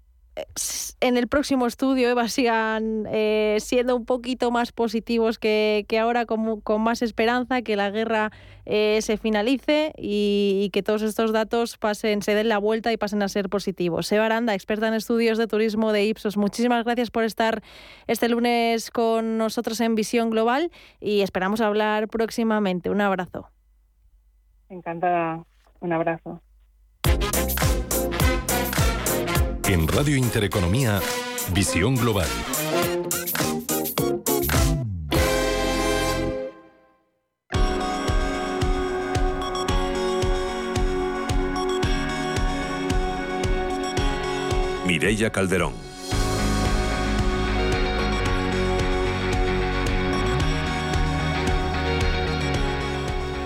en 0.99 1.17
el 1.17 1.27
próximo 1.27 1.67
estudio, 1.67 2.09
Eva, 2.09 2.27
sigan 2.27 3.05
eh, 3.11 3.57
siendo 3.59 3.95
un 3.95 4.05
poquito 4.05 4.49
más 4.49 4.71
positivos 4.71 5.37
que, 5.37 5.85
ahora, 6.01 6.25
con, 6.25 6.61
con, 6.61 6.81
más 6.81 7.03
esperanza, 7.03 7.61
que 7.61 7.75
la 7.75 7.91
guerra 7.91 8.31
eh, 8.65 8.99
se 9.01 9.17
finalice 9.17 9.93
y, 9.95 10.71
que 10.73 10.81
todos 10.81 11.03
estos 11.03 11.33
datos 11.33 11.77
pasen, 11.77 12.23
se 12.23 12.33
den 12.33 12.49
la 12.49 12.57
vuelta 12.57 12.91
y 12.91 12.97
pasen 12.97 13.21
a 13.21 13.27
ser 13.27 13.49
positivos. 13.49 14.11
Eva 14.11 14.25
Aranda, 14.25 14.55
experta 14.55 14.87
en 14.87 14.95
estudios 14.95 15.37
de 15.37 15.45
turismo 15.45 15.91
de 15.91 16.05
Ipsos, 16.05 16.35
muchísimas 16.35 16.83
gracias 16.83 17.11
por 17.11 17.25
estar 17.25 17.61
este 18.07 18.27
lunes 18.27 18.89
con 18.89 19.37
nosotros 19.37 19.79
en 19.81 19.93
Visión 19.93 20.31
Global 20.31 20.71
y 20.99 21.21
esperamos 21.21 21.61
hablar 21.61 22.07
próximamente. 22.07 22.89
Un 22.89 23.01
abrazo. 23.01 23.49
Encantada. 24.69 25.45
Un 25.83 25.91
abrazo. 25.91 26.41
En 29.67 29.85
Radio 29.85 30.15
Intereconomía, 30.15 31.01
Visión 31.53 31.95
Global. 31.95 32.27
Mireya 44.87 45.31
Calderón. 45.33 45.92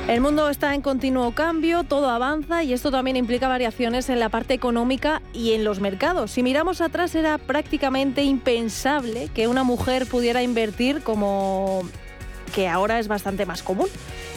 El 0.08 0.22
mundo 0.22 0.49
está 0.49 0.74
en 0.74 0.82
continuo 0.82 1.32
cambio, 1.32 1.84
todo 1.84 2.10
avanza 2.10 2.64
y 2.64 2.72
esto 2.72 2.91
también 2.91 3.18
implica 3.18 3.49
variaciones 3.49 4.08
en 4.08 4.22
la 4.22 4.30
parte 4.30 4.53
económica 4.53 5.22
y 5.34 5.51
en 5.51 5.66
los 5.66 5.82
mercados. 5.82 6.32
Si 6.32 6.43
miramos 6.43 6.80
atrás 6.80 7.14
era 7.14 7.38
prácticamente 7.38 8.24
impensable 8.24 9.28
que 9.36 9.49
una 9.49 9.66
mujer 9.66 10.05
pudiera 10.05 10.41
invertir 10.43 11.03
como 11.03 11.82
que 12.55 12.70
ahora 12.70 12.99
es 12.99 13.10
bastante 13.10 13.45
más 13.45 13.64
común. 13.64 13.89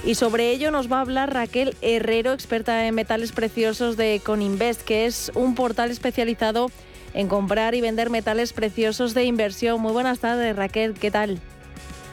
Y 0.04 0.16
sobre 0.16 0.50
ello 0.50 0.72
nos 0.72 0.90
va 0.90 0.96
a 0.96 1.02
hablar 1.02 1.32
Raquel 1.32 1.76
Herrero, 1.82 2.32
experta 2.32 2.88
en 2.88 2.96
metales 2.96 3.30
preciosos 3.30 3.96
de 3.96 4.20
Coninvest, 4.24 4.82
que 4.82 5.06
es 5.06 5.30
un 5.36 5.54
portal 5.54 5.92
especializado 5.92 6.72
en 7.14 7.28
comprar 7.28 7.76
y 7.76 7.80
vender 7.80 8.10
metales 8.10 8.52
preciosos 8.52 9.14
de 9.14 9.22
inversión. 9.22 9.80
Muy 9.80 9.92
buenas 9.92 10.18
tardes, 10.18 10.56
Raquel, 10.56 10.94
¿qué 10.94 11.12
tal? 11.12 11.38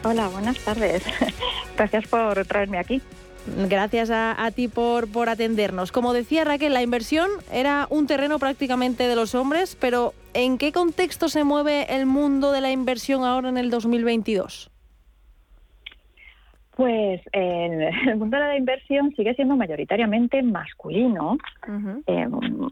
Hola, 0.03 0.27
buenas 0.27 0.59
tardes. 0.59 1.01
Gracias 1.75 2.07
por 2.07 2.45
traerme 2.45 2.77
aquí. 2.77 3.01
Gracias 3.69 4.11
a, 4.11 4.49
ti 4.51 4.67
por, 4.67 5.11
por 5.11 5.29
atendernos. 5.29 5.91
Como 5.91 6.13
decía 6.13 6.43
Raquel, 6.43 6.73
la 6.73 6.81
inversión 6.81 7.29
era 7.51 7.87
un 7.89 8.07
terreno 8.07 8.39
prácticamente 8.39 9.07
de 9.07 9.15
los 9.15 9.35
hombres, 9.35 9.77
pero 9.79 10.13
¿en 10.33 10.57
qué 10.57 10.71
contexto 10.71 11.29
se 11.29 11.43
mueve 11.43 11.95
el 11.95 12.05
mundo 12.05 12.51
de 12.51 12.61
la 12.61 12.71
inversión 12.71 13.23
ahora 13.23 13.49
en 13.49 13.57
el 13.57 13.69
2022? 13.69 14.69
Pues 16.77 17.21
el 17.31 18.15
mundo 18.17 18.37
de 18.37 18.43
la 18.43 18.57
inversión 18.57 19.11
sigue 19.15 19.33
siendo 19.33 19.55
mayoritariamente 19.55 20.43
masculino, 20.43 21.37
eh, 22.05 22.27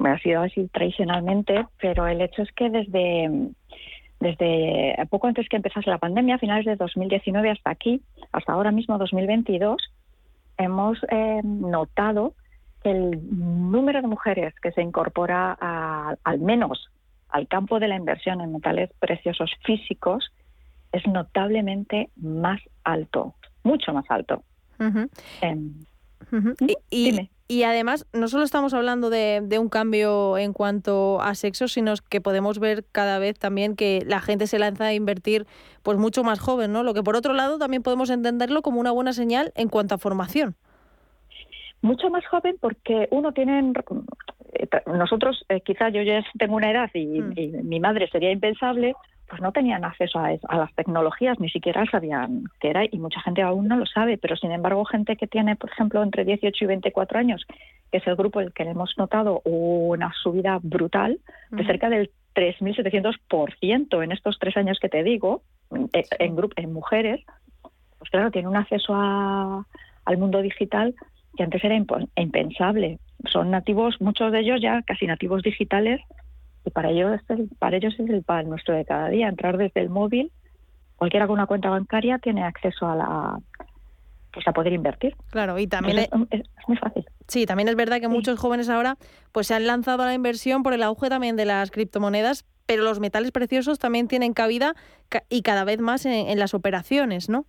ha 0.05 0.19
sido 0.19 0.41
así 0.41 0.67
tradicionalmente, 0.67 1.65
pero 1.81 2.05
el 2.05 2.21
hecho 2.21 2.43
es 2.43 2.51
que 2.51 2.69
desde, 2.69 3.49
desde 4.19 4.95
poco 5.09 5.25
antes 5.25 5.49
que 5.49 5.55
empezase 5.55 5.89
la 5.89 5.97
pandemia, 5.97 6.35
a 6.35 6.39
finales 6.39 6.65
de 6.65 6.75
2019 6.75 7.49
hasta 7.49 7.71
aquí, 7.71 8.01
hasta 8.31 8.53
ahora 8.53 8.71
mismo 8.71 8.99
2022, 8.99 9.77
hemos 10.57 10.97
eh, 11.09 11.41
notado 11.43 12.33
que 12.83 12.91
el 12.91 13.19
número 13.71 14.01
de 14.01 14.07
mujeres 14.07 14.53
que 14.61 14.71
se 14.71 14.81
incorpora 14.81 15.53
al 16.23 16.39
menos 16.39 16.89
al 17.29 17.47
campo 17.47 17.79
de 17.79 17.87
la 17.87 17.95
inversión 17.95 18.41
en 18.41 18.53
metales 18.53 18.91
preciosos 18.99 19.51
físicos 19.65 20.31
es 20.91 21.05
notablemente 21.07 22.09
más 22.15 22.61
alto, 22.83 23.35
mucho 23.63 23.93
más 23.93 24.05
alto. 24.09 24.43
Y, 26.89 27.29
además, 27.63 28.07
no 28.11 28.27
solo 28.27 28.43
estamos 28.43 28.73
hablando 28.73 29.09
de, 29.09 29.41
de, 29.43 29.59
un 29.59 29.69
cambio 29.69 30.37
en 30.37 30.51
cuanto 30.51 31.21
a 31.21 31.35
sexo, 31.35 31.67
sino 31.67 31.93
que 32.09 32.19
podemos 32.19 32.57
ver 32.59 32.85
cada 32.91 33.19
vez 33.19 33.37
también 33.37 33.75
que 33.75 34.01
la 34.05 34.19
gente 34.19 34.47
se 34.47 34.57
lanza 34.57 34.85
a 34.85 34.93
invertir 34.93 35.45
pues 35.83 35.99
mucho 35.99 36.23
más 36.23 36.39
joven, 36.39 36.71
¿no? 36.71 36.81
Lo 36.81 36.95
que 36.95 37.03
por 37.03 37.15
otro 37.15 37.33
lado 37.33 37.59
también 37.59 37.83
podemos 37.83 38.09
entenderlo 38.09 38.63
como 38.63 38.79
una 38.79 38.91
buena 38.91 39.13
señal 39.13 39.51
en 39.55 39.69
cuanto 39.69 39.93
a 39.93 39.99
formación. 39.99 40.55
Mucho 41.83 42.09
más 42.09 42.25
joven 42.25 42.57
porque 42.59 43.07
uno 43.11 43.31
tiene 43.31 43.73
eh, 44.53 44.67
nosotros 44.87 45.45
eh, 45.49 45.61
quizás 45.61 45.93
yo 45.93 46.01
ya 46.01 46.23
tengo 46.39 46.55
una 46.55 46.71
edad 46.71 46.89
y, 46.95 47.21
mm. 47.21 47.33
y, 47.35 47.47
mi 47.63 47.79
madre 47.79 48.09
sería 48.11 48.31
impensable, 48.31 48.95
pues 49.27 49.41
no 49.41 49.51
tenían 49.51 49.83
acceso 49.83 50.19
a, 50.19 50.29
a, 50.47 50.57
las 50.57 50.73
tecnologías, 50.75 51.39
ni 51.39 51.49
siquiera 51.49 51.85
sabían 51.89 52.43
qué 52.59 52.69
era 52.69 52.83
y 52.85 52.97
mucha 52.97 53.21
gente 53.21 53.41
aún 53.41 53.67
no 53.67 53.77
lo 53.77 53.85
sabe, 53.85 54.17
pero 54.17 54.35
sin 54.35 54.51
embargo 54.51 54.85
gente 54.85 55.15
que 55.15 55.27
tiene, 55.27 55.55
por 55.55 55.71
ejemplo, 55.71 56.03
entre 56.03 56.25
18 56.25 56.63
y 56.63 56.67
24 56.67 57.19
años, 57.19 57.45
que 57.91 57.97
es 57.97 58.07
el 58.07 58.15
grupo 58.15 58.39
en 58.39 58.47
el 58.47 58.53
que 58.53 58.63
hemos 58.63 58.97
notado 58.97 59.41
una 59.45 60.13
subida 60.21 60.59
brutal 60.61 61.19
de 61.51 61.65
cerca 61.65 61.89
del 61.89 62.11
3.700% 62.35 64.03
en 64.03 64.11
estos 64.11 64.37
tres 64.39 64.57
años 64.57 64.77
que 64.79 64.89
te 64.89 65.03
digo, 65.03 65.41
eh, 65.93 66.03
en, 66.19 66.37
en 66.55 66.73
mujeres, 66.73 67.21
pues 67.97 68.11
claro, 68.11 68.29
tiene 68.29 68.47
un 68.47 68.57
acceso 68.57 68.93
a, 68.93 69.65
al 70.05 70.17
mundo 70.17 70.41
digital 70.41 70.93
que 71.35 71.43
antes 71.43 71.63
era 71.63 71.75
impensable. 71.75 72.99
Son 73.31 73.51
nativos, 73.51 73.99
muchos 73.99 74.31
de 74.31 74.41
ellos 74.41 74.61
ya 74.61 74.81
casi 74.83 75.07
nativos 75.07 75.41
digitales, 75.41 76.01
y 76.65 76.71
para 76.71 76.89
ellos, 76.89 77.21
para 77.59 77.77
ellos 77.77 77.93
es 77.99 78.09
el 78.09 78.23
pan 78.23 78.49
nuestro 78.49 78.75
de 78.75 78.85
cada 78.85 79.09
día, 79.09 79.27
entrar 79.27 79.57
desde 79.57 79.81
el 79.81 79.89
móvil. 79.89 80.31
Cualquiera 80.95 81.27
con 81.27 81.33
una 81.33 81.45
cuenta 81.45 81.69
bancaria 81.69 82.19
tiene 82.19 82.43
acceso 82.43 82.87
a 82.87 82.95
la 82.95 83.39
pues 84.33 84.45
a 84.49 84.51
poder 84.51 84.73
invertir. 84.73 85.15
Claro, 85.31 85.57
y 85.59 85.65
también 85.65 85.99
es, 85.99 86.09
muy 86.67 86.75
fácil. 86.75 87.05
Sí, 87.27 87.45
también 87.45 87.69
es 87.69 87.75
verdad 87.75 88.01
que 88.01 88.09
muchos 88.09 88.37
jóvenes 88.37 88.67
ahora 88.67 88.97
pues 89.31 89.47
se 89.47 89.53
han 89.53 89.65
lanzado 89.65 90.03
a 90.03 90.07
la 90.07 90.13
inversión 90.13 90.61
por 90.61 90.73
el 90.73 90.83
auge 90.83 91.07
también 91.07 91.37
de 91.37 91.45
las 91.45 91.71
criptomonedas, 91.71 92.45
pero 92.65 92.83
los 92.83 92.99
metales 92.99 93.31
preciosos 93.31 93.79
también 93.79 94.09
tienen 94.09 94.33
cabida 94.33 94.75
y 95.29 95.41
cada 95.41 95.63
vez 95.63 95.79
más 95.79 96.05
en 96.05 96.37
las 96.37 96.53
operaciones, 96.53 97.29
¿no? 97.29 97.45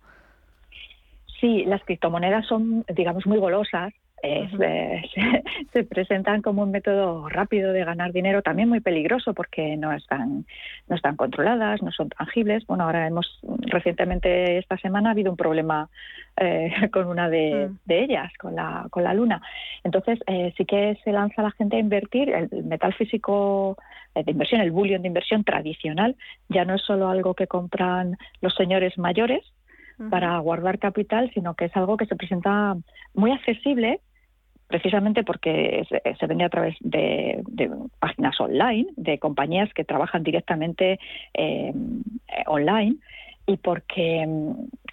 Sí, 1.41 1.65
las 1.65 1.83
criptomonedas 1.83 2.47
son, 2.47 2.83
digamos, 2.95 3.25
muy 3.27 3.37
golosas. 3.37 3.93
Eh, 4.23 5.03
se, 5.73 5.83
presentan 5.83 6.41
como 6.41 6.63
un 6.63 6.71
método 6.71 7.29
rápido 7.29 7.71
de 7.71 7.85
ganar 7.85 8.11
dinero, 8.11 8.41
también 8.41 8.67
muy 8.67 8.79
peligroso 8.79 9.33
porque 9.33 9.77
no 9.77 9.93
están, 9.93 10.45
no 10.87 10.95
están 10.95 11.15
controladas, 11.15 11.83
no 11.83 11.91
son 11.91 12.09
tangibles. 12.09 12.65
Bueno, 12.65 12.85
ahora 12.85 13.07
hemos 13.07 13.39
recientemente 13.61 14.57
esta 14.57 14.77
semana 14.77 15.09
ha 15.09 15.11
habido 15.11 15.31
un 15.31 15.37
problema 15.37 15.89
eh, 16.37 16.71
con 16.91 17.07
una 17.07 17.29
de, 17.29 17.69
mm. 17.69 17.77
de, 17.85 18.03
ellas, 18.03 18.31
con 18.39 18.55
la, 18.55 18.87
con 18.89 19.03
la 19.03 19.13
luna. 19.13 19.41
Entonces 19.83 20.19
eh, 20.25 20.53
sí 20.57 20.65
que 20.65 20.97
se 21.03 21.11
lanza 21.11 21.43
la 21.43 21.51
gente 21.51 21.75
a 21.75 21.79
invertir. 21.79 22.29
El 22.29 22.63
metal 22.63 22.93
físico 22.93 23.77
de 24.15 24.31
inversión, 24.31 24.61
el 24.61 24.71
bullion 24.71 25.03
de 25.03 25.09
inversión 25.09 25.43
tradicional, 25.43 26.15
ya 26.49 26.65
no 26.65 26.73
es 26.73 26.81
solo 26.81 27.07
algo 27.07 27.35
que 27.35 27.45
compran 27.45 28.17
los 28.41 28.55
señores 28.55 28.97
mayores, 28.97 29.43
para 30.11 30.37
guardar 30.37 30.77
capital, 30.77 31.31
sino 31.33 31.55
que 31.55 31.65
es 31.65 31.75
algo 31.75 31.97
que 31.97 32.05
se 32.05 32.15
presenta 32.15 32.75
muy 33.15 33.31
accesible 33.31 33.99
precisamente 34.67 35.23
porque 35.23 35.85
se, 35.89 36.27
vende 36.27 36.43
a 36.43 36.49
través 36.49 36.75
de, 36.81 37.43
páginas 37.99 38.39
online, 38.39 38.87
de 38.95 39.17
compañías 39.17 39.73
que 39.73 39.83
trabajan 39.83 40.23
directamente 40.23 40.99
eh, 41.33 41.73
online 42.45 42.97
y 43.45 43.57
porque 43.57 44.27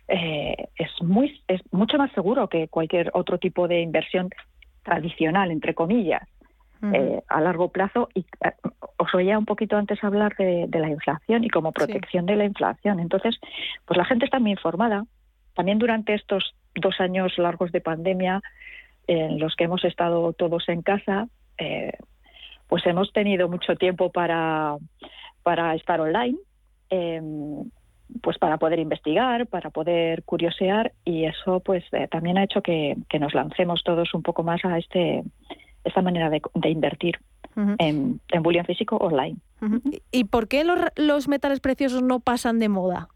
eh, 0.09 0.69
es 0.77 1.03
muy 1.03 1.43
es 1.49 1.61
mucho 1.73 1.99
más 1.99 2.13
seguro 2.13 2.49
que 2.49 2.69
cualquier 2.69 3.11
otro 3.15 3.39
tipo 3.39 3.67
de 3.67 3.81
inversión 3.81 4.31
tradicional, 4.83 5.51
entre 5.51 5.75
comillas. 5.75 6.23
Eh, 6.93 7.23
a 7.29 7.41
largo 7.41 7.71
plazo 7.71 8.11
y 8.13 8.27
eh, 8.45 8.53
os 8.99 9.15
oía 9.15 9.39
un 9.39 9.47
poquito 9.47 9.79
antes 9.79 10.05
hablar 10.05 10.37
de, 10.37 10.69
la 10.71 10.91
inflación 10.91 11.43
y 11.43 11.49
como 11.49 11.73
protección 11.73 12.27
de 12.27 12.37
la 12.37 12.45
inflación. 12.45 13.01
Entonces, 13.01 13.41
pues 13.87 13.97
la 13.97 14.05
gente 14.05 14.27
está 14.27 14.39
muy 14.39 14.51
informada. 14.51 15.07
También 15.55 15.79
durante 15.79 16.13
estos 16.13 16.55
dos 16.75 17.01
años 17.01 17.39
largos 17.39 17.73
de 17.73 17.81
pandemia 17.81 18.43
en 19.07 19.39
los 19.39 19.55
que 19.57 19.65
hemos 19.65 19.85
estado 19.85 20.33
todos 20.33 20.69
en 20.69 20.83
casa, 20.83 21.29
eh, 21.59 21.93
pues 22.69 22.87
hemos 22.87 23.13
tenido 23.13 23.49
mucho 23.49 23.77
tiempo 23.77 24.11
para, 24.11 24.77
para 25.43 25.75
estar 25.75 26.01
online, 26.01 26.39
em, 26.91 27.71
pues 28.23 28.39
para 28.39 28.59
poder 28.59 28.79
investigar, 28.79 29.47
para 29.47 29.71
poder 29.71 30.23
curiosear 30.25 30.93
y 31.05 31.25
eso 31.25 31.61
pues 31.61 31.85
también 32.11 32.39
ha 32.39 32.45
hecho 32.45 32.63
que, 32.63 32.97
que, 33.09 33.19
nos 33.19 33.35
lancemos 33.35 33.83
todos 33.83 34.13
un 34.15 34.23
poco 34.23 34.43
más 34.43 34.65
a 34.65 34.79
este 34.79 35.23
esta 35.85 36.03
manera 36.03 36.31
de, 36.31 36.69
invertir. 36.69 37.19
en, 37.57 38.21
en 38.29 38.43
bullion 38.43 38.65
físico 38.65 38.97
online. 38.97 39.37
¿Y 40.11 40.25
por 40.25 40.49
qué 40.49 40.65
los, 40.65 40.79
los 40.97 41.29
metales 41.29 41.61
preciosos 41.61 42.03
no 42.03 42.21
pasan 42.21 42.59
de 42.59 42.69
moda? 42.69 43.09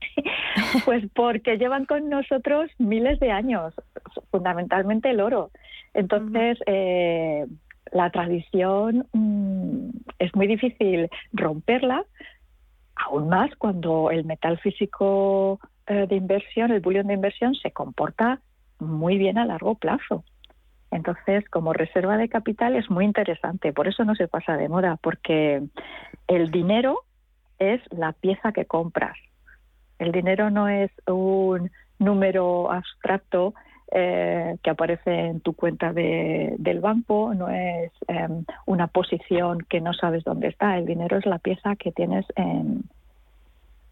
Pues 0.84 1.04
porque 1.14 1.56
llevan 1.56 1.86
con 1.86 2.08
nosotros 2.08 2.70
miles 2.78 3.18
de 3.20 3.30
años, 3.30 3.74
fundamentalmente 4.30 5.10
el 5.10 5.20
oro. 5.20 5.50
Entonces, 5.94 6.58
eh, 6.66 7.46
la 7.92 8.10
tradición 8.10 9.06
mm, 9.12 9.90
es 10.18 10.34
muy 10.34 10.46
difícil 10.46 11.08
romperla, 11.32 12.04
aún 12.96 13.28
más 13.28 13.54
cuando 13.56 14.10
el 14.10 14.24
metal 14.24 14.58
físico 14.58 15.60
eh, 15.86 16.06
de 16.08 16.16
inversión, 16.16 16.70
el 16.70 16.80
bullion 16.80 17.06
de 17.06 17.14
inversión, 17.14 17.54
se 17.54 17.72
comporta 17.72 18.40
muy 18.78 19.18
bien 19.18 19.38
a 19.38 19.46
largo 19.46 19.74
plazo. 19.74 20.24
Entonces, 20.90 21.48
como 21.48 21.72
reserva 21.72 22.16
de 22.16 22.28
capital 22.28 22.74
es 22.74 22.90
muy 22.90 23.04
interesante, 23.04 23.72
por 23.72 23.86
eso 23.86 24.04
no 24.04 24.14
se 24.14 24.28
pasa 24.28 24.56
de 24.56 24.68
moda, 24.68 24.98
porque 25.00 25.62
el 26.26 26.50
dinero 26.50 27.00
es 27.58 27.80
la 27.90 28.12
pieza 28.12 28.52
que 28.52 28.64
compras. 28.64 29.16
El 30.00 30.12
dinero 30.12 30.50
no 30.50 30.66
es 30.66 30.90
un 31.06 31.70
número 31.98 32.72
abstracto 32.72 33.54
eh, 33.92 34.56
que 34.62 34.70
aparece 34.70 35.26
en 35.26 35.40
tu 35.40 35.52
cuenta 35.52 35.92
de, 35.92 36.54
del 36.58 36.80
banco, 36.80 37.34
no 37.34 37.50
es 37.50 37.92
em, 38.08 38.44
una 38.64 38.86
posición 38.86 39.58
que 39.68 39.80
no 39.80 39.92
sabes 39.92 40.24
dónde 40.24 40.48
está. 40.48 40.78
El 40.78 40.86
dinero 40.86 41.18
es 41.18 41.26
la 41.26 41.38
pieza 41.38 41.76
que 41.76 41.92
tienes 41.92 42.24
en, 42.34 42.84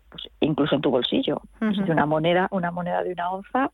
pues, 0.09 0.31
incluso 0.41 0.77
en 0.77 0.81
tu 0.81 0.91
bolsillo. 0.91 1.43
una 1.61 2.07
moneda, 2.07 2.49
una 2.53 2.71
moneda 2.71 3.03
de 3.03 3.13
una 3.13 3.31
onza 3.31 3.71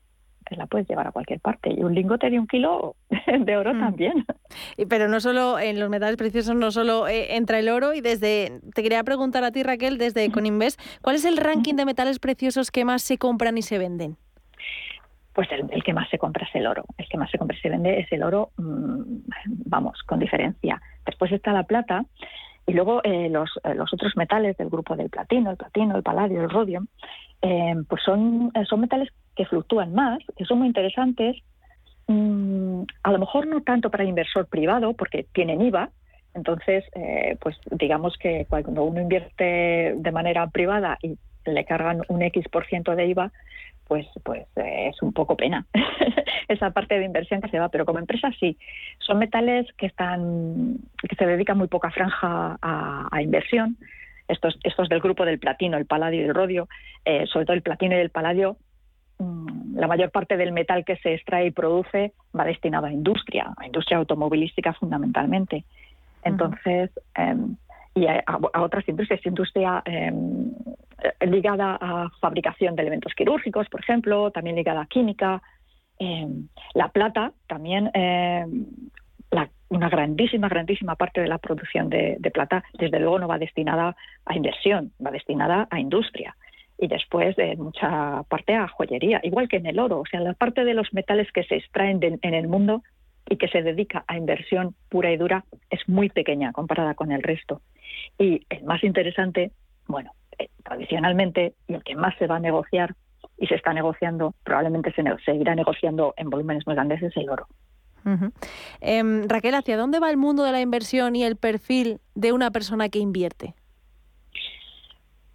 la 0.50 0.66
puedes 0.66 0.88
llevar 0.88 1.06
a 1.06 1.12
cualquier 1.12 1.40
parte. 1.40 1.72
Y 1.72 1.82
un 1.82 1.94
lingote 1.94 2.30
de 2.30 2.38
un 2.38 2.46
kilo 2.46 2.96
de 3.40 3.56
oro 3.56 3.74
mm. 3.74 3.80
también. 3.80 4.24
Y, 4.76 4.86
pero 4.86 5.08
no 5.08 5.20
solo 5.20 5.58
en 5.58 5.80
los 5.80 5.90
metales 5.90 6.16
preciosos, 6.16 6.54
no 6.54 6.70
solo 6.70 7.08
eh, 7.08 7.36
entra 7.36 7.58
el 7.58 7.68
oro. 7.68 7.94
Y 7.94 8.00
desde, 8.00 8.60
te 8.74 8.82
quería 8.82 9.02
preguntar 9.04 9.44
a 9.44 9.50
ti, 9.50 9.62
Raquel, 9.62 9.98
desde 9.98 10.30
Coninvest, 10.30 10.80
¿cuál 11.02 11.16
es 11.16 11.24
el 11.24 11.36
ranking 11.36 11.74
de 11.74 11.84
metales 11.84 12.18
preciosos 12.18 12.70
que 12.70 12.84
más 12.84 13.02
se 13.02 13.18
compran 13.18 13.58
y 13.58 13.62
se 13.62 13.78
venden? 13.78 14.16
Pues 15.34 15.48
el, 15.50 15.82
que 15.82 15.92
más 15.92 16.08
se 16.10 16.18
compra 16.18 16.46
es 16.46 16.54
el 16.54 16.66
oro. 16.66 16.84
El 16.96 17.08
que 17.08 17.18
más 17.18 17.28
se 17.30 17.38
compra 17.38 17.56
y 17.56 17.60
se 17.60 17.68
vende 17.68 17.98
es 17.98 18.10
el 18.12 18.22
oro, 18.22 18.50
mm, 18.56 19.02
vamos, 19.66 20.00
con 20.04 20.20
diferencia. 20.20 20.80
Después 21.04 21.32
está 21.32 21.52
la 21.52 21.64
plata. 21.64 22.04
Y 22.66 22.72
luego 22.72 23.02
eh, 23.04 23.28
los, 23.30 23.50
eh, 23.64 23.74
los 23.74 23.92
otros 23.92 24.16
metales 24.16 24.56
del 24.56 24.70
grupo 24.70 24.96
del 24.96 25.10
platino, 25.10 25.50
el 25.50 25.56
platino, 25.56 25.96
el 25.96 26.02
paladio, 26.02 26.42
el 26.42 26.50
rodio, 26.50 26.84
pues 27.88 28.02
son, 28.02 28.50
son 28.66 28.80
metales 28.80 29.10
que 29.36 29.44
fluctúan 29.44 29.92
más, 29.92 30.18
que 30.34 30.46
son 30.46 30.60
muy 30.60 30.66
interesantes, 30.66 31.36
mm, 32.06 32.82
a 33.02 33.12
lo 33.12 33.18
mejor 33.18 33.46
no 33.46 33.60
tanto 33.60 33.90
para 33.90 34.04
inversor 34.04 34.46
privado, 34.46 34.94
porque 34.94 35.26
tienen 35.34 35.60
IVA, 35.60 35.90
entonces, 36.34 36.84
eh, 36.94 37.36
pues 37.40 37.56
digamos 37.70 38.16
que 38.18 38.46
cuando 38.48 38.82
uno 38.84 39.00
invierte 39.00 39.94
de 39.96 40.12
manera 40.12 40.46
privada 40.48 40.98
y 41.00 41.16
le 41.46 41.64
cargan 41.64 42.02
un 42.08 42.22
X 42.22 42.46
por 42.50 42.66
ciento 42.66 42.96
de 42.96 43.06
IVA, 43.06 43.32
pues, 43.86 44.06
pues 44.22 44.46
eh, 44.56 44.88
es 44.88 45.02
un 45.02 45.12
poco 45.12 45.36
pena 45.36 45.66
esa 46.48 46.70
parte 46.70 46.98
de 46.98 47.04
inversión 47.04 47.40
que 47.40 47.48
se 47.48 47.58
va. 47.58 47.68
Pero 47.68 47.84
como 47.84 47.98
empresa 47.98 48.30
sí, 48.38 48.56
son 48.98 49.18
metales 49.18 49.66
que 49.76 49.86
están, 49.86 50.78
que 51.08 51.16
se 51.16 51.26
dedican 51.26 51.58
muy 51.58 51.68
poca 51.68 51.90
franja 51.90 52.58
a, 52.60 53.22
inversión. 53.22 53.76
Estos, 54.26 54.58
estos 54.64 54.88
del 54.88 55.00
grupo 55.00 55.24
del 55.26 55.38
platino, 55.38 55.76
el 55.76 55.84
paladio 55.84 56.22
y 56.22 56.24
el 56.24 56.34
rodio, 56.34 56.68
eh, 57.04 57.26
sobre 57.26 57.44
todo 57.44 57.54
el 57.54 57.62
platino 57.62 57.94
y 57.94 58.00
el 58.00 58.10
paladio, 58.10 58.56
Mm, 59.18 59.78
la 59.78 59.86
mayor 59.86 60.10
parte 60.10 60.36
del 60.36 60.52
metal 60.52 60.84
que 60.84 60.96
se 60.96 61.14
extrae 61.14 61.46
y 61.46 61.50
produce 61.50 62.12
va 62.36 62.44
destinado 62.44 62.86
a 62.86 62.92
industria, 62.92 63.52
a 63.56 63.66
industria 63.66 63.98
automovilística 63.98 64.72
fundamentalmente. 64.72 65.64
Entonces, 66.24 66.90
em, 67.14 67.56
y 67.94 68.06
a, 68.06 68.24
otras 68.60 68.88
industrias, 68.88 69.24
industria 69.24 69.82
em, 69.84 70.50
ligada 71.20 71.78
a 71.80 72.10
fabricación 72.20 72.76
de 72.76 72.82
elementos 72.82 73.14
quirúrgicos, 73.14 73.68
por 73.68 73.80
ejemplo, 73.80 74.30
también 74.30 74.56
ligada 74.56 74.82
a 74.82 74.86
química. 74.86 75.42
Em, 75.98 76.48
la 76.74 76.88
plata, 76.88 77.32
también 77.46 77.90
una 79.74 79.88
grandísima, 79.88 80.48
grandísima 80.48 80.94
parte 80.94 81.20
de 81.20 81.28
la 81.28 81.38
producción 81.38 81.90
de, 81.90 82.30
plata, 82.32 82.64
desde 82.78 83.00
luego 83.00 83.18
no 83.18 83.28
va 83.28 83.38
destinada 83.38 83.96
a 84.24 84.36
inversión, 84.36 84.92
va 85.04 85.10
destinada 85.10 85.66
a 85.70 85.80
industria 85.80 86.36
y 86.78 86.88
después 86.88 87.36
de 87.36 87.56
mucha 87.56 88.22
parte 88.28 88.54
a 88.54 88.68
joyería, 88.68 89.20
igual 89.22 89.48
que 89.48 89.56
en 89.56 89.66
el 89.66 89.78
oro. 89.78 90.00
O 90.00 90.06
sea, 90.06 90.20
la 90.20 90.34
parte 90.34 90.64
de 90.64 90.74
los 90.74 90.92
metales 90.92 91.30
que 91.32 91.44
se 91.44 91.56
extraen 91.56 92.00
en 92.02 92.34
el 92.34 92.48
mundo 92.48 92.82
y 93.28 93.36
que 93.36 93.48
se 93.48 93.62
dedica 93.62 94.04
a 94.06 94.16
inversión 94.16 94.74
pura 94.88 95.10
y 95.12 95.16
dura 95.16 95.44
es 95.70 95.88
muy 95.88 96.08
pequeña 96.08 96.52
comparada 96.52 96.94
con 96.94 97.12
el 97.12 97.22
resto. 97.22 97.60
Y 98.18 98.44
el 98.50 98.64
más 98.64 98.82
interesante, 98.84 99.52
bueno, 99.86 100.12
eh, 100.38 100.48
tradicionalmente, 100.62 101.54
y 101.68 101.74
el 101.74 101.84
que 101.84 101.94
más 101.94 102.14
se 102.18 102.26
va 102.26 102.36
a 102.36 102.40
negociar 102.40 102.94
y 103.38 103.46
se 103.46 103.54
está 103.54 103.72
negociando, 103.72 104.34
probablemente 104.44 104.92
se 104.92 105.02
seguirá 105.24 105.54
negociando 105.54 106.14
en 106.16 106.30
volúmenes 106.30 106.66
muy 106.66 106.74
grandes, 106.74 107.02
es 107.02 107.16
el 107.16 107.28
oro. 107.28 107.46
Em, 108.80 109.28
Raquel, 109.28 109.54
¿hacia 109.54 109.76
dónde 109.76 109.98
va 109.98 110.10
el 110.10 110.16
mundo 110.16 110.44
de 110.44 110.52
la 110.52 110.60
inversión 110.60 111.16
y 111.16 111.24
el 111.24 111.36
perfil 111.36 112.00
de 112.14 112.32
una 112.32 112.50
persona 112.50 112.88
que 112.88 112.98
invierte? 112.98 113.54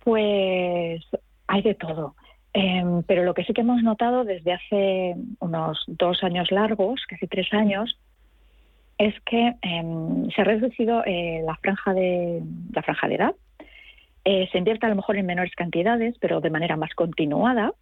Pues 0.04 1.02
hay 1.47 1.62
de 1.64 1.74
todo. 1.74 2.16
Em, 2.54 3.04
pero 3.04 3.24
lo 3.24 3.34
que 3.34 3.43
sí 3.43 3.54
que 3.54 3.62
hemos 3.62 3.82
notado 3.84 4.24
desde 4.24 4.54
hace 4.54 5.16
unos 5.39 5.84
dos 5.88 6.24
años 6.24 6.52
largos, 6.52 7.02
casi 7.08 7.28
tres 7.28 7.52
años, 7.54 8.00
es 8.97 9.14
que 9.22 9.56
em, 9.62 10.30
se 10.30 10.41
ha 10.41 10.43
reducido 10.43 11.04
eh, 11.06 11.41
la 11.45 11.56
franja 11.56 11.93
de 11.93 12.43
la 12.74 12.84
franja 12.84 13.08
de 13.08 13.16
edad. 13.16 13.36
Eh, 14.32 14.47
se 14.51 14.59
invierte 14.59 14.86
a 14.86 14.89
lo 14.89 14.95
mejor 14.95 15.17
en 15.17 15.25
menores 15.25 15.55
cantidades, 15.55 16.15
pero 16.19 16.39
de 16.39 16.51
manera 16.51 16.77
más 16.77 16.93
continuada, 16.93 17.73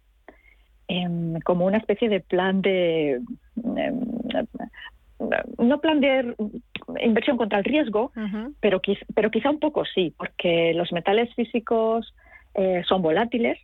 em, 0.88 1.38
como 1.40 1.66
una 1.66 1.76
especie 1.76 2.08
de 2.08 2.20
plan 2.20 2.62
de 2.62 3.20
no 5.58 5.80
plan 5.82 6.00
de 6.00 6.34
inversión 7.02 7.36
contra 7.36 7.58
el 7.58 7.64
riesgo, 7.64 8.12
pero, 8.60 8.80
pero 9.14 9.30
quizá 9.30 9.50
un 9.50 9.60
poco 9.60 9.84
sí, 9.84 10.14
porque 10.16 10.72
los 10.72 10.90
metales 10.90 11.28
físicos 11.34 12.14
eh, 12.54 12.82
son 12.88 13.02
volátiles 13.02 13.58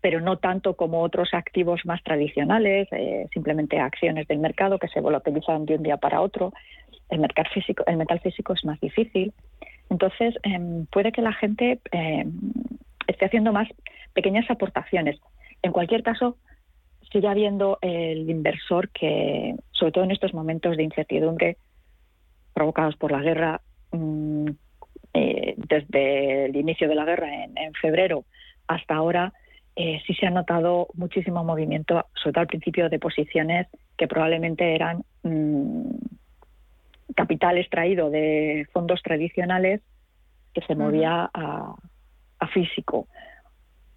pero 0.00 0.20
no 0.20 0.36
tanto 0.36 0.74
como 0.74 1.00
otros 1.00 1.32
activos 1.32 1.80
más 1.86 2.02
tradicionales, 2.02 2.88
eh, 2.92 3.26
simplemente 3.32 3.78
acciones 3.78 4.28
del 4.28 4.38
mercado 4.38 4.78
que 4.78 4.88
se 4.88 5.00
volatilizan 5.00 5.64
de 5.64 5.76
un 5.76 5.82
día 5.82 5.96
para 5.96 6.20
otro. 6.20 6.52
El, 7.08 7.20
mercado 7.20 7.48
físico, 7.54 7.84
el 7.86 7.96
metal 7.96 8.20
físico 8.20 8.52
es 8.52 8.66
más 8.66 8.78
difícil. 8.80 9.32
Entonces, 9.94 10.34
em, 10.42 10.86
puede 10.86 11.12
que 11.12 11.22
la 11.22 11.32
gente 11.32 11.78
em, 11.92 12.32
esté 13.06 13.26
haciendo 13.26 13.52
más 13.52 13.68
pequeñas 14.12 14.50
aportaciones. 14.50 15.20
En 15.62 15.70
cualquier 15.70 16.02
caso, 16.02 16.36
sigue 17.12 17.28
habiendo 17.28 17.78
el 17.80 18.28
inversor 18.28 18.88
que, 18.88 19.54
sobre 19.70 19.92
todo 19.92 20.02
en 20.02 20.10
estos 20.10 20.34
momentos 20.34 20.76
de 20.76 20.82
incertidumbre 20.82 21.58
provocados 22.52 22.96
por 22.96 23.12
la 23.12 23.20
guerra, 23.20 23.60
mm, 23.92 24.48
eh, 25.14 25.54
desde 25.56 26.46
el 26.46 26.56
inicio 26.56 26.88
de 26.88 26.96
la 26.96 27.04
guerra 27.04 27.28
en 27.44 27.72
febrero 27.74 28.24
hasta 28.66 28.96
ahora, 28.96 29.32
eh, 29.76 30.00
sí 30.06 30.14
se 30.14 30.26
ha 30.26 30.30
notado 30.30 30.88
muchísimo 30.94 31.44
movimiento, 31.44 32.04
sobre 32.14 32.32
todo 32.32 32.42
al 32.42 32.48
principio, 32.48 32.88
de 32.88 32.98
posiciones 32.98 33.68
que 33.96 34.08
probablemente 34.08 34.74
eran 34.74 35.04
mm, 35.22 35.90
capital 37.16 37.58
extraído 37.58 38.10
de 38.10 38.66
fondos 38.72 39.02
tradicionales 39.02 39.80
que 40.52 40.60
se 40.62 40.74
movía 40.74 41.30
a, 41.32 41.74
físico. 42.52 43.08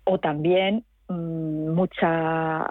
O 0.06 0.20
también 0.20 0.86
mm, 1.10 1.70
mucha, 1.70 2.66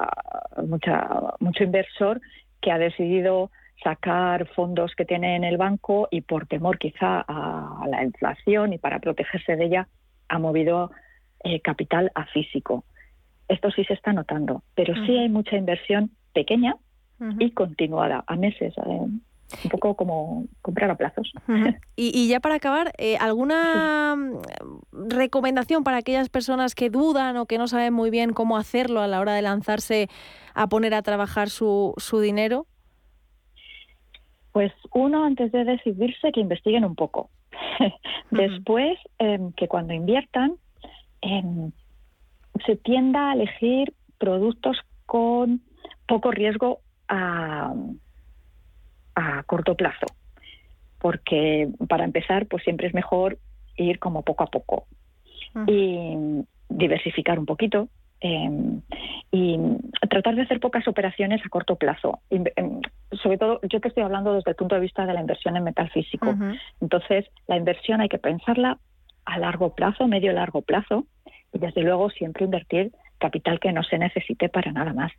mucha, 0.66 1.08
mucho 1.38 1.64
inversor 1.64 2.18
que 2.62 2.72
ha 2.72 2.78
decidido 2.78 3.50
sacar 3.84 4.48
fondos 4.54 4.94
que 4.96 5.04
tiene 5.04 5.36
en 5.36 5.44
el 5.44 5.58
banco 5.58 6.08
y 6.10 6.22
por 6.22 6.46
temor 6.46 6.78
quizá 6.78 7.20
a 7.20 7.84
la 7.88 8.02
inflación 8.02 8.72
y 8.72 8.78
para 8.78 9.00
protegerse 9.00 9.54
de 9.54 9.66
ella 9.66 9.88
ha 10.28 10.38
movido 10.38 10.90
eh, 11.44 11.60
capital 11.60 12.10
a 12.14 12.24
físico 12.24 12.84
esto 13.48 13.70
sí 13.70 13.84
se 13.84 13.94
está 13.94 14.12
notando, 14.12 14.62
pero 14.74 14.94
sí 15.06 15.16
hay 15.16 15.28
mucha 15.28 15.56
inversión 15.56 16.10
pequeña 16.32 16.76
y 17.38 17.52
continuada, 17.52 18.24
a 18.26 18.36
meses. 18.36 18.74
Eh, 18.76 19.06
un 19.64 19.70
poco 19.70 19.94
como 19.94 20.46
comprar 20.62 20.90
a 20.90 20.96
plazos. 20.96 21.32
y, 21.96 22.28
ya 22.28 22.40
para 22.40 22.56
acabar, 22.56 22.92
eh, 22.98 23.16
¿alguna 23.18 24.16
mm, 24.16 25.08
recomendación 25.08 25.84
para 25.84 25.98
aquellas 25.98 26.28
personas 26.28 26.74
que 26.74 26.90
dudan 26.90 27.36
o 27.36 27.46
que 27.46 27.58
no 27.58 27.68
saben 27.68 27.92
muy 27.92 28.10
bien 28.10 28.32
cómo 28.32 28.56
hacerlo 28.56 29.00
a 29.00 29.06
la 29.06 29.20
hora 29.20 29.34
de 29.34 29.42
lanzarse 29.42 30.08
a 30.54 30.66
poner 30.68 30.94
a 30.94 31.02
trabajar 31.02 31.48
su, 31.48 31.94
su 31.96 32.20
dinero? 32.20 32.66
Pues 34.52 34.72
uno, 34.94 35.24
antes 35.24 35.52
de 35.52 35.64
decidirse, 35.64 36.32
que 36.32 36.40
investiguen 36.40 36.84
un 36.84 36.94
poco. 36.94 37.30
Después, 38.30 38.98
em, 39.18 39.52
que 39.52 39.68
cuando 39.68 39.92
inviertan, 39.92 40.54
em, 41.20 41.72
se 42.64 42.76
tienda 42.76 43.30
a 43.30 43.34
elegir 43.34 43.92
productos 44.18 44.78
con 45.04 45.60
poco 46.06 46.30
riesgo 46.30 46.80
a, 47.08 47.74
corto 49.46 49.74
plazo. 49.74 50.06
porque 50.98 51.68
para 51.88 52.04
empezar, 52.04 52.46
pues 52.46 52.64
siempre 52.64 52.88
es 52.88 52.94
mejor 52.94 53.38
ir 53.76 53.98
como 53.98 54.22
poco 54.22 54.42
a 54.44 54.46
poco 54.46 54.86
y 55.66 56.42
diversificar 56.68 57.38
un 57.38 57.46
poquito. 57.46 57.88
em, 58.20 58.80
y 59.30 59.58
tratar 60.08 60.34
de 60.34 60.42
hacer 60.42 60.58
pocas 60.58 60.88
operaciones 60.88 61.44
a 61.44 61.48
corto 61.50 61.76
plazo. 61.76 62.20
Em, 62.30 62.44
sobre 63.22 63.36
todo, 63.36 63.60
yo 63.68 63.78
te 63.78 63.88
estoy 63.88 64.02
hablando 64.04 64.32
desde 64.32 64.50
el 64.52 64.56
punto 64.56 64.74
de 64.74 64.80
vista 64.80 65.04
de 65.04 65.12
la 65.12 65.20
inversión 65.20 65.54
en 65.56 65.64
metal 65.64 65.90
físico. 65.90 66.34
Entonces, 66.80 67.26
la 67.46 67.56
inversión 67.58 68.00
hay 68.00 68.08
que 68.08 68.18
pensarla 68.18 68.78
a 69.26 69.38
largo 69.38 69.74
plazo, 69.74 70.08
medio 70.08 70.32
largo 70.32 70.62
plazo, 70.62 71.04
y 71.52 71.58
desde 71.58 71.82
luego 71.82 72.08
siempre 72.08 72.46
invertir 72.46 72.90
capital 73.18 73.60
que 73.60 73.70
no 73.70 73.82
se 73.82 73.98
necesite 73.98 74.48
para 74.48 74.72
nada 74.72 74.94
más. 74.94 75.12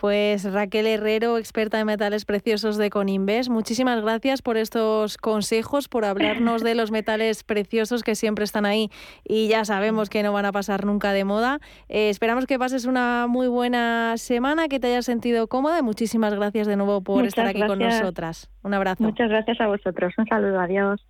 Pues 0.00 0.50
Raquel 0.50 0.86
Herrero, 0.86 1.36
experta 1.36 1.78
en 1.78 1.86
metales 1.86 2.24
preciosos 2.24 2.78
de 2.78 2.88
Coninvest, 2.88 3.50
muchísimas 3.50 4.00
gracias 4.00 4.40
por 4.40 4.56
estos 4.56 5.18
consejos, 5.18 5.88
por 5.88 6.06
hablarnos 6.06 6.64
de 6.64 6.74
los 6.74 6.90
metales 6.90 7.44
preciosos 7.44 8.02
que 8.02 8.14
siempre 8.14 8.44
están 8.44 8.64
ahí 8.64 8.88
y 9.28 9.48
ya 9.48 9.66
sabemos 9.66 10.08
que 10.08 10.22
no 10.22 10.32
van 10.32 10.46
a 10.46 10.52
pasar 10.52 10.86
nunca 10.86 11.12
de 11.12 11.24
moda. 11.24 11.58
Eh, 11.90 12.08
esperamos 12.08 12.46
que 12.46 12.58
pases 12.58 12.86
una 12.86 13.26
muy 13.28 13.46
buena 13.48 14.14
semana, 14.16 14.68
que 14.68 14.80
te 14.80 14.86
hayas 14.86 15.04
sentido 15.04 15.48
cómoda 15.48 15.78
y 15.78 15.82
muchísimas 15.82 16.34
gracias 16.34 16.66
de 16.66 16.76
nuevo 16.76 17.02
por 17.02 17.16
Muchas 17.16 17.28
estar 17.28 17.46
aquí 17.46 17.60
con 17.60 17.78
nosotras. 17.78 18.50
Un 18.62 18.72
abrazo. 18.72 19.04
Muchas 19.04 19.28
gracias 19.28 19.60
a 19.60 19.66
vosotros. 19.66 20.14
Un 20.16 20.26
saludo. 20.26 20.60
Adiós. 20.60 21.04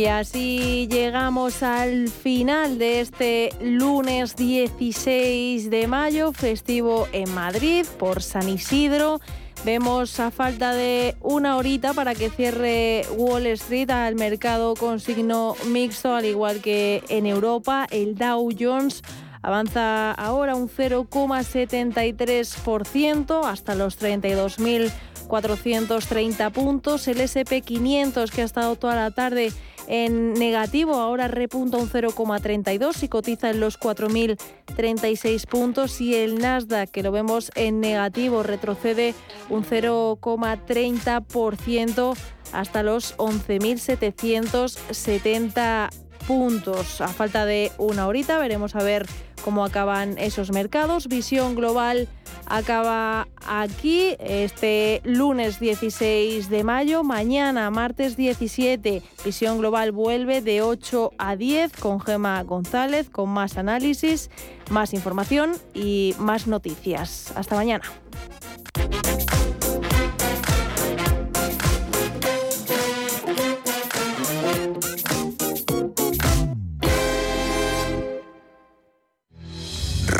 Y 0.00 0.06
así 0.06 0.88
llegamos 0.90 1.62
al 1.62 2.08
final 2.08 2.78
de 2.78 3.02
este 3.02 3.50
lunes 3.60 4.34
16 4.34 5.68
de 5.68 5.86
mayo, 5.88 6.32
festivo 6.32 7.06
en 7.12 7.30
Madrid 7.34 7.84
por 7.98 8.22
San 8.22 8.48
Isidro. 8.48 9.20
Vemos 9.62 10.18
a 10.18 10.30
falta 10.30 10.72
de 10.72 11.16
una 11.20 11.58
horita 11.58 11.92
para 11.92 12.14
que 12.14 12.30
cierre 12.30 13.02
Wall 13.14 13.44
Street 13.48 13.90
al 13.90 14.14
mercado 14.14 14.74
con 14.74 15.00
signo 15.00 15.54
mixto, 15.66 16.14
al 16.14 16.24
igual 16.24 16.62
que 16.62 17.02
en 17.10 17.26
Europa. 17.26 17.86
El 17.90 18.14
Dow 18.14 18.48
Jones 18.58 19.02
avanza 19.42 20.12
ahora 20.12 20.54
un 20.54 20.70
0,73% 20.70 23.44
hasta 23.44 23.74
los 23.74 24.00
32.430 24.00 26.52
puntos. 26.52 27.06
El 27.06 27.18
SP500 27.18 28.30
que 28.30 28.40
ha 28.40 28.46
estado 28.46 28.76
toda 28.76 28.96
la 28.96 29.10
tarde 29.10 29.52
en 29.92 30.34
negativo, 30.34 30.94
ahora 30.94 31.26
repunta 31.26 31.76
un 31.76 31.90
0,32 31.90 33.02
y 33.02 33.08
cotiza 33.08 33.50
en 33.50 33.58
los 33.58 33.76
4.036 33.80 35.48
puntos 35.48 36.00
y 36.00 36.14
el 36.14 36.38
Nasdaq, 36.38 36.92
que 36.92 37.02
lo 37.02 37.10
vemos 37.10 37.50
en 37.56 37.80
negativo, 37.80 38.44
retrocede 38.44 39.16
un 39.48 39.64
0,30% 39.64 42.16
hasta 42.52 42.84
los 42.84 43.16
11.770 43.16 45.90
puntos. 46.28 47.00
A 47.00 47.08
falta 47.08 47.44
de 47.44 47.72
una 47.76 48.06
horita 48.06 48.38
veremos 48.38 48.76
a 48.76 48.84
ver 48.84 49.08
cómo 49.44 49.64
acaban 49.64 50.18
esos 50.18 50.50
mercados. 50.52 51.08
Visión 51.08 51.54
global 51.54 52.08
acaba 52.46 53.28
aquí 53.46 54.16
este 54.18 55.00
lunes 55.04 55.60
16 55.60 56.48
de 56.48 56.64
mayo. 56.64 57.02
Mañana, 57.02 57.70
martes 57.70 58.16
17, 58.16 59.02
Visión 59.24 59.58
global 59.58 59.92
vuelve 59.92 60.42
de 60.42 60.62
8 60.62 61.12
a 61.18 61.36
10 61.36 61.72
con 61.72 62.00
Gema 62.00 62.42
González, 62.42 63.08
con 63.10 63.28
más 63.28 63.56
análisis, 63.56 64.30
más 64.70 64.94
información 64.94 65.52
y 65.74 66.14
más 66.18 66.46
noticias. 66.46 67.32
Hasta 67.36 67.56
mañana. 67.56 67.84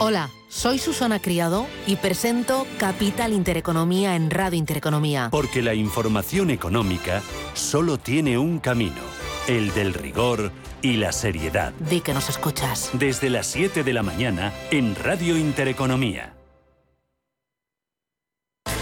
Hola, 0.00 0.30
soy 0.48 0.78
Susana 0.78 1.20
Criado 1.20 1.68
y 1.86 1.94
presento 1.96 2.66
Capital 2.78 3.32
Intereconomía 3.32 4.16
en 4.16 4.28
Radio 4.28 4.58
Intereconomía. 4.58 5.28
Porque 5.30 5.62
la 5.62 5.74
información 5.74 6.50
económica 6.50 7.22
solo 7.54 7.96
tiene 7.96 8.36
un 8.36 8.58
camino, 8.58 9.00
el 9.46 9.72
del 9.72 9.94
rigor 9.94 10.50
y 10.82 10.96
la 10.96 11.12
seriedad. 11.12 11.72
Di 11.78 12.00
que 12.00 12.12
nos 12.12 12.28
escuchas. 12.28 12.90
Desde 12.94 13.30
las 13.30 13.46
7 13.46 13.84
de 13.84 13.92
la 13.92 14.02
mañana 14.02 14.52
en 14.72 14.96
Radio 14.96 15.38
Intereconomía. 15.38 16.33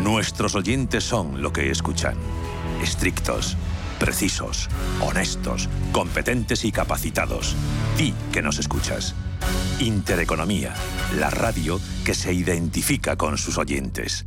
Nuestros 0.00 0.54
oyentes 0.54 1.04
son 1.04 1.42
lo 1.42 1.52
que 1.52 1.70
escuchan. 1.70 2.16
Estrictos, 2.82 3.56
precisos, 3.98 4.68
honestos, 5.00 5.68
competentes 5.92 6.64
y 6.64 6.72
capacitados. 6.72 7.56
Di 7.96 8.14
que 8.32 8.42
nos 8.42 8.58
escuchas. 8.58 9.14
Intereconomía, 9.80 10.74
la 11.18 11.30
radio 11.30 11.80
que 12.04 12.14
se 12.14 12.32
identifica 12.32 13.16
con 13.16 13.38
sus 13.38 13.58
oyentes. 13.58 14.26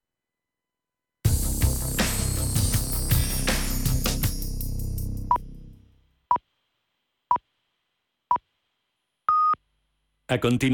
A 10.31 10.39
continuación, 10.39 10.69